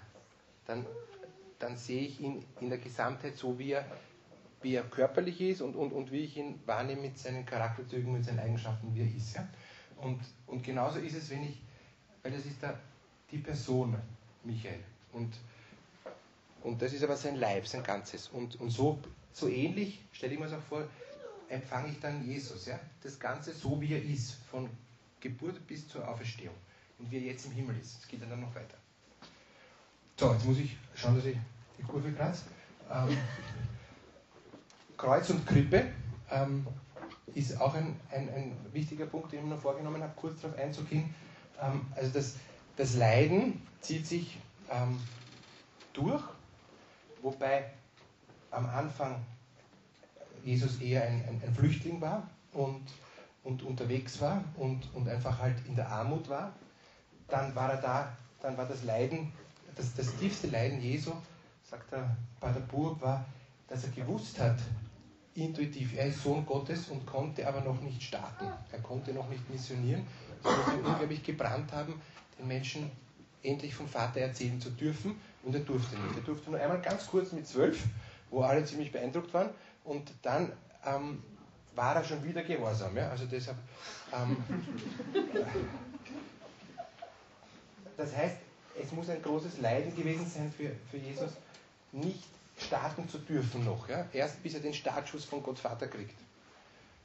dann, 0.67 0.87
dann 1.59 1.77
sehe 1.77 2.07
ich 2.07 2.21
ihn 2.23 2.43
in 2.63 2.71
der 2.71 2.79
Gesamtheit 2.79 3.37
so, 3.37 3.59
wie 3.59 3.73
er, 3.73 3.85
wie 4.63 4.75
er 4.75 4.83
körperlich 4.83 5.41
ist 5.41 5.63
und, 5.63 5.75
und, 5.75 5.93
und 5.93 6.13
wie 6.13 6.21
ich 6.21 6.37
ihn 6.37 6.61
wahrnehme 6.67 7.03
mit 7.03 7.19
seinen 7.19 7.47
Charakterzügen, 7.47 8.13
mit 8.13 8.25
seinen 8.25 8.41
Eigenschaften, 8.41 8.95
wie 8.95 9.01
er 9.01 9.17
ist. 9.17 9.35
Ja? 9.35 9.49
Und, 9.97 10.21
und 10.47 10.63
genauso 10.63 10.99
ist 10.99 11.15
es, 11.15 11.31
wenn 11.31 11.45
ich, 11.45 11.61
weil 12.23 12.33
das 12.33 12.45
ist 12.45 12.61
der, 12.63 12.79
die 13.31 13.39
Person 13.39 13.97
Michael. 14.45 14.81
Und, 15.13 15.35
und 16.63 16.81
das 16.83 16.93
ist 16.93 17.03
aber 17.03 17.17
sein 17.17 17.37
Leib, 17.37 17.67
sein 17.67 17.83
Ganzes. 17.83 18.29
Und, 18.29 18.61
und 18.61 18.71
so, 18.71 18.99
so 19.33 19.49
ähnlich, 19.49 20.01
stelle 20.13 20.35
ich 20.35 20.39
mir 20.39 20.47
das 20.47 20.55
auch 20.55 20.63
vor, 20.63 20.87
empfange 21.49 21.89
ich 21.89 22.01
dann 22.01 22.25
Jesus. 22.27 22.67
Ja? 22.67 22.79
Das 23.03 23.19
Ganze 23.19 23.53
so, 23.53 23.81
wie 23.81 23.95
er 23.95 24.03
ist, 24.03 24.35
von 24.51 24.69
Geburt 25.21 25.67
bis 25.67 25.89
zur 25.89 26.07
Auferstehung. 26.07 26.55
Und 26.99 27.11
wie 27.11 27.17
er 27.17 27.23
jetzt 27.23 27.47
im 27.47 27.53
Himmel 27.53 27.77
ist. 27.81 28.01
Es 28.01 28.09
geht 28.09 28.21
dann 28.23 28.41
noch 28.41 28.55
weiter. 28.55 28.77
So, 30.19 30.35
jetzt 30.35 30.45
muss 30.45 30.59
ich 30.59 30.77
schauen, 30.95 31.17
dass 31.17 31.25
ich 31.25 31.37
die 31.79 31.83
Kurve 31.83 32.13
kratze. 32.13 32.43
Ähm, 32.93 33.17
Kreuz 35.01 35.31
und 35.31 35.47
Krippe 35.47 35.87
ähm, 36.31 36.67
ist 37.35 37.59
auch 37.59 37.75
ein, 37.75 37.99
ein, 38.11 38.29
ein, 38.29 38.57
wichtiger 38.73 39.07
Punkt, 39.07 39.33
den 39.33 39.39
ich 39.39 39.45
mir 39.47 39.55
noch 39.55 39.63
vorgenommen 39.63 40.03
habe, 40.03 40.13
kurz 40.15 40.43
darauf 40.43 40.59
einzugehen. 40.59 41.15
Ähm, 41.59 41.87
also 41.97 42.11
das, 42.13 42.35
das 42.77 42.97
Leiden 42.97 43.67
zieht 43.81 44.07
sich 44.07 44.39
ähm, 44.71 45.01
durch, 45.95 46.23
wobei 47.23 47.71
am 48.51 48.67
Anfang 48.67 49.25
Jesus 50.45 50.83
eher 50.83 51.05
ein, 51.05 51.41
ein, 51.43 51.55
Flüchtling 51.55 51.99
war 52.03 52.29
und, 52.53 52.83
und 53.43 53.63
unterwegs 53.63 54.21
war 54.21 54.45
und, 54.57 54.87
und 54.95 55.09
einfach 55.09 55.39
halt 55.39 55.57
in 55.67 55.77
der 55.77 55.89
Armut 55.89 56.29
war. 56.29 56.53
Dann 57.27 57.55
war 57.55 57.71
er 57.71 57.81
da, 57.81 58.17
dann 58.43 58.59
war 58.59 58.67
das 58.67 58.85
Leiden, 58.85 59.33
das, 59.77 59.95
das 59.95 60.15
tiefste 60.17 60.49
Leiden 60.49 60.79
Jesu, 60.79 61.13
sagt 61.63 61.91
der 61.91 62.15
Pater 62.39 62.61
Burb, 62.61 63.01
war, 63.01 63.25
dass 63.67 63.85
er 63.85 63.91
gewusst 63.93 64.39
hat, 64.39 64.59
intuitiv, 65.35 65.97
er 65.97 66.07
ist 66.07 66.23
Sohn 66.23 66.45
Gottes 66.45 66.89
und 66.89 67.07
konnte 67.07 67.47
aber 67.47 67.61
noch 67.61 67.81
nicht 67.81 68.03
starten. 68.03 68.47
Er 68.73 68.81
konnte 68.81 69.13
noch 69.13 69.29
nicht 69.29 69.49
missionieren, 69.51 70.07
sondern 70.43 70.65
sie 70.65 70.89
unglaublich 70.89 71.23
gebrannt 71.23 71.73
haben, 71.73 72.01
den 72.39 72.49
Menschen 72.49 72.91
endlich 73.43 73.75
vom 73.75 73.89
Vater 73.89 74.21
erzählen 74.21 74.61
zu 74.61 74.71
dürfen 74.71 75.15
und 75.45 75.55
er 75.55 75.61
durfte 75.61 75.97
nicht. 75.97 76.17
Er 76.17 76.23
durfte 76.23 76.51
nur 76.51 76.61
einmal 76.61 76.81
ganz 76.81 77.07
kurz 77.07 77.33
mit 77.33 77.47
zwölf, 77.47 77.83
wo 78.31 78.43
alle 78.43 78.65
ziemlich 78.65 78.93
beeindruckt 78.93 79.33
waren 79.33 79.51
und 79.85 80.13
dann 80.23 80.53
ähm, 80.85 81.23
war 81.75 81.97
er 81.97 82.05
schon 82.05 82.23
wieder 82.25 82.43
gehorsam. 82.43 82.97
Ja? 82.97 83.09
Also 83.11 83.27
deshalb. 83.27 83.57
Ähm, 84.13 84.37
das 87.97 88.17
heißt, 88.17 88.37
es 88.83 88.93
muss 88.93 89.09
ein 89.09 89.23
großes 89.23 89.61
Leiden 89.61 89.95
gewesen 89.95 90.27
sein 90.27 90.53
für, 90.57 90.71
für 90.91 90.97
Jesus, 90.97 91.33
nicht 91.93 92.29
starten 92.61 93.09
zu 93.09 93.19
dürfen 93.19 93.65
noch. 93.65 93.89
Ja? 93.89 94.07
Erst 94.13 94.43
bis 94.43 94.55
er 94.55 94.61
den 94.61 94.75
Startschuss 94.75 95.25
von 95.25 95.43
Gott 95.43 95.59
Vater 95.59 95.89
kriegt. 95.89 96.19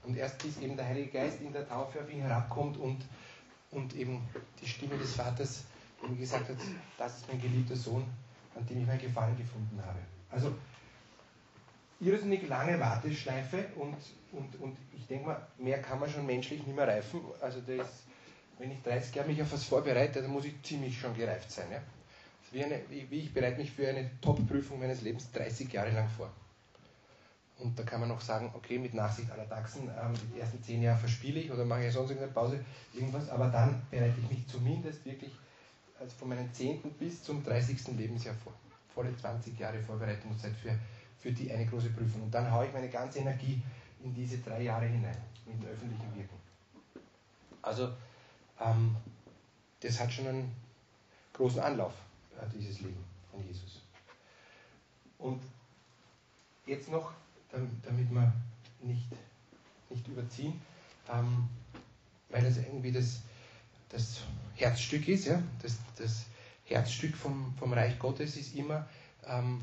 Und 0.04 0.18
erst 0.18 0.42
bis 0.44 0.58
eben 0.58 0.78
der 0.78 0.86
Heilige 0.86 1.10
Geist 1.10 1.42
in 1.42 1.52
der 1.52 1.68
Taufe 1.68 2.02
auf 2.02 2.12
ihn 2.12 2.22
herabkommt 2.22 2.78
und, 2.78 3.04
und 3.72 3.96
eben 3.96 4.28
die 4.62 4.68
Stimme 4.68 4.98
des 4.98 5.16
Vaters 5.16 5.64
ihm 6.04 6.18
gesagt 6.18 6.50
hat, 6.50 6.58
das 6.98 7.18
ist 7.18 7.28
mein 7.28 7.42
geliebter 7.42 7.76
Sohn, 7.76 8.06
an 8.56 8.66
dem 8.68 8.82
ich 8.82 8.88
mein 8.88 9.00
Gefallen 9.00 9.36
gefunden 9.38 9.82
habe. 9.84 10.00
Also 10.30 10.54
irrsinnig 12.00 12.48
lange 12.48 12.80
Warteschleife 12.80 13.66
und, 13.76 13.96
und, 14.32 14.62
und 14.62 14.78
ich 14.96 15.08
denke 15.08 15.28
mal, 15.28 15.48
mehr 15.58 15.82
kann 15.82 16.00
man 16.00 16.10
schon 16.10 16.26
menschlich 16.26 16.66
nicht 16.66 16.76
mehr 16.76 16.88
reifen. 16.88 17.22
Also 17.42 17.62
das, 17.62 18.04
wenn 18.60 18.72
ich 18.72 18.82
30 18.84 19.16
Jahre 19.16 19.30
mich 19.30 19.42
auf 19.42 19.52
was 19.52 19.64
vorbereite, 19.64 20.22
dann 20.22 20.32
muss 20.32 20.46
ich 20.46 20.62
ziemlich 20.62 21.00
schon 21.00 21.16
gereift 21.16 21.52
sein. 21.52 21.68
Ja? 21.72 21.80
Wie, 22.56 22.64
eine, 22.64 22.80
wie 22.90 23.20
ich 23.20 23.34
bereite 23.34 23.58
mich 23.58 23.72
für 23.72 23.86
eine 23.88 24.10
Top-Prüfung 24.22 24.80
meines 24.80 25.02
Lebens 25.02 25.30
30 25.34 25.74
Jahre 25.74 25.92
lang 25.92 26.08
vor. 26.08 26.32
Und 27.60 27.78
da 27.78 27.84
kann 27.84 28.00
man 28.00 28.08
noch 28.08 28.22
sagen, 28.22 28.50
okay, 28.54 28.80
mit 28.80 28.94
Nachsicht 28.94 29.30
aller 29.30 29.48
Taxen, 29.50 29.84
ähm, 29.90 30.14
die 30.34 30.40
ersten 30.40 30.64
10 30.64 30.82
Jahre 30.82 31.00
verspiele 31.00 31.42
ich 31.42 31.52
oder 31.52 31.66
mache 31.66 31.86
ich 31.86 31.94
sonst 31.94 32.12
irgendeine 32.12 32.34
Pause, 32.34 32.64
irgendwas, 32.94 33.30
aber 33.30 33.48
dann 33.48 33.82
bereite 33.92 34.16
ich 34.22 34.30
mich 34.30 34.48
zumindest 34.48 35.06
wirklich 35.06 35.32
also 36.00 36.16
von 36.18 36.30
meinem 36.30 36.52
10. 36.54 36.82
bis 37.00 37.24
zum 37.24 37.44
30. 37.44 37.98
Lebensjahr 37.98 38.36
vor. 38.36 38.54
Volle 38.94 39.16
20 39.16 39.60
Jahre 39.60 39.82
Vorbereitungszeit 39.82 40.54
für 40.54 40.78
für 41.26 41.32
die 41.32 41.52
eine 41.52 41.66
große 41.66 41.90
Prüfung. 41.90 42.22
Und 42.22 42.32
dann 42.32 42.52
haue 42.52 42.68
ich 42.68 42.74
meine 42.74 42.88
ganze 42.88 43.18
Energie 43.18 43.60
in 44.04 44.14
diese 44.14 44.38
drei 44.38 44.62
Jahre 44.62 44.86
hinein, 44.86 45.18
mit 45.46 45.68
öffentlichen 45.68 46.16
Wirken. 46.16 46.38
Also, 47.64 47.90
ähm, 48.62 48.96
das 49.80 50.00
hat 50.00 50.14
schon 50.14 50.28
einen 50.28 50.56
großen 51.34 51.60
Anlauf, 51.62 51.94
dieses 52.54 52.82
Leben 52.82 53.04
von 53.32 53.46
Jesus. 53.48 53.82
Und 55.18 55.42
jetzt 56.66 56.90
noch, 56.90 57.14
damit 57.52 58.12
wir 58.12 58.34
nicht, 58.82 59.08
nicht 59.90 60.08
überziehen, 60.08 60.60
ähm, 61.12 61.48
weil 62.30 62.44
das 62.44 62.58
irgendwie 62.58 62.92
das, 62.92 63.22
das 63.90 64.22
Herzstück 64.56 65.08
ist, 65.08 65.26
ja? 65.26 65.42
das, 65.62 65.78
das 65.98 66.26
Herzstück 66.66 67.16
vom, 67.16 67.54
vom 67.58 67.74
Reich 67.74 67.98
Gottes 68.00 68.36
ist 68.36 68.56
immer 68.56 68.88
ähm, 69.26 69.62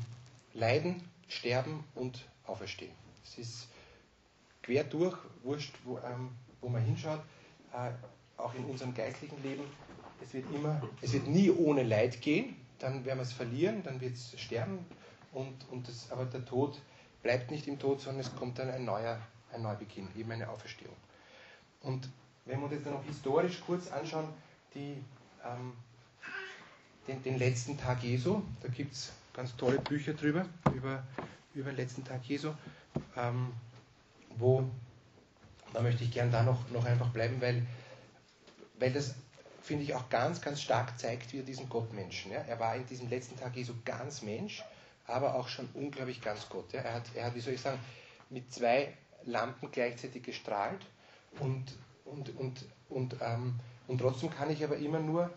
Leiden, 0.53 1.03
Sterben 1.27 1.83
und 1.95 2.25
Auferstehen. 2.45 2.93
Es 3.23 3.37
ist 3.37 3.67
quer 4.61 4.83
durch, 4.83 5.17
wurscht, 5.43 5.75
wo, 5.83 5.97
ähm, 5.99 6.29
wo 6.61 6.69
man 6.69 6.83
hinschaut, 6.83 7.21
äh, 7.73 7.91
auch 8.37 8.53
in 8.55 8.65
unserem 8.65 8.93
geistlichen 8.93 9.41
Leben. 9.43 9.63
Es 10.21 10.33
wird, 10.33 10.45
immer, 10.53 10.81
es 11.01 11.11
wird 11.13 11.27
nie 11.27 11.49
ohne 11.51 11.83
Leid 11.83 12.21
gehen, 12.21 12.55
dann 12.83 13.05
werden 13.05 13.19
wir 13.19 13.23
es 13.23 13.31
verlieren, 13.31 13.81
dann 13.83 14.01
wird 14.01 14.15
es 14.15 14.39
sterben, 14.39 14.85
und, 15.31 15.55
und 15.71 15.87
das, 15.87 16.11
aber 16.11 16.25
der 16.25 16.45
Tod 16.45 16.79
bleibt 17.23 17.49
nicht 17.49 17.67
im 17.67 17.79
Tod, 17.79 18.01
sondern 18.01 18.21
es 18.21 18.35
kommt 18.35 18.59
dann 18.59 18.69
ein 18.69 18.85
neuer, 18.85 19.19
ein 19.51 19.61
Neubeginn, 19.61 20.07
eben 20.15 20.31
eine 20.31 20.49
Auferstehung. 20.49 20.95
Und 21.81 22.09
wenn 22.45 22.59
wir 22.59 22.65
uns 22.65 22.73
jetzt 22.73 22.85
noch 22.85 23.03
historisch 23.03 23.61
kurz 23.65 23.91
anschauen, 23.91 24.27
die, 24.75 25.03
ähm, 25.43 25.73
den, 27.07 27.23
den 27.23 27.39
letzten 27.39 27.77
Tag 27.77 28.03
Jesu, 28.03 28.41
da 28.61 28.67
gibt 28.67 28.93
es 28.93 29.11
ganz 29.33 29.55
tolle 29.55 29.79
Bücher 29.79 30.13
drüber, 30.13 30.45
über, 30.73 31.03
über 31.53 31.71
den 31.71 31.77
letzten 31.77 32.03
Tag 32.03 32.23
Jesu, 32.25 32.51
ähm, 33.15 33.53
wo, 34.37 34.69
da 35.73 35.81
möchte 35.81 36.03
ich 36.03 36.11
gern 36.11 36.31
da 36.31 36.43
noch, 36.43 36.69
noch 36.69 36.85
einfach 36.85 37.09
bleiben, 37.09 37.41
weil, 37.41 37.65
weil 38.77 38.91
das, 38.91 39.15
finde 39.63 39.83
ich, 39.83 39.95
auch 39.95 40.09
ganz, 40.09 40.41
ganz 40.41 40.61
stark 40.61 40.99
zeigt, 40.99 41.33
wie 41.33 41.39
er 41.39 41.43
diesen 41.43 41.69
Gottmenschen, 41.69 42.31
ja? 42.31 42.39
er 42.39 42.59
war 42.59 42.75
in 42.75 42.85
diesem 42.85 43.09
letzten 43.09 43.39
Tag 43.39 43.55
Jesu 43.55 43.73
ganz 43.85 44.21
Mensch, 44.21 44.63
aber 45.07 45.35
auch 45.35 45.47
schon 45.47 45.67
unglaublich 45.73 46.21
ganz 46.21 46.47
Gott. 46.49 46.71
Ja? 46.73 46.81
Er, 46.81 46.93
hat, 46.95 47.03
er 47.15 47.25
hat, 47.25 47.35
wie 47.35 47.39
soll 47.39 47.53
ich 47.53 47.61
sagen, 47.61 47.79
mit 48.29 48.53
zwei 48.53 48.93
Lampen 49.25 49.71
gleichzeitig 49.71 50.23
gestrahlt 50.23 50.85
und, 51.39 51.63
und, 52.05 52.35
und, 52.37 52.65
und, 52.89 53.15
ähm, 53.21 53.59
und 53.87 53.99
trotzdem 53.99 54.29
kann 54.29 54.51
ich 54.51 54.63
aber 54.63 54.77
immer 54.77 54.99
nur 54.99 55.29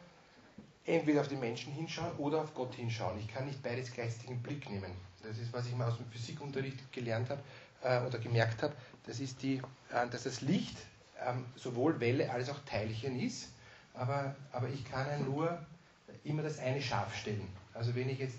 entweder 0.85 1.21
auf 1.21 1.29
den 1.29 1.41
Menschen 1.41 1.73
hinschauen 1.73 2.17
oder 2.19 2.43
auf 2.43 2.55
Gott 2.55 2.75
hinschauen. 2.75 3.19
Ich 3.19 3.29
kann 3.29 3.47
nicht 3.47 3.63
beides 3.63 3.93
gleichzeitig 3.93 4.31
im 4.31 4.43
Blick 4.43 4.69
nehmen. 4.71 4.93
Das 5.23 5.39
ist, 5.39 5.53
was 5.53 5.67
ich 5.67 5.75
mal 5.75 5.89
aus 5.89 5.97
dem 5.97 6.07
Physikunterricht 6.11 6.93
gelernt 6.93 7.31
habe 7.31 7.43
äh, 7.83 8.07
oder 8.07 8.19
gemerkt 8.19 8.63
habe. 8.63 8.75
Das 9.07 9.21
ist 9.21 9.43
die, 9.43 9.63
äh, 9.91 10.09
dass 10.11 10.25
das 10.25 10.41
Licht 10.41 10.77
ähm, 11.25 11.45
sowohl 11.57 12.01
Welle 12.01 12.31
als 12.31 12.51
auch 12.51 12.59
Teilchen 12.67 13.19
ist, 13.21 13.51
aber, 13.97 14.35
aber 14.53 14.69
ich 14.69 14.85
kann 14.85 15.07
ja 15.07 15.19
nur 15.19 15.59
immer 16.25 16.43
das 16.43 16.59
eine 16.59 16.81
scharf 16.81 17.15
stellen. 17.17 17.49
Also 17.75 17.95
wenn 17.95 18.09
ich 18.09 18.19
jetzt 18.19 18.39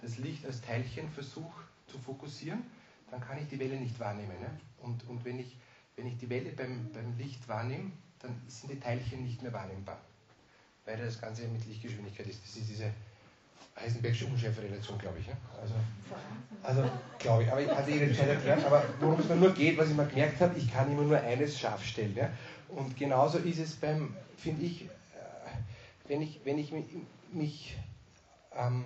das 0.00 0.18
Licht 0.18 0.44
als 0.46 0.60
Teilchen 0.60 1.08
versuche 1.10 1.62
zu 1.86 1.98
fokussieren, 1.98 2.62
dann 3.10 3.20
kann 3.20 3.38
ich 3.38 3.48
die 3.48 3.58
Welle 3.58 3.76
nicht 3.76 3.98
wahrnehmen. 4.00 4.38
Ne? 4.40 4.50
Und, 4.78 5.08
und 5.08 5.24
wenn, 5.24 5.38
ich, 5.38 5.56
wenn 5.96 6.06
ich 6.06 6.16
die 6.18 6.30
Welle 6.30 6.50
beim, 6.50 6.90
beim 6.92 7.16
Licht 7.18 7.46
wahrnehme, 7.48 7.90
dann 8.20 8.40
sind 8.48 8.72
die 8.72 8.80
Teilchen 8.80 9.24
nicht 9.24 9.42
mehr 9.42 9.52
wahrnehmbar 9.52 9.98
weil 10.84 10.96
das 10.96 11.20
Ganze 11.20 11.42
mit 11.48 11.66
Lichtgeschwindigkeit 11.66 12.26
ist. 12.26 12.42
Das 12.44 12.56
ist 12.56 12.68
diese 12.68 12.90
Heisenbergsche 13.80 14.26
Unschärferelation, 14.26 14.98
glaube 14.98 15.18
ich. 15.20 15.26
Ja? 15.28 15.34
Also, 15.60 15.74
also 16.62 16.90
glaube 17.18 17.44
ich. 17.44 17.50
Aber 17.50 17.60
ich 17.60 17.70
es 17.70 17.88
Ihnen 17.88 18.08
nicht 18.08 18.20
erklären. 18.20 18.64
Aber 18.64 18.84
worum 19.00 19.20
es 19.20 19.28
mir 19.28 19.36
nur 19.36 19.54
geht, 19.54 19.78
was 19.78 19.88
ich 19.88 19.96
mir 19.96 20.06
gemerkt 20.06 20.40
habe, 20.40 20.58
ich 20.58 20.72
kann 20.72 20.90
immer 20.90 21.02
nur 21.02 21.20
eines 21.20 21.58
scharf 21.58 21.84
stellen. 21.84 22.14
Ja? 22.14 22.30
Und 22.74 22.96
genauso 22.96 23.38
ist 23.38 23.58
es 23.58 23.74
beim, 23.74 24.16
finde 24.36 24.64
ich, 24.64 24.84
äh, 24.84 24.88
wenn 26.08 26.22
ich, 26.22 26.40
wenn 26.44 26.58
ich 26.58 26.72
mich, 27.32 27.76
ähm, 28.56 28.84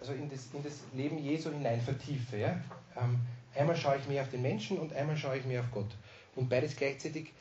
also 0.00 0.12
in 0.12 0.28
das, 0.28 0.48
in 0.52 0.62
das 0.62 0.80
Leben 0.94 1.18
Jesu 1.18 1.50
hinein 1.50 1.80
vertiefe. 1.80 2.36
Ja? 2.36 2.60
Ähm, 2.96 3.20
einmal 3.54 3.76
schaue 3.76 3.96
ich 3.98 4.08
mehr 4.08 4.22
auf 4.22 4.30
den 4.30 4.42
Menschen 4.42 4.78
und 4.78 4.92
einmal 4.92 5.16
schaue 5.16 5.38
ich 5.38 5.44
mehr 5.44 5.60
auf 5.60 5.70
Gott. 5.70 5.90
Und 6.36 6.48
beides 6.48 6.76
gleichzeitig 6.76 7.32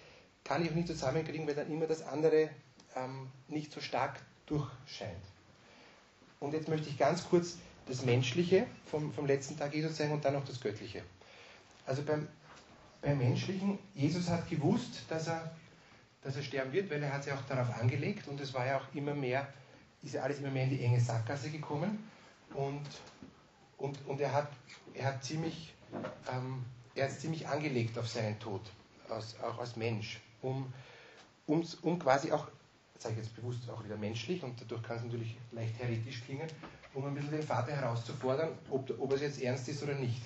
kann 0.43 0.63
ich 0.63 0.71
auch 0.71 0.75
nicht 0.75 0.87
zusammenkriegen, 0.87 1.47
weil 1.47 1.55
dann 1.55 1.71
immer 1.71 1.87
das 1.87 2.01
andere 2.03 2.49
ähm, 2.95 3.27
nicht 3.47 3.71
so 3.71 3.81
stark 3.81 4.19
durchscheint. 4.45 5.11
Und 6.39 6.53
jetzt 6.53 6.67
möchte 6.67 6.89
ich 6.89 6.97
ganz 6.97 7.27
kurz 7.27 7.57
das 7.87 8.05
Menschliche 8.05 8.67
vom, 8.85 9.13
vom 9.13 9.25
letzten 9.25 9.57
Tag 9.57 9.73
Jesus 9.73 9.95
zeigen 9.95 10.13
und 10.13 10.23
dann 10.25 10.33
noch 10.33 10.45
das 10.45 10.59
Göttliche. 10.59 11.01
Also 11.85 12.03
beim, 12.03 12.27
beim 13.07 13.19
Menschlichen, 13.19 13.79
Jesus 13.95 14.29
hat 14.29 14.49
gewusst, 14.49 15.03
dass 15.07 15.27
er, 15.27 15.55
dass 16.21 16.35
er 16.35 16.43
sterben 16.43 16.73
wird, 16.73 16.91
weil 16.91 17.01
er 17.01 17.13
hat 17.13 17.23
sich 17.23 17.31
auch 17.31 17.41
darauf 17.47 17.73
angelegt 17.79 18.27
und 18.27 18.41
es 18.41 18.53
war 18.53 18.65
ja 18.65 18.77
auch 18.77 18.95
immer 18.95 19.13
mehr, 19.13 19.47
ist 20.03 20.15
ja 20.15 20.23
alles 20.23 20.39
immer 20.39 20.49
mehr 20.49 20.65
in 20.65 20.71
die 20.71 20.83
enge 20.83 20.99
Sackgasse 20.99 21.49
gekommen 21.49 22.09
und, 22.53 22.81
und, 23.77 23.97
und 24.07 24.19
er, 24.19 24.33
hat, 24.33 24.49
er 24.93 25.05
hat 25.05 25.23
ziemlich, 25.23 25.73
ähm, 26.29 26.65
er 26.95 27.05
hat 27.05 27.17
ziemlich 27.17 27.47
angelegt 27.47 27.97
auf 27.97 28.09
seinen 28.09 28.37
Tod, 28.39 28.61
als, 29.09 29.39
auch 29.39 29.57
als 29.57 29.77
Mensch, 29.77 30.19
um, 30.41 30.73
um, 31.45 31.65
um 31.83 31.99
quasi 31.99 32.31
auch 32.33 32.49
sage 32.99 33.15
ich 33.19 33.25
jetzt 33.25 33.35
bewusst 33.35 33.69
auch 33.69 33.83
wieder 33.85 33.95
menschlich 33.95 34.43
und 34.43 34.59
dadurch 34.59 34.83
kann 34.83 34.97
es 34.97 35.03
natürlich 35.03 35.37
leicht 35.53 35.79
heretisch 35.79 36.23
klingen, 36.25 36.47
um 36.93 37.05
ein 37.05 37.13
bisschen 37.13 37.31
den 37.31 37.43
Vater 37.43 37.71
herauszufordern, 37.71 38.49
ob, 38.69 38.91
ob 38.99 39.13
es 39.13 39.21
jetzt 39.21 39.41
ernst 39.41 39.69
ist 39.69 39.81
oder 39.83 39.95
nicht. 39.95 40.21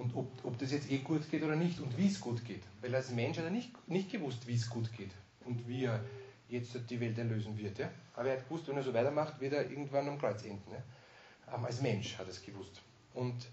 Und 0.00 0.16
ob, 0.16 0.28
ob 0.44 0.58
das 0.58 0.72
jetzt 0.72 0.90
eh 0.90 0.98
gut 0.98 1.30
geht 1.30 1.42
oder 1.42 1.56
nicht 1.56 1.78
und 1.78 1.98
wie 1.98 2.06
es 2.06 2.18
gut 2.18 2.42
geht. 2.46 2.62
Weil 2.80 2.94
als 2.94 3.10
Mensch 3.10 3.36
hat 3.36 3.44
er 3.44 3.50
nicht, 3.50 3.70
nicht 3.86 4.10
gewusst, 4.10 4.46
wie 4.46 4.54
es 4.54 4.70
gut 4.70 4.90
geht 4.96 5.10
und 5.44 5.68
wie 5.68 5.84
er 5.84 6.00
jetzt 6.48 6.74
die 6.88 6.98
Welt 7.00 7.18
erlösen 7.18 7.58
wird. 7.58 7.78
Ja? 7.78 7.90
Aber 8.14 8.30
er 8.30 8.38
hat 8.38 8.48
gewusst, 8.48 8.66
wenn 8.68 8.78
er 8.78 8.82
so 8.82 8.94
weitermacht, 8.94 9.38
wird 9.40 9.52
er 9.52 9.70
irgendwann 9.70 10.08
am 10.08 10.18
Kreuz 10.18 10.42
enden. 10.42 10.72
Ja? 10.72 11.54
Ähm, 11.54 11.66
als 11.66 11.82
Mensch 11.82 12.16
hat 12.16 12.26
er 12.26 12.30
es 12.30 12.40
gewusst. 12.40 12.80
Und, 13.12 13.46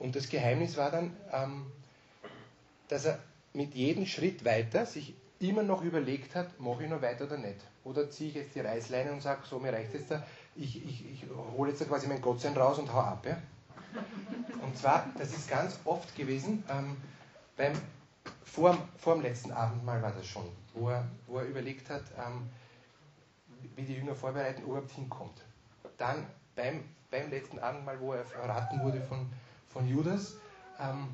und 0.00 0.16
das 0.16 0.28
Geheimnis 0.28 0.76
war 0.76 0.90
dann, 0.90 1.16
ähm, 1.32 1.66
dass 2.88 3.04
er 3.04 3.20
mit 3.52 3.72
jedem 3.76 4.06
Schritt 4.06 4.44
weiter 4.44 4.86
sich 4.86 5.14
immer 5.38 5.62
noch 5.62 5.82
überlegt 5.82 6.34
hat, 6.34 6.58
mache 6.58 6.82
ich 6.82 6.90
noch 6.90 7.00
weiter 7.00 7.26
oder 7.26 7.38
nicht. 7.38 7.60
Oder 7.84 8.10
ziehe 8.10 8.30
ich 8.30 8.34
jetzt 8.34 8.56
die 8.56 8.60
Reißleine 8.60 9.12
und 9.12 9.22
sage, 9.22 9.42
so, 9.48 9.60
mir 9.60 9.72
reicht 9.72 9.94
jetzt 9.94 10.10
da, 10.10 10.26
ich, 10.56 10.84
ich, 10.84 11.04
ich 11.12 11.24
hole 11.56 11.70
jetzt 11.70 11.86
quasi 11.86 12.08
mein 12.08 12.20
Gottsein 12.20 12.56
raus 12.56 12.80
und 12.80 12.92
hau 12.92 12.98
ab. 12.98 13.24
Ja? 13.24 13.40
Und 14.62 14.76
zwar, 14.76 15.06
das 15.18 15.32
ist 15.32 15.48
ganz 15.48 15.78
oft 15.84 16.14
gewesen, 16.16 16.64
ähm, 16.68 16.96
beim, 17.56 17.72
vor, 18.44 18.76
vor 18.96 19.14
dem 19.14 19.22
letzten 19.22 19.52
Abendmahl 19.52 20.02
war 20.02 20.12
das 20.12 20.26
schon, 20.26 20.44
wo 20.74 20.90
er, 20.90 21.06
wo 21.26 21.38
er 21.38 21.44
überlegt 21.44 21.90
hat, 21.90 22.02
ähm, 22.18 22.48
wie 23.76 23.82
die 23.82 23.94
Jünger 23.94 24.14
vorbereiten, 24.14 24.64
ob 24.64 24.76
er 24.76 24.94
hinkommt. 24.94 25.42
Dann 25.98 26.26
beim, 26.56 26.84
beim 27.10 27.30
letzten 27.30 27.58
Abendmahl, 27.58 28.00
wo 28.00 28.12
er 28.12 28.24
verraten 28.24 28.80
wurde 28.82 29.00
von, 29.02 29.30
von 29.68 29.88
Judas, 29.88 30.36
ähm, 30.78 31.08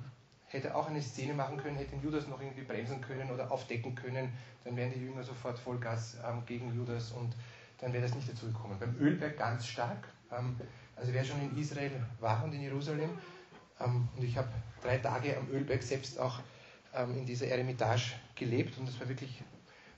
hätte 0.47 0.75
auch 0.75 0.89
eine 0.89 1.03
Szene 1.03 1.35
machen 1.35 1.57
können, 1.57 1.77
hätte 1.77 1.91
den 1.91 2.03
Judas 2.03 2.27
noch 2.29 2.41
irgendwie 2.41 2.63
bremsen 2.63 3.01
können 3.01 3.31
oder 3.31 3.51
aufdecken 3.51 3.95
können, 3.95 4.33
dann 4.65 4.77
wären 4.77 4.93
die 4.93 5.01
Jünger 5.01 5.23
sofort 5.23 5.59
Vollgas 5.59 6.17
ähm, 6.27 6.43
gegen 6.47 6.75
Judas 6.75 7.13
und 7.13 7.35
dann 7.79 7.93
wäre 7.93 8.03
das 8.03 8.15
nicht 8.15 8.29
dazu 8.29 8.47
gekommen. 8.47 8.77
Beim 8.79 8.97
Ölberg 8.99 9.37
ganz 9.37 9.67
stark. 9.67 10.09
Ähm, 10.33 10.57
also 10.97 11.13
wer 11.13 11.25
schon 11.25 11.41
in 11.41 11.57
Israel 11.59 11.93
war 12.21 12.43
und 12.45 12.53
in 12.53 12.63
Jerusalem, 12.63 13.11
ähm, 13.81 14.09
und 14.17 14.25
ich 14.25 14.37
habe 14.37 14.49
drei 14.83 14.99
Tage 14.99 15.37
am 15.37 15.49
Ölberg 15.51 15.83
selbst 15.83 16.19
auch 16.19 16.41
ähm, 16.95 17.19
in 17.19 17.27
dieser 17.27 17.47
Eremitage 17.49 18.13
gelebt 18.35 18.79
und 18.79 18.89
das 18.89 18.99
war 18.99 19.09
wirklich 19.09 19.43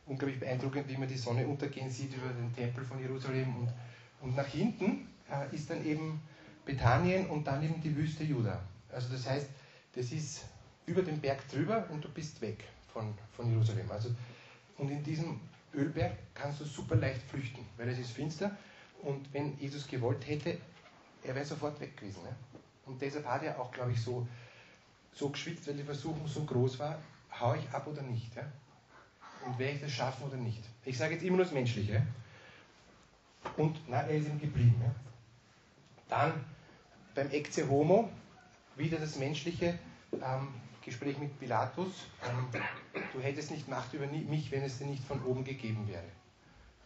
unglaublich 0.06 0.40
beeindruckend, 0.40 0.88
wie 0.88 0.96
man 0.96 1.08
die 1.08 1.16
Sonne 1.16 1.46
untergehen 1.46 1.90
sieht 1.90 2.14
über 2.14 2.28
den 2.28 2.54
Tempel 2.54 2.84
von 2.84 3.00
Jerusalem 3.00 3.56
und, 3.56 3.72
und 4.20 4.36
nach 4.36 4.46
hinten 4.46 5.08
äh, 5.30 5.54
ist 5.54 5.70
dann 5.70 5.84
eben 5.84 6.20
Bethanien 6.64 7.26
und 7.26 7.46
dann 7.46 7.62
eben 7.62 7.80
die 7.80 7.94
Wüste 7.96 8.24
Juda. 8.24 8.60
Also 8.92 9.12
das 9.12 9.28
heißt, 9.28 9.48
das 9.94 10.12
ist 10.12 10.44
über 10.86 11.02
den 11.02 11.20
Berg 11.20 11.46
drüber 11.48 11.86
und 11.90 12.04
du 12.04 12.08
bist 12.08 12.40
weg 12.40 12.64
von, 12.92 13.14
von 13.36 13.50
Jerusalem. 13.50 13.90
Also, 13.90 14.10
und 14.78 14.90
in 14.90 15.02
diesem 15.02 15.40
Ölberg 15.74 16.12
kannst 16.34 16.60
du 16.60 16.64
super 16.64 16.96
leicht 16.96 17.22
flüchten, 17.22 17.64
weil 17.76 17.88
es 17.88 17.98
ist 17.98 18.12
finster 18.12 18.56
und 19.02 19.32
wenn 19.32 19.58
Jesus 19.58 19.86
gewollt 19.86 20.26
hätte, 20.26 20.58
er 21.24 21.34
wäre 21.34 21.44
sofort 21.44 21.80
weg 21.80 21.96
gewesen. 21.96 22.22
Ne? 22.22 22.34
Und 22.86 23.00
deshalb 23.02 23.26
hat 23.26 23.42
er 23.42 23.58
auch, 23.60 23.70
glaube 23.70 23.92
ich, 23.92 24.00
so, 24.00 24.26
so 25.12 25.28
geschwitzt, 25.28 25.66
weil 25.66 25.74
die 25.74 25.82
Versuchung 25.82 26.26
so 26.26 26.44
groß 26.44 26.78
war, 26.78 26.98
hau 27.38 27.54
ich 27.54 27.68
ab 27.70 27.86
oder 27.86 28.02
nicht. 28.02 28.34
Ja? 28.34 28.44
Und 29.44 29.58
werde 29.58 29.74
ich 29.74 29.80
das 29.80 29.92
schaffen 29.92 30.26
oder 30.26 30.36
nicht. 30.36 30.62
Ich 30.84 30.96
sage 30.96 31.14
jetzt 31.14 31.22
immer 31.22 31.36
nur 31.36 31.44
das 31.44 31.54
Menschliche. 31.54 32.02
Und 33.56 33.78
na, 33.88 34.02
er 34.02 34.16
ist 34.16 34.28
ihm 34.28 34.40
geblieben. 34.40 34.80
Ja? 34.82 34.94
Dann 36.08 36.44
beim 37.14 37.30
Ecce 37.30 37.68
Homo, 37.68 38.08
wieder 38.76 38.98
das 38.98 39.16
Menschliche, 39.16 39.78
ähm, 40.12 40.48
Gespräch 40.84 41.18
mit 41.18 41.38
Pilatus, 41.38 42.06
ähm, 42.26 42.48
du 43.12 43.20
hättest 43.20 43.50
nicht 43.50 43.68
Macht 43.68 43.92
über 43.92 44.06
mich, 44.06 44.50
wenn 44.50 44.62
es 44.62 44.78
dir 44.78 44.86
nicht 44.86 45.04
von 45.04 45.22
oben 45.24 45.44
gegeben 45.44 45.86
wäre. 45.86 46.04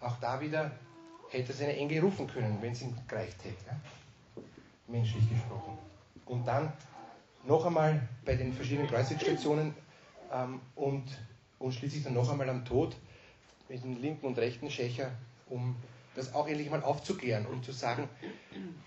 Auch 0.01 0.17
da 0.21 0.41
wieder 0.41 0.73
hätte 1.31 1.53
er 1.53 1.55
seine 1.55 1.77
Engel 1.77 2.01
rufen 2.01 2.27
können, 2.27 2.59
wenn 2.61 2.73
es 2.73 2.83
ihm 2.83 2.97
gereicht 3.07 3.45
hätte. 3.45 3.65
Ja? 3.67 3.81
Menschlich 4.87 5.29
gesprochen. 5.29 5.79
Und 6.27 6.47
dann 6.47 6.73
noch 7.45 7.65
einmal 7.67 8.09
bei 8.25 8.37
den 8.37 8.53
verschiedenen 8.53 8.89
Kreuzwegstationen 8.89 9.75
ähm, 10.33 10.61
und, 10.75 11.05
und 11.59 11.73
schließlich 11.73 12.05
dann 12.05 12.15
noch 12.15 12.31
einmal 12.31 12.49
am 12.49 12.65
Tod 12.65 12.97
mit 13.69 13.83
dem 13.83 14.01
linken 14.01 14.27
und 14.27 14.39
rechten 14.39 14.71
Schächer, 14.71 15.11
um 15.49 15.77
das 16.15 16.35
auch 16.35 16.47
endlich 16.47 16.71
mal 16.71 16.83
aufzuklären 16.83 17.47
und 17.47 17.65
zu 17.65 17.73
sagen, 17.73 18.09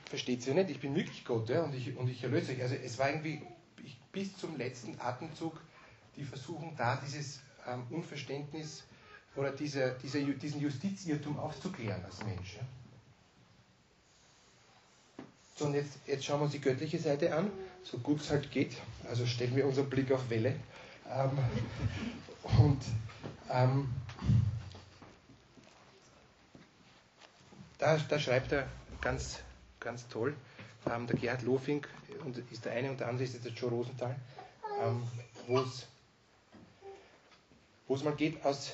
versteht 0.06 0.46
ihr 0.46 0.54
nicht, 0.54 0.70
ich 0.70 0.80
bin 0.80 0.96
wirklich 0.96 1.26
Gott 1.26 1.50
ja, 1.50 1.64
und, 1.64 1.74
ich, 1.74 1.98
und 1.98 2.08
ich 2.10 2.24
erlöse 2.24 2.52
euch. 2.52 2.62
Also 2.62 2.76
es 2.76 3.00
war 3.00 3.10
irgendwie 3.10 3.41
ich, 3.84 3.98
bis 4.12 4.38
zum 4.38 4.58
letzten 4.58 5.00
Atemzug 5.00 5.60
die 6.16 6.24
Versuchung 6.24 6.76
da, 6.78 7.02
dieses 7.04 7.41
ähm, 7.68 7.84
Unverständnis 7.89 8.84
oder 9.36 9.52
diese, 9.52 9.98
diese, 10.02 10.24
diesen 10.24 10.62
Justizirrtum 10.62 11.38
aufzuklären 11.39 12.04
als 12.06 12.24
Mensch. 12.24 12.56
Ja. 12.56 12.62
So, 15.58 15.66
und 15.66 15.74
jetzt, 15.74 15.97
jetzt 16.06 16.26
schauen 16.26 16.39
wir 16.39 16.45
uns 16.45 16.51
die 16.51 16.60
göttliche 16.60 16.99
Seite 16.99 17.34
an, 17.34 17.49
so 17.84 17.97
gut 17.99 18.20
es 18.20 18.30
halt 18.30 18.51
geht. 18.51 18.76
Also 19.08 19.26
stellen 19.26 19.56
wir 19.56 19.66
unseren 19.66 19.89
Blick 19.89 20.12
auf 20.12 20.30
Welle. 20.30 20.60
Ähm, 21.10 21.32
und 22.60 22.82
ähm, 23.49 23.89
da, 27.78 27.97
da 27.97 28.20
schreibt 28.20 28.51
er 28.51 28.68
ganz, 28.99 29.39
ganz 29.80 30.06
toll, 30.10 30.36
ähm, 30.91 31.08
der 31.08 31.18
Gerhard 31.18 31.43
Lofink 31.43 31.88
und 32.26 32.38
ist 32.51 32.66
der 32.66 32.74
eine 32.74 32.91
und 32.91 32.99
der 32.99 33.08
andere 33.08 33.24
ist 33.24 33.34
jetzt 33.34 33.45
der 33.45 33.53
Joe 33.53 33.70
Rosenthal, 33.70 34.14
ähm, 34.82 35.03
wo 35.47 35.64
es 37.95 38.03
mal 38.03 38.16
geht 38.16 38.43
aus, 38.43 38.74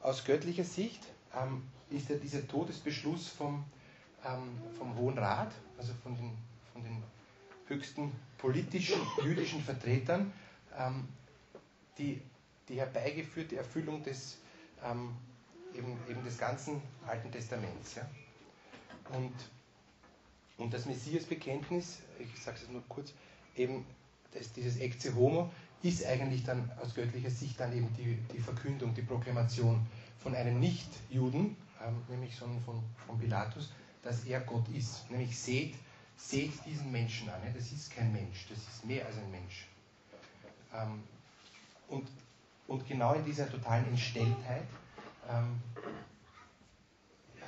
aus 0.00 0.24
göttlicher 0.24 0.64
Sicht, 0.64 1.00
ähm, 1.40 1.62
ist 1.90 2.08
ja 2.08 2.16
dieser 2.16 2.48
Todesbeschluss 2.48 3.28
vom, 3.28 3.64
ähm, 4.24 4.58
vom 4.78 4.96
Hohen 4.96 5.18
Rat, 5.18 5.52
also 5.78 5.92
von 6.02 6.14
den, 6.14 6.36
von 6.72 6.82
den 6.82 7.02
höchsten 7.66 8.12
politischen 8.38 9.00
jüdischen 9.24 9.62
Vertretern, 9.62 10.32
ähm, 10.76 11.08
die, 11.98 12.20
die 12.68 12.78
herbeigeführte 12.78 13.56
Erfüllung 13.56 14.02
des, 14.02 14.38
ähm, 14.84 15.10
eben, 15.74 15.96
eben 16.08 16.24
des 16.24 16.38
ganzen 16.38 16.80
Alten 17.06 17.30
Testaments. 17.30 17.94
Ja? 17.94 18.08
Und, 19.14 19.32
und 20.58 20.72
das 20.72 20.86
Messias-Bekenntnis, 20.86 22.00
ich 22.18 22.42
sage 22.42 22.58
es 22.62 22.68
nur 22.68 22.82
kurz, 22.88 23.12
eben 23.56 23.84
das, 24.32 24.52
dieses 24.52 24.78
Ecce 24.78 25.14
Homo, 25.14 25.50
ist 25.82 26.06
eigentlich 26.06 26.44
dann 26.44 26.70
aus 26.80 26.94
göttlicher 26.94 27.30
Sicht 27.30 27.58
dann 27.58 27.76
eben 27.76 27.92
die, 27.96 28.16
die 28.32 28.40
Verkündung, 28.40 28.94
die 28.94 29.02
Proklamation 29.02 29.84
von 30.18 30.34
einem 30.34 30.60
Nicht-Juden, 30.60 31.56
ähm, 31.84 32.02
nämlich 32.08 32.36
von, 32.36 32.60
von, 32.60 32.82
von 33.06 33.18
Pilatus, 33.18 33.72
dass 34.02 34.24
er 34.24 34.40
Gott 34.40 34.68
ist. 34.68 35.10
Nämlich 35.10 35.38
seht, 35.38 35.74
seht 36.16 36.52
diesen 36.66 36.90
Menschen 36.90 37.28
an. 37.30 37.40
Das 37.54 37.72
ist 37.72 37.90
kein 37.94 38.12
Mensch, 38.12 38.46
das 38.48 38.58
ist 38.58 38.84
mehr 38.84 39.06
als 39.06 39.16
ein 39.16 39.30
Mensch. 39.30 39.66
Ähm, 40.74 41.02
und, 41.88 42.08
und 42.66 42.86
genau 42.86 43.14
in 43.14 43.24
dieser 43.24 43.50
totalen 43.50 43.86
Entstelltheit 43.86 44.66
ähm, 45.28 45.60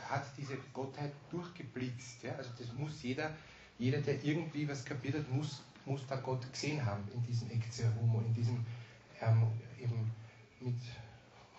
hat 0.08 0.26
diese 0.36 0.56
Gottheit 0.72 1.12
durchgeblitzt. 1.30 2.24
Also 2.36 2.50
das 2.58 2.72
muss 2.74 3.02
jeder, 3.02 3.30
jeder, 3.78 4.00
der 4.00 4.22
irgendwie 4.22 4.68
was 4.68 4.84
kapiert 4.84 5.14
hat, 5.14 5.30
muss, 5.30 5.62
muss 5.86 6.06
da 6.06 6.16
Gott 6.16 6.50
gesehen 6.52 6.84
haben 6.84 7.02
in 7.14 7.22
diesem 7.24 7.50
Ecce 7.50 7.84
Homo, 8.00 8.20
in 8.20 8.34
diesem 8.34 8.64
ähm, 9.20 9.46
eben 9.80 10.10
mit 10.60 10.76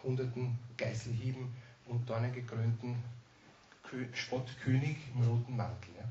hunderten 0.04 0.58
Geißelhieben 0.78 1.54
und 1.88 2.10
dornengekrönten 2.10 2.96
Spottkönig 4.14 4.98
im 5.14 5.24
roten 5.24 5.56
Mantel. 5.56 5.90
Ja? 5.98 6.04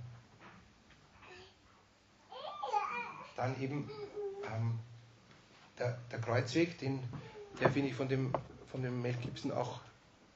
Dann 3.37 3.61
eben 3.61 3.91
ähm, 4.53 4.79
der, 5.79 5.99
der, 6.11 6.21
Kreuzweg, 6.21 6.79
den, 6.79 7.01
der 7.61 7.71
finde 7.71 7.91
ich 7.91 7.95
von 7.95 8.09
dem, 8.09 8.33
von 8.71 8.83
dem 8.83 9.03
Mel 9.03 9.15
Gibson 9.15 9.53
auch, 9.53 9.81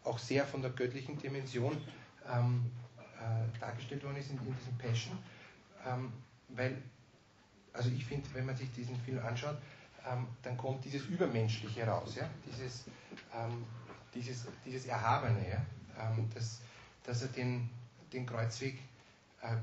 auch 0.05 0.19
sehr 0.19 0.47
von 0.47 0.63
der 0.63 0.71
göttlichen 0.73 1.19
Dimension 1.19 1.77
ähm, 2.31 2.71
äh, 2.97 3.61
dargestellt 3.61 4.05
worden 4.05 4.17
ist 4.17 4.31
in, 4.31 4.39
in 4.39 4.57
diesem 4.57 4.79
Passion. 4.79 5.19
Ähm, 5.87 6.13
weil, 6.49 6.77
also 7.73 7.91
ich 7.91 8.05
finde, 8.05 8.29
wenn 8.35 8.47
man 8.47 8.57
sich 8.57 8.71
diesen 8.73 8.97
Film 9.01 9.25
anschaut, 9.25 9.59
ähm, 10.07 10.27
dann 10.43 10.57
kommt 10.57 10.85
dieses 10.85 11.07
Übermenschliche 11.07 11.87
raus, 11.87 12.17
ja? 12.17 12.29
dieses, 12.47 12.85
ähm, 13.35 13.65
dieses, 14.15 14.47
dieses 14.65 14.87
Erhabene, 14.87 15.49
ja? 15.49 15.65
Ähm, 16.01 16.29
dass, 17.09 17.23
er 17.23 17.29
den, 17.29 17.71
den 18.13 18.27
Kreuzweg 18.27 18.79
äh, 19.41 19.57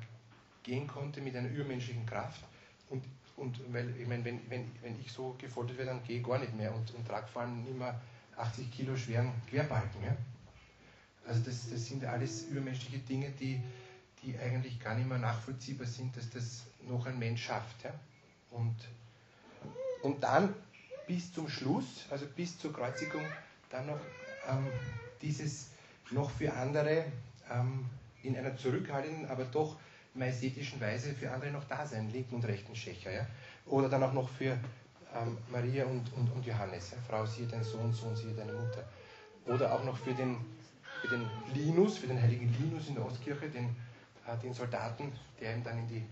gehen 0.64 0.88
konnte 0.88 1.22
mit 1.22 1.36
einer 1.36 1.48
übermenschlichen 1.48 2.04
Kraft. 2.08 2.42
Und, 2.90 3.06
und 3.38 3.60
weil, 3.72 3.96
ich 4.00 4.08
meine, 4.08 4.26
wenn, 4.26 4.50
wenn, 4.50 4.72
wenn 4.82 5.00
ich 5.00 5.12
so 5.12 5.36
gefoltert 5.38 5.78
werde, 5.78 5.92
dann 5.92 6.04
gehe 6.04 6.20
ich 6.20 6.26
gar 6.26 6.40
nicht 6.40 6.56
mehr 6.56 6.74
und, 6.74 6.92
und 6.96 7.08
trage 7.08 7.28
vor 7.28 7.44
allem 7.44 7.66
immer 7.68 8.02
80 8.36 8.72
Kilo 8.72 8.98
schweren 8.98 9.32
Querbalken. 9.48 10.04
Ja? 10.04 10.18
Also 11.28 11.42
das, 11.42 11.70
das 11.70 11.86
sind 11.86 12.04
alles 12.04 12.46
übermenschliche 12.46 12.98
Dinge, 13.00 13.30
die, 13.30 13.62
die 14.24 14.36
eigentlich 14.40 14.80
gar 14.80 14.96
nicht 14.96 15.08
mehr 15.08 15.20
nachvollziehbar 15.20 15.86
sind, 15.86 16.18
dass 16.18 16.28
das 16.32 16.64
noch 16.88 17.06
ein 17.06 17.20
Mensch 17.20 17.46
schafft. 17.46 17.84
Ja? 17.84 17.94
Und, 18.50 18.76
und 20.02 20.24
dann 20.24 20.52
bis 21.06 21.32
zum 21.32 21.48
Schluss, 21.48 22.06
also 22.10 22.26
bis 22.26 22.58
zur 22.58 22.74
Kreuzigung, 22.74 23.24
dann 23.70 23.86
noch 23.86 24.00
ähm, 24.50 24.66
dieses 25.22 25.70
noch 26.12 26.30
für 26.32 26.54
andere 26.54 27.06
ähm, 27.52 27.86
in 28.24 28.36
einer 28.38 28.56
zurückhaltenden, 28.58 29.28
aber 29.28 29.46
doch 29.46 29.78
majestätischen 30.14 30.80
Weise 30.80 31.14
für 31.14 31.32
andere 31.32 31.52
noch 31.52 31.66
da 31.66 31.86
sein, 31.86 32.10
linken 32.12 32.36
und 32.36 32.46
rechten 32.46 32.76
Schächer. 32.76 33.12
Ja? 33.12 33.28
Oder 33.66 33.90
dann 33.90 34.04
auch 34.04 34.14
noch 34.14 34.30
für 34.30 34.58
ähm, 35.14 35.38
Maria 35.52 35.86
und, 35.86 36.12
und, 36.14 36.32
und 36.32 36.46
Johannes. 36.46 36.92
Ja? 36.92 36.98
Frau, 37.08 37.26
siehe 37.26 37.48
dein 37.48 37.64
Sohn, 37.64 37.94
Sohn, 37.94 38.16
siehe 38.16 38.34
deine 38.34 38.54
Mutter. 38.54 38.88
Oder 39.46 39.74
auch 39.74 39.84
noch 39.84 39.98
für 39.98 40.14
den, 40.14 40.38
für 41.02 41.10
den 41.10 41.30
Linus, 41.54 41.98
für 41.98 42.08
den 42.08 42.22
heiligen 42.22 42.54
Linus 42.60 42.88
in 42.88 42.96
der 42.96 43.06
Ostkirche, 43.06 43.50
den, 43.50 43.76
äh, 44.26 44.38
den 44.42 44.54
Soldaten, 44.54 45.12
der 45.40 45.56
ihm 45.56 45.64
dann 45.64 45.80
in 45.80 45.88
die 45.88 46.04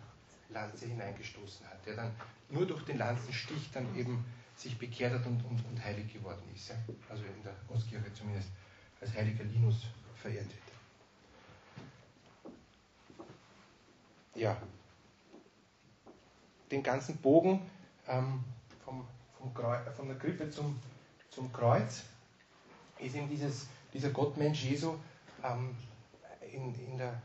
Lanze 0.49 0.85
hineingestoßen 0.85 1.65
hat, 1.67 1.85
der 1.85 1.95
dann 1.95 2.11
nur 2.49 2.67
durch 2.67 2.83
den 2.83 2.97
Lanzenstich 2.97 3.71
dann 3.73 3.95
eben 3.95 4.23
sich 4.55 4.77
bekehrt 4.77 5.13
hat 5.13 5.25
und, 5.25 5.43
und, 5.45 5.65
und 5.65 5.83
heilig 5.83 6.13
geworden 6.13 6.43
ist. 6.53 6.69
Ja? 6.69 6.75
Also 7.09 7.23
in 7.23 7.43
der 7.43 7.55
Ostkirche 7.69 8.13
zumindest 8.13 8.49
als 9.01 9.13
heiliger 9.13 9.43
Linus 9.45 9.87
verehrt 10.15 10.45
wird. 10.45 10.62
Ja, 14.35 14.57
den 16.73 16.83
ganzen 16.83 17.17
Bogen 17.17 17.61
ähm, 18.07 18.43
vom, 18.83 19.07
vom 19.37 19.53
Kreuz, 19.53 19.95
von 19.95 20.07
der 20.07 20.17
Krippe 20.17 20.49
zum, 20.49 20.79
zum 21.29 21.53
Kreuz 21.53 22.03
ist 22.99 23.15
eben 23.15 23.29
dieses, 23.29 23.67
dieser 23.93 24.09
Gottmensch 24.09 24.63
Jesu 24.63 24.95
ähm, 25.43 25.75
in, 26.51 26.73
in, 26.85 26.97
der, 26.97 27.21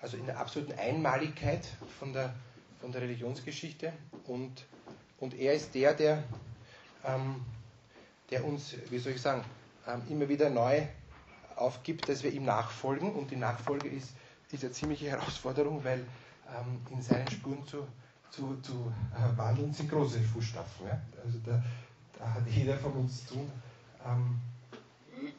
also 0.00 0.16
in 0.16 0.26
der 0.26 0.38
absoluten 0.38 0.72
Einmaligkeit 0.78 1.64
von 1.98 2.12
der, 2.12 2.34
von 2.80 2.92
der 2.92 3.02
Religionsgeschichte. 3.02 3.92
Und, 4.26 4.64
und 5.18 5.34
er 5.34 5.54
ist 5.54 5.74
der, 5.74 5.94
der, 5.94 6.24
ähm, 7.04 7.44
der 8.30 8.44
uns, 8.44 8.74
wie 8.90 8.98
soll 8.98 9.12
ich 9.12 9.22
sagen, 9.22 9.44
ähm, 9.86 10.02
immer 10.08 10.28
wieder 10.28 10.50
neu 10.50 10.82
aufgibt, 11.54 12.08
dass 12.08 12.22
wir 12.24 12.32
ihm 12.32 12.44
nachfolgen. 12.44 13.12
Und 13.12 13.30
die 13.30 13.36
Nachfolge 13.36 13.88
ist, 13.88 14.10
ist 14.50 14.64
eine 14.64 14.72
ziemliche 14.72 15.08
Herausforderung, 15.08 15.84
weil 15.84 16.04
ähm, 16.52 16.80
in 16.90 17.02
seinen 17.02 17.28
Spuren 17.28 17.64
zu, 17.66 17.86
zu, 18.30 18.56
zu 18.62 18.92
äh, 19.14 19.36
wandeln 19.36 19.72
sind 19.72 19.90
große 19.90 20.20
Fußstapfen. 20.20 20.86
Ja? 20.86 21.00
Also 21.24 21.38
da, 21.44 21.62
da, 22.18 22.34
hat 22.34 22.46
jeder 22.48 22.76
von 22.78 22.92
uns 22.92 23.26
zu 23.26 23.34
tun, 23.34 23.50
ähm, 24.06 24.40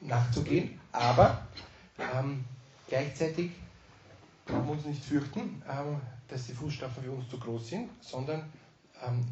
nachzugehen, 0.02 0.80
aber 0.92 1.46
ähm, 2.00 2.44
gleichzeitig 2.88 3.52
brauchen 4.46 4.66
wir 4.66 4.72
uns 4.74 4.86
nicht 4.86 5.04
fürchten, 5.04 5.62
ähm, 5.70 6.00
dass 6.28 6.48
die 6.48 6.54
Fußstapfen 6.54 7.04
für 7.04 7.12
uns 7.12 7.30
zu 7.30 7.40
groß 7.40 7.70
sind, 7.70 7.90
sondern 8.02 8.52
ähm, 9.06 9.26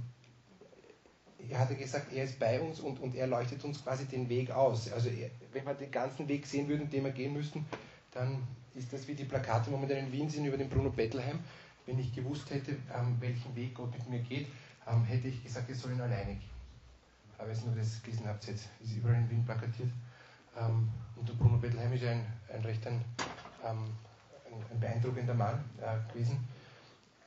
er 1.50 1.60
hatte 1.60 1.76
gesagt, 1.76 2.14
er 2.14 2.24
ist 2.26 2.40
bei 2.40 2.60
uns 2.62 2.80
und, 2.80 3.00
und 3.00 3.16
er 3.16 3.28
leuchtet 3.28 3.64
uns 3.64 3.84
quasi 3.84 4.06
den 4.06 4.30
Weg 4.30 4.52
aus. 4.52 4.92
Also 4.92 5.10
er, 5.10 5.30
wenn 5.54 5.66
wir 5.66 5.74
den 5.74 5.92
ganzen 5.92 6.28
Weg 6.28 6.46
sehen 6.46 6.68
würden, 6.68 6.90
den 6.90 7.04
wir 7.04 7.12
gehen 7.12 7.34
müssten, 7.34 7.66
dann 8.12 8.44
ist 8.76 8.94
das 8.94 9.08
wie 9.08 9.16
die 9.16 9.26
Plakate 9.26 9.66
die 9.66 9.72
momentan 9.72 9.98
in 9.98 10.12
Wien 10.12 10.30
sind 10.30 10.46
über 10.46 10.58
den 10.58 10.70
Bruno 10.70 10.90
Bettelheim. 10.90 11.40
Wenn 11.92 12.00
ich 12.00 12.16
gewusst 12.16 12.50
hätte, 12.50 12.72
ähm, 12.72 13.18
welchen 13.20 13.54
Weg 13.54 13.76
Gott 13.76 13.92
mit 13.92 14.10
mir 14.10 14.20
geht, 14.20 14.48
ähm, 14.88 15.04
hätte 15.04 15.28
ich 15.28 15.44
gesagt, 15.44 15.70
ich 15.70 15.78
soll 15.78 15.92
ihn 15.92 16.00
alleine 16.00 16.36
gehen. 16.36 16.50
Aber 17.38 17.50
jetzt 17.50 17.66
nur 17.66 17.76
das 17.76 18.02
gelesen 18.02 18.26
habt, 18.28 18.48
jetzt 18.48 18.70
ist 18.80 18.96
überall 18.96 19.18
in 19.18 19.30
Wien 19.30 19.44
plakatiert. 19.44 19.90
Ähm, 20.58 20.88
und 21.18 21.28
der 21.28 21.34
Bruno 21.34 21.58
Bettelheim 21.58 21.92
ist 21.92 22.06
ein, 22.06 22.26
ein 22.54 22.62
recht 22.62 22.88
ein, 22.88 23.04
ähm, 23.66 23.90
ein, 24.46 24.66
ein 24.72 24.80
beeindruckender 24.80 25.34
Mann 25.34 25.62
äh, 25.82 26.14
gewesen. 26.14 26.40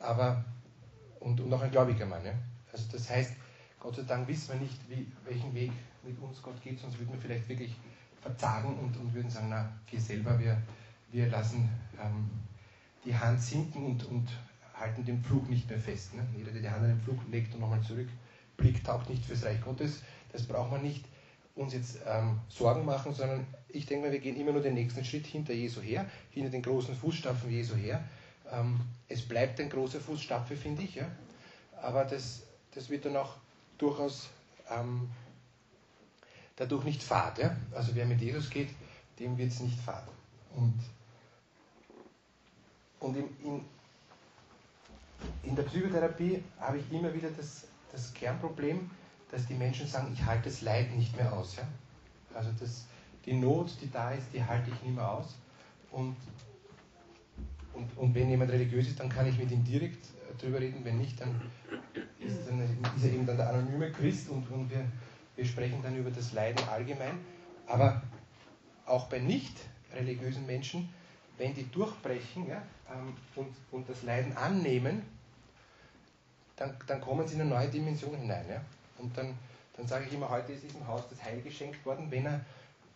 Aber, 0.00 0.42
und, 1.20 1.38
und 1.38 1.52
auch 1.52 1.60
ein 1.60 1.70
gläubiger 1.70 2.06
Mann. 2.06 2.24
Ja? 2.24 2.32
Also 2.72 2.86
das 2.90 3.10
heißt, 3.10 3.34
Gott 3.78 3.96
sei 3.96 4.02
Dank 4.04 4.26
wissen 4.28 4.54
wir 4.54 4.60
nicht, 4.60 4.78
wie, 4.88 5.06
welchen 5.26 5.52
Weg 5.52 5.72
mit 6.02 6.18
uns 6.20 6.40
Gott 6.40 6.58
geht, 6.62 6.80
sonst 6.80 6.98
würden 6.98 7.12
wir 7.12 7.20
vielleicht 7.20 7.46
wirklich 7.50 7.76
verzagen 8.22 8.78
und, 8.78 8.96
und 8.96 9.12
würden 9.12 9.28
sagen, 9.28 9.48
na, 9.50 9.70
wir 9.90 10.00
selber, 10.00 10.38
wir, 10.38 10.56
wir 11.12 11.28
lassen 11.28 11.68
ähm, 12.02 12.30
die 13.04 13.14
Hand 13.14 13.42
sinken 13.42 13.84
und, 13.84 14.04
und 14.04 14.30
halten 14.74 15.04
den 15.04 15.22
Pflug 15.22 15.48
nicht 15.48 15.68
mehr 15.68 15.78
fest. 15.78 16.14
Ne? 16.14 16.26
Jeder, 16.36 16.50
der 16.50 16.62
die 16.62 16.70
Hand 16.70 16.82
an 16.82 16.90
den 16.90 17.00
Pflug 17.00 17.18
legt 17.30 17.54
und 17.54 17.60
nochmal 17.60 17.82
zurückblickt, 17.82 18.86
taugt 18.86 19.08
nicht 19.08 19.24
fürs 19.24 19.44
Reich 19.44 19.60
Gottes. 19.60 20.02
Das 20.32 20.42
braucht 20.42 20.70
man 20.70 20.82
nicht 20.82 21.04
uns 21.54 21.72
jetzt 21.72 21.98
ähm, 22.06 22.40
Sorgen 22.48 22.84
machen, 22.84 23.14
sondern 23.14 23.46
ich 23.68 23.86
denke 23.86 24.06
mal, 24.06 24.12
wir 24.12 24.18
gehen 24.18 24.36
immer 24.36 24.52
nur 24.52 24.62
den 24.62 24.74
nächsten 24.74 25.04
Schritt 25.04 25.26
hinter 25.26 25.52
Jesu 25.52 25.80
her, 25.80 26.06
hinter 26.30 26.50
den 26.50 26.62
großen 26.62 26.94
Fußstapfen 26.96 27.50
Jesu 27.50 27.76
her. 27.76 28.02
Ähm, 28.50 28.80
es 29.08 29.22
bleibt 29.22 29.60
ein 29.60 29.70
großer 29.70 30.00
Fußstapfe, 30.00 30.56
finde 30.56 30.82
ich, 30.82 30.96
ja? 30.96 31.06
aber 31.80 32.04
das, 32.04 32.42
das 32.72 32.90
wird 32.90 33.04
dann 33.04 33.16
auch 33.16 33.36
durchaus 33.78 34.28
ähm, 34.70 35.08
dadurch 36.56 36.84
nicht 36.84 37.02
fad. 37.02 37.38
Ja? 37.38 37.56
Also 37.72 37.94
wer 37.94 38.06
mit 38.06 38.20
Jesus 38.20 38.50
geht, 38.50 38.70
dem 39.18 39.38
wird 39.38 39.52
es 39.52 39.60
nicht 39.60 39.78
fad. 39.78 40.06
Und, 40.56 40.80
und 43.00 43.16
in, 43.16 43.24
in, 43.44 43.60
in, 45.42 45.56
der 45.56 45.64
Psychotherapie 45.64 46.42
habe 46.60 46.78
ich 46.78 46.92
immer 46.92 47.12
wieder 47.12 47.30
das, 47.30 47.66
das 47.92 48.12
Kernproblem, 48.14 48.90
dass 49.30 49.46
die 49.46 49.54
Menschen 49.54 49.86
sagen, 49.86 50.10
ich 50.12 50.24
halte 50.24 50.44
das 50.44 50.62
Leid 50.62 50.94
nicht 50.94 51.16
mehr 51.16 51.32
aus. 51.32 51.56
Ja? 51.56 51.62
Also 52.34 52.50
das, 52.58 52.86
die 53.24 53.34
Not, 53.34 53.72
die 53.80 53.90
da 53.90 54.12
ist, 54.12 54.26
die 54.32 54.42
halte 54.42 54.70
ich 54.70 54.82
nicht 54.82 54.94
mehr 54.94 55.10
aus. 55.10 55.36
Und, 55.90 56.16
und, 57.72 57.96
und 57.96 58.14
wenn 58.14 58.28
jemand 58.28 58.50
religiös 58.50 58.88
ist, 58.88 59.00
dann 59.00 59.08
kann 59.08 59.26
ich 59.26 59.38
mit 59.38 59.50
ihm 59.50 59.64
direkt 59.64 60.06
drüber 60.40 60.60
reden. 60.60 60.84
Wenn 60.84 60.98
nicht, 60.98 61.20
dann 61.20 61.40
ist, 62.18 62.48
dann 62.48 62.60
ist 62.96 63.04
er 63.04 63.12
eben 63.12 63.26
dann 63.26 63.36
der 63.36 63.48
anonyme 63.48 63.92
Christ 63.92 64.28
und, 64.28 64.50
und 64.50 64.70
wir, 64.70 64.84
wir 65.36 65.44
sprechen 65.44 65.80
dann 65.82 65.96
über 65.96 66.10
das 66.10 66.32
Leiden 66.32 66.66
allgemein. 66.68 67.18
Aber 67.66 68.02
auch 68.86 69.08
bei 69.08 69.18
nicht 69.18 69.56
religiösen 69.92 70.46
Menschen, 70.46 70.88
wenn 71.38 71.54
die 71.54 71.70
durchbrechen 71.70 72.46
ja, 72.46 72.62
ähm, 72.92 73.16
und, 73.36 73.54
und 73.70 73.88
das 73.88 74.02
Leiden 74.02 74.36
annehmen, 74.36 75.02
dann, 76.56 76.76
dann 76.86 77.00
kommen 77.00 77.26
sie 77.26 77.34
in 77.34 77.42
eine 77.42 77.50
neue 77.50 77.68
Dimension 77.68 78.16
hinein. 78.16 78.46
Ja? 78.48 78.60
Und 78.98 79.16
dann, 79.16 79.36
dann 79.76 79.86
sage 79.86 80.06
ich 80.06 80.12
immer, 80.12 80.30
heute 80.30 80.52
ist 80.52 80.62
diesem 80.62 80.86
Haus 80.86 81.02
das 81.10 81.22
Heil 81.22 81.40
geschenkt 81.42 81.84
worden, 81.84 82.10
wenn 82.10 82.26
er, 82.26 82.40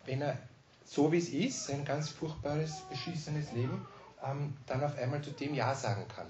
wenn 0.04 0.22
er 0.22 0.38
so 0.84 1.12
wie 1.12 1.18
es 1.18 1.28
ist, 1.28 1.70
ein 1.70 1.84
ganz 1.84 2.08
furchtbares, 2.08 2.82
beschissenes 2.88 3.52
Leben, 3.52 3.86
ähm, 4.24 4.56
dann 4.66 4.82
auf 4.82 4.96
einmal 4.96 5.22
zu 5.22 5.30
dem 5.30 5.54
Ja 5.54 5.74
sagen 5.74 6.06
kann. 6.08 6.26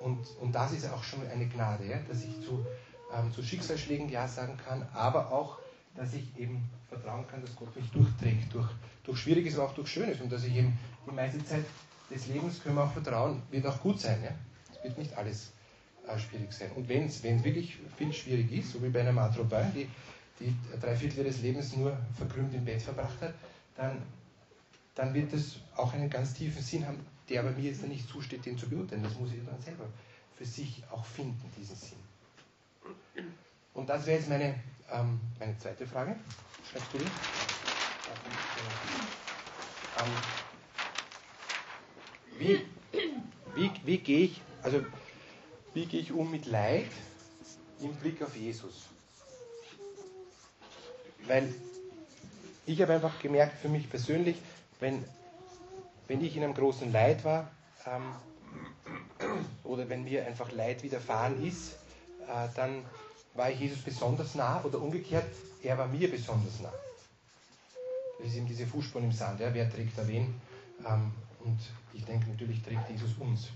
Und, 0.00 0.26
und 0.40 0.52
das 0.52 0.72
ist 0.72 0.90
auch 0.90 1.02
schon 1.02 1.26
eine 1.28 1.46
Gnade, 1.46 1.86
ja, 1.86 1.98
dass 2.08 2.24
ich 2.24 2.34
zu, 2.44 2.66
ähm, 3.14 3.32
zu 3.32 3.42
Schicksalsschlägen 3.42 4.08
Ja 4.08 4.26
sagen 4.26 4.58
kann, 4.66 4.86
aber 4.92 5.32
auch, 5.32 5.58
dass 5.94 6.12
ich 6.12 6.24
eben 6.36 6.68
vertrauen 6.88 7.26
kann, 7.28 7.40
dass 7.40 7.54
Gott 7.54 7.74
mich 7.76 7.90
durchträgt, 7.90 8.52
durch, 8.52 8.68
durch 9.04 9.18
Schwieriges, 9.18 9.54
aber 9.56 9.68
auch 9.68 9.74
durch 9.74 9.88
Schönes. 9.88 10.20
Und 10.20 10.30
dass 10.32 10.44
ich 10.44 10.54
eben 10.54 10.78
die 11.06 11.14
meiste 11.14 11.44
Zeit 11.44 11.64
des 12.10 12.26
Lebens 12.26 12.62
können 12.62 12.76
wir 12.76 12.84
auch 12.84 12.92
vertrauen, 12.92 13.42
wird 13.50 13.66
auch 13.66 13.80
gut 13.80 14.00
sein. 14.00 14.22
Ja? 14.22 14.30
Es 14.72 14.82
wird 14.84 14.98
nicht 14.98 15.16
alles 15.16 15.52
äh, 16.06 16.18
schwierig 16.18 16.52
sein. 16.52 16.70
Und 16.72 16.88
wenn 16.88 17.06
es 17.06 17.22
wirklich 17.22 17.78
viel 17.96 18.12
schwierig 18.12 18.52
ist, 18.52 18.72
so 18.72 18.82
wie 18.82 18.88
bei 18.88 19.00
einer 19.00 19.12
Matropin, 19.12 19.72
die, 19.74 19.88
die 20.40 20.54
drei 20.80 20.96
Viertel 20.96 21.20
ihres 21.20 21.40
Lebens 21.40 21.76
nur 21.76 21.96
verkrümmt 22.16 22.54
im 22.54 22.64
Bett 22.64 22.82
verbracht 22.82 23.20
hat, 23.20 23.34
dann, 23.76 24.02
dann 24.94 25.14
wird 25.14 25.32
das 25.32 25.56
auch 25.76 25.92
einen 25.94 26.10
ganz 26.10 26.34
tiefen 26.34 26.62
Sinn 26.62 26.86
haben, 26.86 26.98
der 27.28 27.40
aber 27.40 27.50
mir 27.52 27.70
jetzt 27.70 27.86
nicht 27.86 28.08
zusteht, 28.08 28.44
den 28.44 28.58
zu 28.58 28.68
beurteilen. 28.68 29.02
Das 29.02 29.18
muss 29.18 29.32
ich 29.32 29.44
dann 29.44 29.60
selber 29.60 29.86
für 30.36 30.44
sich 30.44 30.82
auch 30.90 31.04
finden, 31.04 31.50
diesen 31.56 31.76
Sinn. 31.76 31.98
Und 33.74 33.88
das 33.88 34.06
wäre 34.06 34.18
jetzt 34.18 34.28
meine, 34.28 34.54
ähm, 34.90 35.20
meine 35.38 35.56
zweite 35.58 35.86
Frage. 35.86 36.16
Schreibst 36.70 36.92
du 36.92 36.98
die? 36.98 37.04
Ähm, 39.98 40.51
wie, 42.42 42.66
wie, 43.54 43.70
wie 43.84 43.98
gehe 43.98 44.24
ich, 44.26 44.40
also 44.62 44.84
wie 45.74 45.86
gehe 45.86 46.00
ich 46.00 46.12
um 46.12 46.30
mit 46.30 46.46
Leid 46.46 46.90
im 47.80 47.94
Blick 47.94 48.22
auf 48.22 48.36
Jesus? 48.36 48.86
Weil 51.26 51.54
ich 52.66 52.80
habe 52.82 52.94
einfach 52.94 53.18
gemerkt 53.20 53.60
für 53.60 53.68
mich 53.68 53.88
persönlich, 53.88 54.36
wenn 54.80 55.04
wenn 56.08 56.22
ich 56.22 56.36
in 56.36 56.44
einem 56.44 56.52
großen 56.52 56.92
Leid 56.92 57.24
war 57.24 57.50
ähm, 57.86 58.14
oder 59.64 59.88
wenn 59.88 60.04
mir 60.04 60.26
einfach 60.26 60.52
Leid 60.52 60.82
widerfahren 60.82 61.42
ist, 61.42 61.72
äh, 62.28 62.48
dann 62.54 62.84
war 63.34 63.50
ich 63.50 63.60
Jesus 63.60 63.78
besonders 63.78 64.34
nah 64.34 64.62
oder 64.62 64.80
umgekehrt, 64.80 65.24
er 65.62 65.78
war 65.78 65.86
mir 65.86 66.10
besonders 66.10 66.60
nah. 66.60 66.72
Das 68.18 68.28
ist 68.28 68.36
eben 68.36 68.46
diese 68.46 68.66
Fußspuren 68.66 69.06
im 69.06 69.12
Sand. 69.12 69.40
Ja? 69.40 69.54
Wer 69.54 69.72
trägt 69.72 69.96
da 69.96 70.06
wen? 70.06 70.34
Ähm, 70.86 71.12
und 71.44 71.58
ich 71.92 72.04
denke, 72.04 72.30
natürlich 72.30 72.62
trägt 72.62 72.88
Jesus 72.90 73.14
uns. 73.18 73.50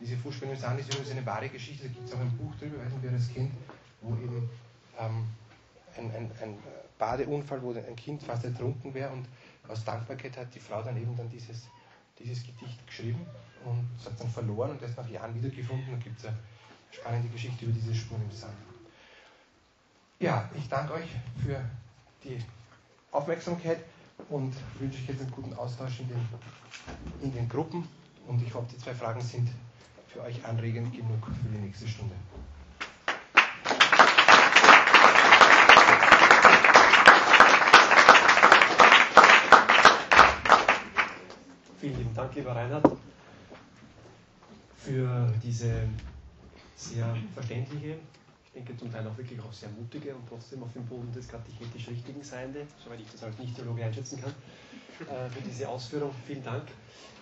Diese 0.00 0.16
Fußspuren 0.16 0.54
im 0.54 0.60
Sand 0.60 0.80
ist 0.80 0.92
übrigens 0.92 1.12
eine 1.12 1.24
wahre 1.24 1.48
Geschichte. 1.48 1.88
Da 1.88 1.94
gibt 1.94 2.06
es 2.06 2.14
auch 2.14 2.20
ein 2.20 2.36
Buch 2.36 2.54
drüber, 2.56 2.78
weiß 2.78 2.92
nicht, 2.92 3.02
wer 3.02 3.12
das 3.12 3.32
kennt, 3.32 3.52
wo 4.02 4.14
eben 4.14 4.48
ähm, 4.98 5.26
ein, 5.96 6.10
ein, 6.14 6.30
ein 6.42 6.58
Badeunfall, 6.98 7.62
wo 7.62 7.72
ein 7.72 7.96
Kind 7.96 8.22
fast 8.22 8.44
ertrunken 8.44 8.92
wäre 8.92 9.10
und 9.10 9.26
aus 9.68 9.84
Dankbarkeit 9.84 10.36
hat 10.36 10.54
die 10.54 10.60
Frau 10.60 10.82
dann 10.82 10.96
eben 10.96 11.16
dann 11.16 11.28
dieses, 11.28 11.68
dieses 12.18 12.44
Gedicht 12.44 12.86
geschrieben 12.86 13.26
und 13.64 13.88
es 13.98 14.06
hat 14.06 14.20
dann 14.20 14.30
verloren 14.30 14.70
und 14.72 14.82
erst 14.82 14.96
nach 14.96 15.08
Jahren 15.08 15.34
wiedergefunden. 15.34 15.86
Da 15.90 15.96
gibt 15.96 16.18
es 16.18 16.26
eine 16.26 16.36
spannende 16.90 17.28
Geschichte 17.28 17.64
über 17.64 17.74
diese 17.74 17.94
Spuren 17.94 18.22
im 18.22 18.30
Sand. 18.30 18.54
Ja, 20.18 20.48
ich 20.54 20.68
danke 20.68 20.94
euch 20.94 21.08
für 21.42 21.60
die 22.24 22.38
Aufmerksamkeit 23.10 23.78
und 24.28 24.54
wünsche 24.78 24.98
euch 24.98 25.08
jetzt 25.08 25.20
einen 25.20 25.30
guten 25.30 25.54
Austausch 25.54 26.00
in 26.00 26.08
den, 26.08 26.28
in 27.22 27.32
den 27.32 27.48
Gruppen 27.48 27.86
und 28.26 28.42
ich 28.42 28.52
hoffe, 28.54 28.66
die 28.72 28.78
zwei 28.78 28.94
Fragen 28.94 29.20
sind 29.20 29.48
für 30.08 30.22
euch 30.22 30.44
anregend 30.44 30.92
genug 30.94 31.26
für 31.26 31.48
die 31.48 31.58
nächste 31.58 31.86
Stunde. 31.86 32.14
Vielen 41.78 41.98
lieben 41.98 42.14
Dank, 42.14 42.34
lieber 42.34 42.56
Reinhard, 42.56 42.90
für 44.78 45.32
diese 45.42 45.88
sehr 46.74 47.16
verständliche, 47.34 47.96
ich 47.96 48.25
denke 48.56 48.76
zum 48.76 48.90
Teil 48.90 49.06
auch 49.06 49.16
wirklich 49.18 49.38
auch 49.40 49.52
sehr 49.52 49.68
mutige 49.68 50.14
und 50.14 50.26
trotzdem 50.28 50.62
auf 50.62 50.72
dem 50.72 50.86
Boden 50.86 51.12
des 51.12 51.28
katechetisch 51.28 51.88
Richtigen 51.88 52.22
Seiende, 52.22 52.66
soweit 52.82 53.00
ich 53.00 53.10
das 53.12 53.22
als 53.22 53.38
Nicht-Theologe 53.38 53.84
einschätzen 53.84 54.20
kann, 54.20 54.32
äh, 55.06 55.28
für 55.28 55.42
diese 55.42 55.68
Ausführung. 55.68 56.10
Vielen 56.26 56.42
Dank. 56.42 56.64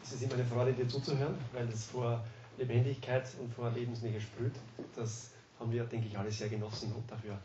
Es 0.02 0.12
ist 0.12 0.22
immer 0.22 0.34
eine 0.34 0.44
Freude, 0.44 0.72
dir 0.72 0.88
zuzuhören, 0.88 1.34
weil 1.52 1.68
es 1.68 1.86
vor 1.86 2.24
Lebendigkeit 2.56 3.26
und 3.40 3.52
vor 3.52 3.70
Lebensnähe 3.72 4.20
sprüht. 4.20 4.54
Das 4.94 5.30
haben 5.58 5.72
wir, 5.72 5.84
denke 5.84 6.06
ich, 6.06 6.16
alle 6.16 6.30
sehr 6.30 6.48
genossen 6.48 6.92
und 6.92 7.10
dafür 7.10 7.36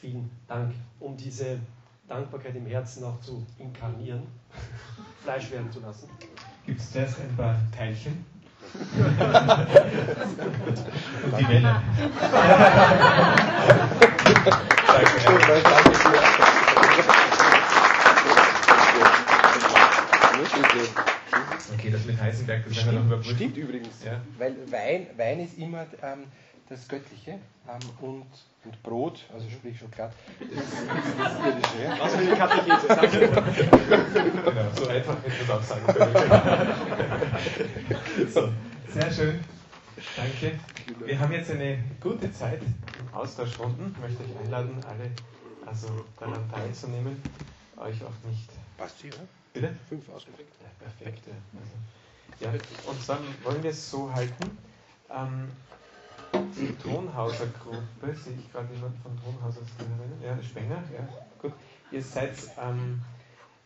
vielen 0.00 0.28
Dank, 0.48 0.74
um 0.98 1.16
diese 1.16 1.60
Dankbarkeit 2.08 2.56
im 2.56 2.66
Herzen 2.66 3.04
auch 3.04 3.20
zu 3.20 3.46
inkarnieren, 3.58 4.22
Fleisch 5.22 5.48
werden 5.52 5.70
zu 5.70 5.78
lassen. 5.78 6.08
Gibt 6.66 6.80
es 6.80 6.90
zuerst 6.90 7.20
ein 7.20 7.36
paar 7.36 7.56
Teilchen? 7.70 8.24
Und 11.24 11.38
die 11.38 11.48
Welle. 11.48 11.82
Okay, 21.74 21.90
das 21.90 22.04
mit 22.04 22.20
Heisenberg, 22.20 22.64
das 22.68 22.84
wir 22.86 22.92
noch 22.92 23.04
überprüfen. 23.04 23.36
Stimmt 23.36 23.56
übrigens. 23.56 24.04
Ja. 24.04 24.20
Weil 24.38 24.54
Wein, 24.70 25.06
Wein 25.16 25.40
ist 25.40 25.58
immer 25.58 25.86
ähm, 26.02 26.24
das 26.68 26.86
Göttliche 26.88 27.32
ähm, 27.32 27.80
und, 28.00 28.26
und 28.64 28.82
Brot, 28.82 29.24
also 29.32 29.48
sprich 29.50 29.78
Schokolade, 29.78 30.14
das 30.38 30.48
ist 30.50 30.72
das 31.18 31.38
Irdische. 31.46 31.82
Ja? 31.82 31.98
Was 31.98 32.14
für 32.14 32.18
eine 32.18 32.36
Katechese, 32.36 32.86
danke. 32.88 33.18
Genau, 34.52 34.70
so 34.74 34.86
einfach 34.88 35.16
hätte 35.24 35.44
man 35.48 35.58
auch 35.58 35.62
sagen 35.62 35.86
können. 35.86 36.14
so, 38.32 38.52
sehr 38.88 39.10
schön. 39.10 39.40
Danke. 40.16 40.58
Wir 41.04 41.18
haben 41.18 41.32
jetzt 41.32 41.50
eine 41.50 41.82
gute 42.00 42.32
Zeit 42.32 42.60
im 42.62 43.14
Austauschrunden. 43.14 43.94
Ich 43.94 44.00
möchte 44.00 44.22
euch 44.24 44.44
einladen, 44.44 44.80
alle 44.88 45.10
also 45.66 46.04
daran 46.18 46.50
teilzunehmen. 46.50 47.20
Euch 47.76 48.02
auch 48.04 48.28
nicht. 48.28 48.48
Passt 48.76 48.98
sie, 49.00 49.08
oder? 49.08 49.26
Bitte? 49.52 49.74
Fünf 49.88 50.08
ausgeprägt. 50.08 50.52
Ja, 50.60 50.68
perfekt. 50.86 51.26
Ja. 51.26 51.34
Also, 51.60 52.56
ja. 52.58 52.90
Und 52.90 53.02
zwar 53.02 53.18
wollen 53.44 53.62
wir 53.62 53.70
es 53.70 53.90
so 53.90 54.12
halten. 54.12 54.58
Ähm, 55.10 55.48
die 56.56 56.74
Tonhauser 56.76 57.46
Gruppe, 57.46 58.14
sehe 58.14 58.34
ich 58.34 58.50
gerade 58.52 58.72
jemand 58.74 58.96
von 59.02 59.12
Tonhauser? 59.22 59.60
Ja, 60.22 60.40
Spenger, 60.42 60.82
ja, 60.92 61.08
gut. 61.40 61.52
Ihr 61.90 62.02
seid, 62.02 62.32
ähm, 62.60 63.02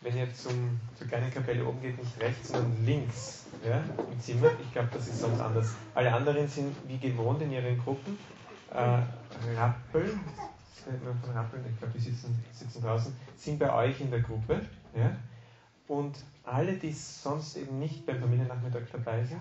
wenn 0.00 0.16
ihr 0.16 0.32
zum, 0.34 0.80
zur 0.96 1.06
kleinen 1.06 1.32
Kapelle 1.32 1.66
oben 1.66 1.80
geht, 1.80 1.98
nicht 1.98 2.20
rechts, 2.20 2.48
sondern 2.48 2.84
links 2.84 3.46
ja, 3.64 3.82
im 4.10 4.20
Zimmer. 4.20 4.50
Ich 4.60 4.72
glaube, 4.72 4.88
das 4.92 5.08
ist 5.08 5.20
sonst 5.20 5.40
anders. 5.40 5.74
Alle 5.94 6.12
anderen 6.12 6.48
sind 6.48 6.74
wie 6.86 6.98
gewohnt 6.98 7.42
in 7.42 7.52
ihren 7.52 7.78
Gruppen. 7.82 8.18
Äh, 8.72 9.02
Rappel, 9.56 10.18
von 10.84 11.32
Rappeln, 11.34 11.64
ich 11.70 11.78
glaube, 11.78 11.94
die 11.94 12.00
sitzen, 12.00 12.44
sitzen 12.52 12.82
draußen, 12.82 13.14
sind 13.36 13.58
bei 13.58 13.72
euch 13.72 14.00
in 14.00 14.10
der 14.10 14.20
Gruppe. 14.20 14.60
Ja? 14.94 15.16
Und 15.88 16.16
alle, 16.44 16.74
die 16.74 16.92
sonst 16.92 17.56
eben 17.56 17.78
nicht 17.78 18.06
beim 18.06 18.20
Familiennachmittag 18.20 18.82
dabei 18.92 19.24
sind, 19.24 19.40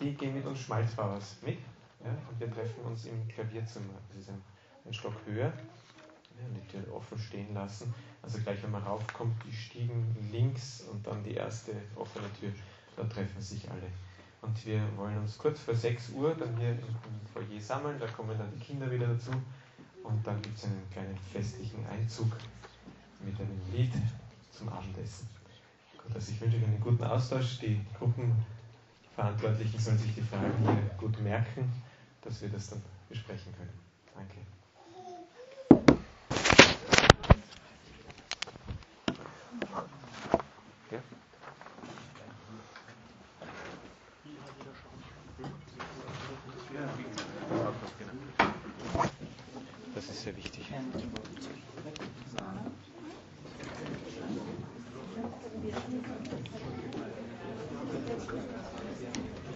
die 0.00 0.14
gehen 0.14 0.34
mit 0.34 0.46
uns 0.46 0.60
Schmalzbauers 0.60 1.36
mit. 1.42 1.58
Ja? 2.04 2.10
Und 2.28 2.40
wir 2.40 2.50
treffen 2.50 2.84
uns 2.84 3.06
im 3.06 3.26
Klavierzimmer. 3.28 3.94
Das 4.08 4.18
ist 4.18 4.30
ein, 4.30 4.42
ein 4.84 4.92
Stock 4.92 5.14
höher. 5.26 5.52
Ja, 6.38 6.44
die 6.54 6.66
Tür 6.66 6.94
offen 6.94 7.18
stehen 7.18 7.52
lassen. 7.54 7.94
Also 8.22 8.38
gleich, 8.40 8.62
wenn 8.62 8.70
man 8.70 8.82
raufkommt, 8.82 9.34
die 9.46 9.52
Stiegen 9.52 10.16
links 10.32 10.82
und 10.90 11.06
dann 11.06 11.22
die 11.22 11.34
erste 11.34 11.72
offene 11.94 12.26
Tür. 12.40 12.50
Da 12.96 13.04
treffen 13.04 13.40
sich 13.40 13.70
alle. 13.70 13.88
Und 14.40 14.66
wir 14.66 14.82
wollen 14.96 15.18
uns 15.18 15.38
kurz 15.38 15.60
vor 15.60 15.74
6 15.74 16.10
Uhr 16.10 16.34
dann 16.34 16.56
hier 16.56 16.70
im 16.70 17.26
Foyer 17.32 17.60
sammeln. 17.60 17.98
Da 17.98 18.06
kommen 18.06 18.36
dann 18.36 18.50
die 18.56 18.64
Kinder 18.64 18.90
wieder 18.90 19.06
dazu. 19.06 19.30
Und 20.02 20.26
dann 20.26 20.40
gibt 20.42 20.58
es 20.58 20.64
einen 20.64 20.82
kleinen 20.90 21.16
festlichen 21.16 21.86
Einzug 21.86 22.32
mit 23.24 23.38
einem 23.38 23.60
Lied 23.72 23.92
zum 24.50 24.68
Abendessen. 24.68 25.28
Gut, 25.96 26.14
also 26.14 26.32
ich 26.32 26.40
wünsche 26.40 26.56
euch 26.56 26.64
einen 26.64 26.80
guten 26.80 27.04
Austausch. 27.04 27.60
Die 27.60 27.80
Gruppenverantwortlichen 27.96 29.78
sollen 29.78 29.98
sich 29.98 30.14
die 30.14 30.22
Fragen 30.22 30.52
hier 30.58 30.90
gut 30.98 31.20
merken, 31.20 31.70
dass 32.22 32.40
wir 32.40 32.48
das 32.48 32.70
dann 32.70 32.82
besprechen 33.08 33.52
können. 33.54 33.81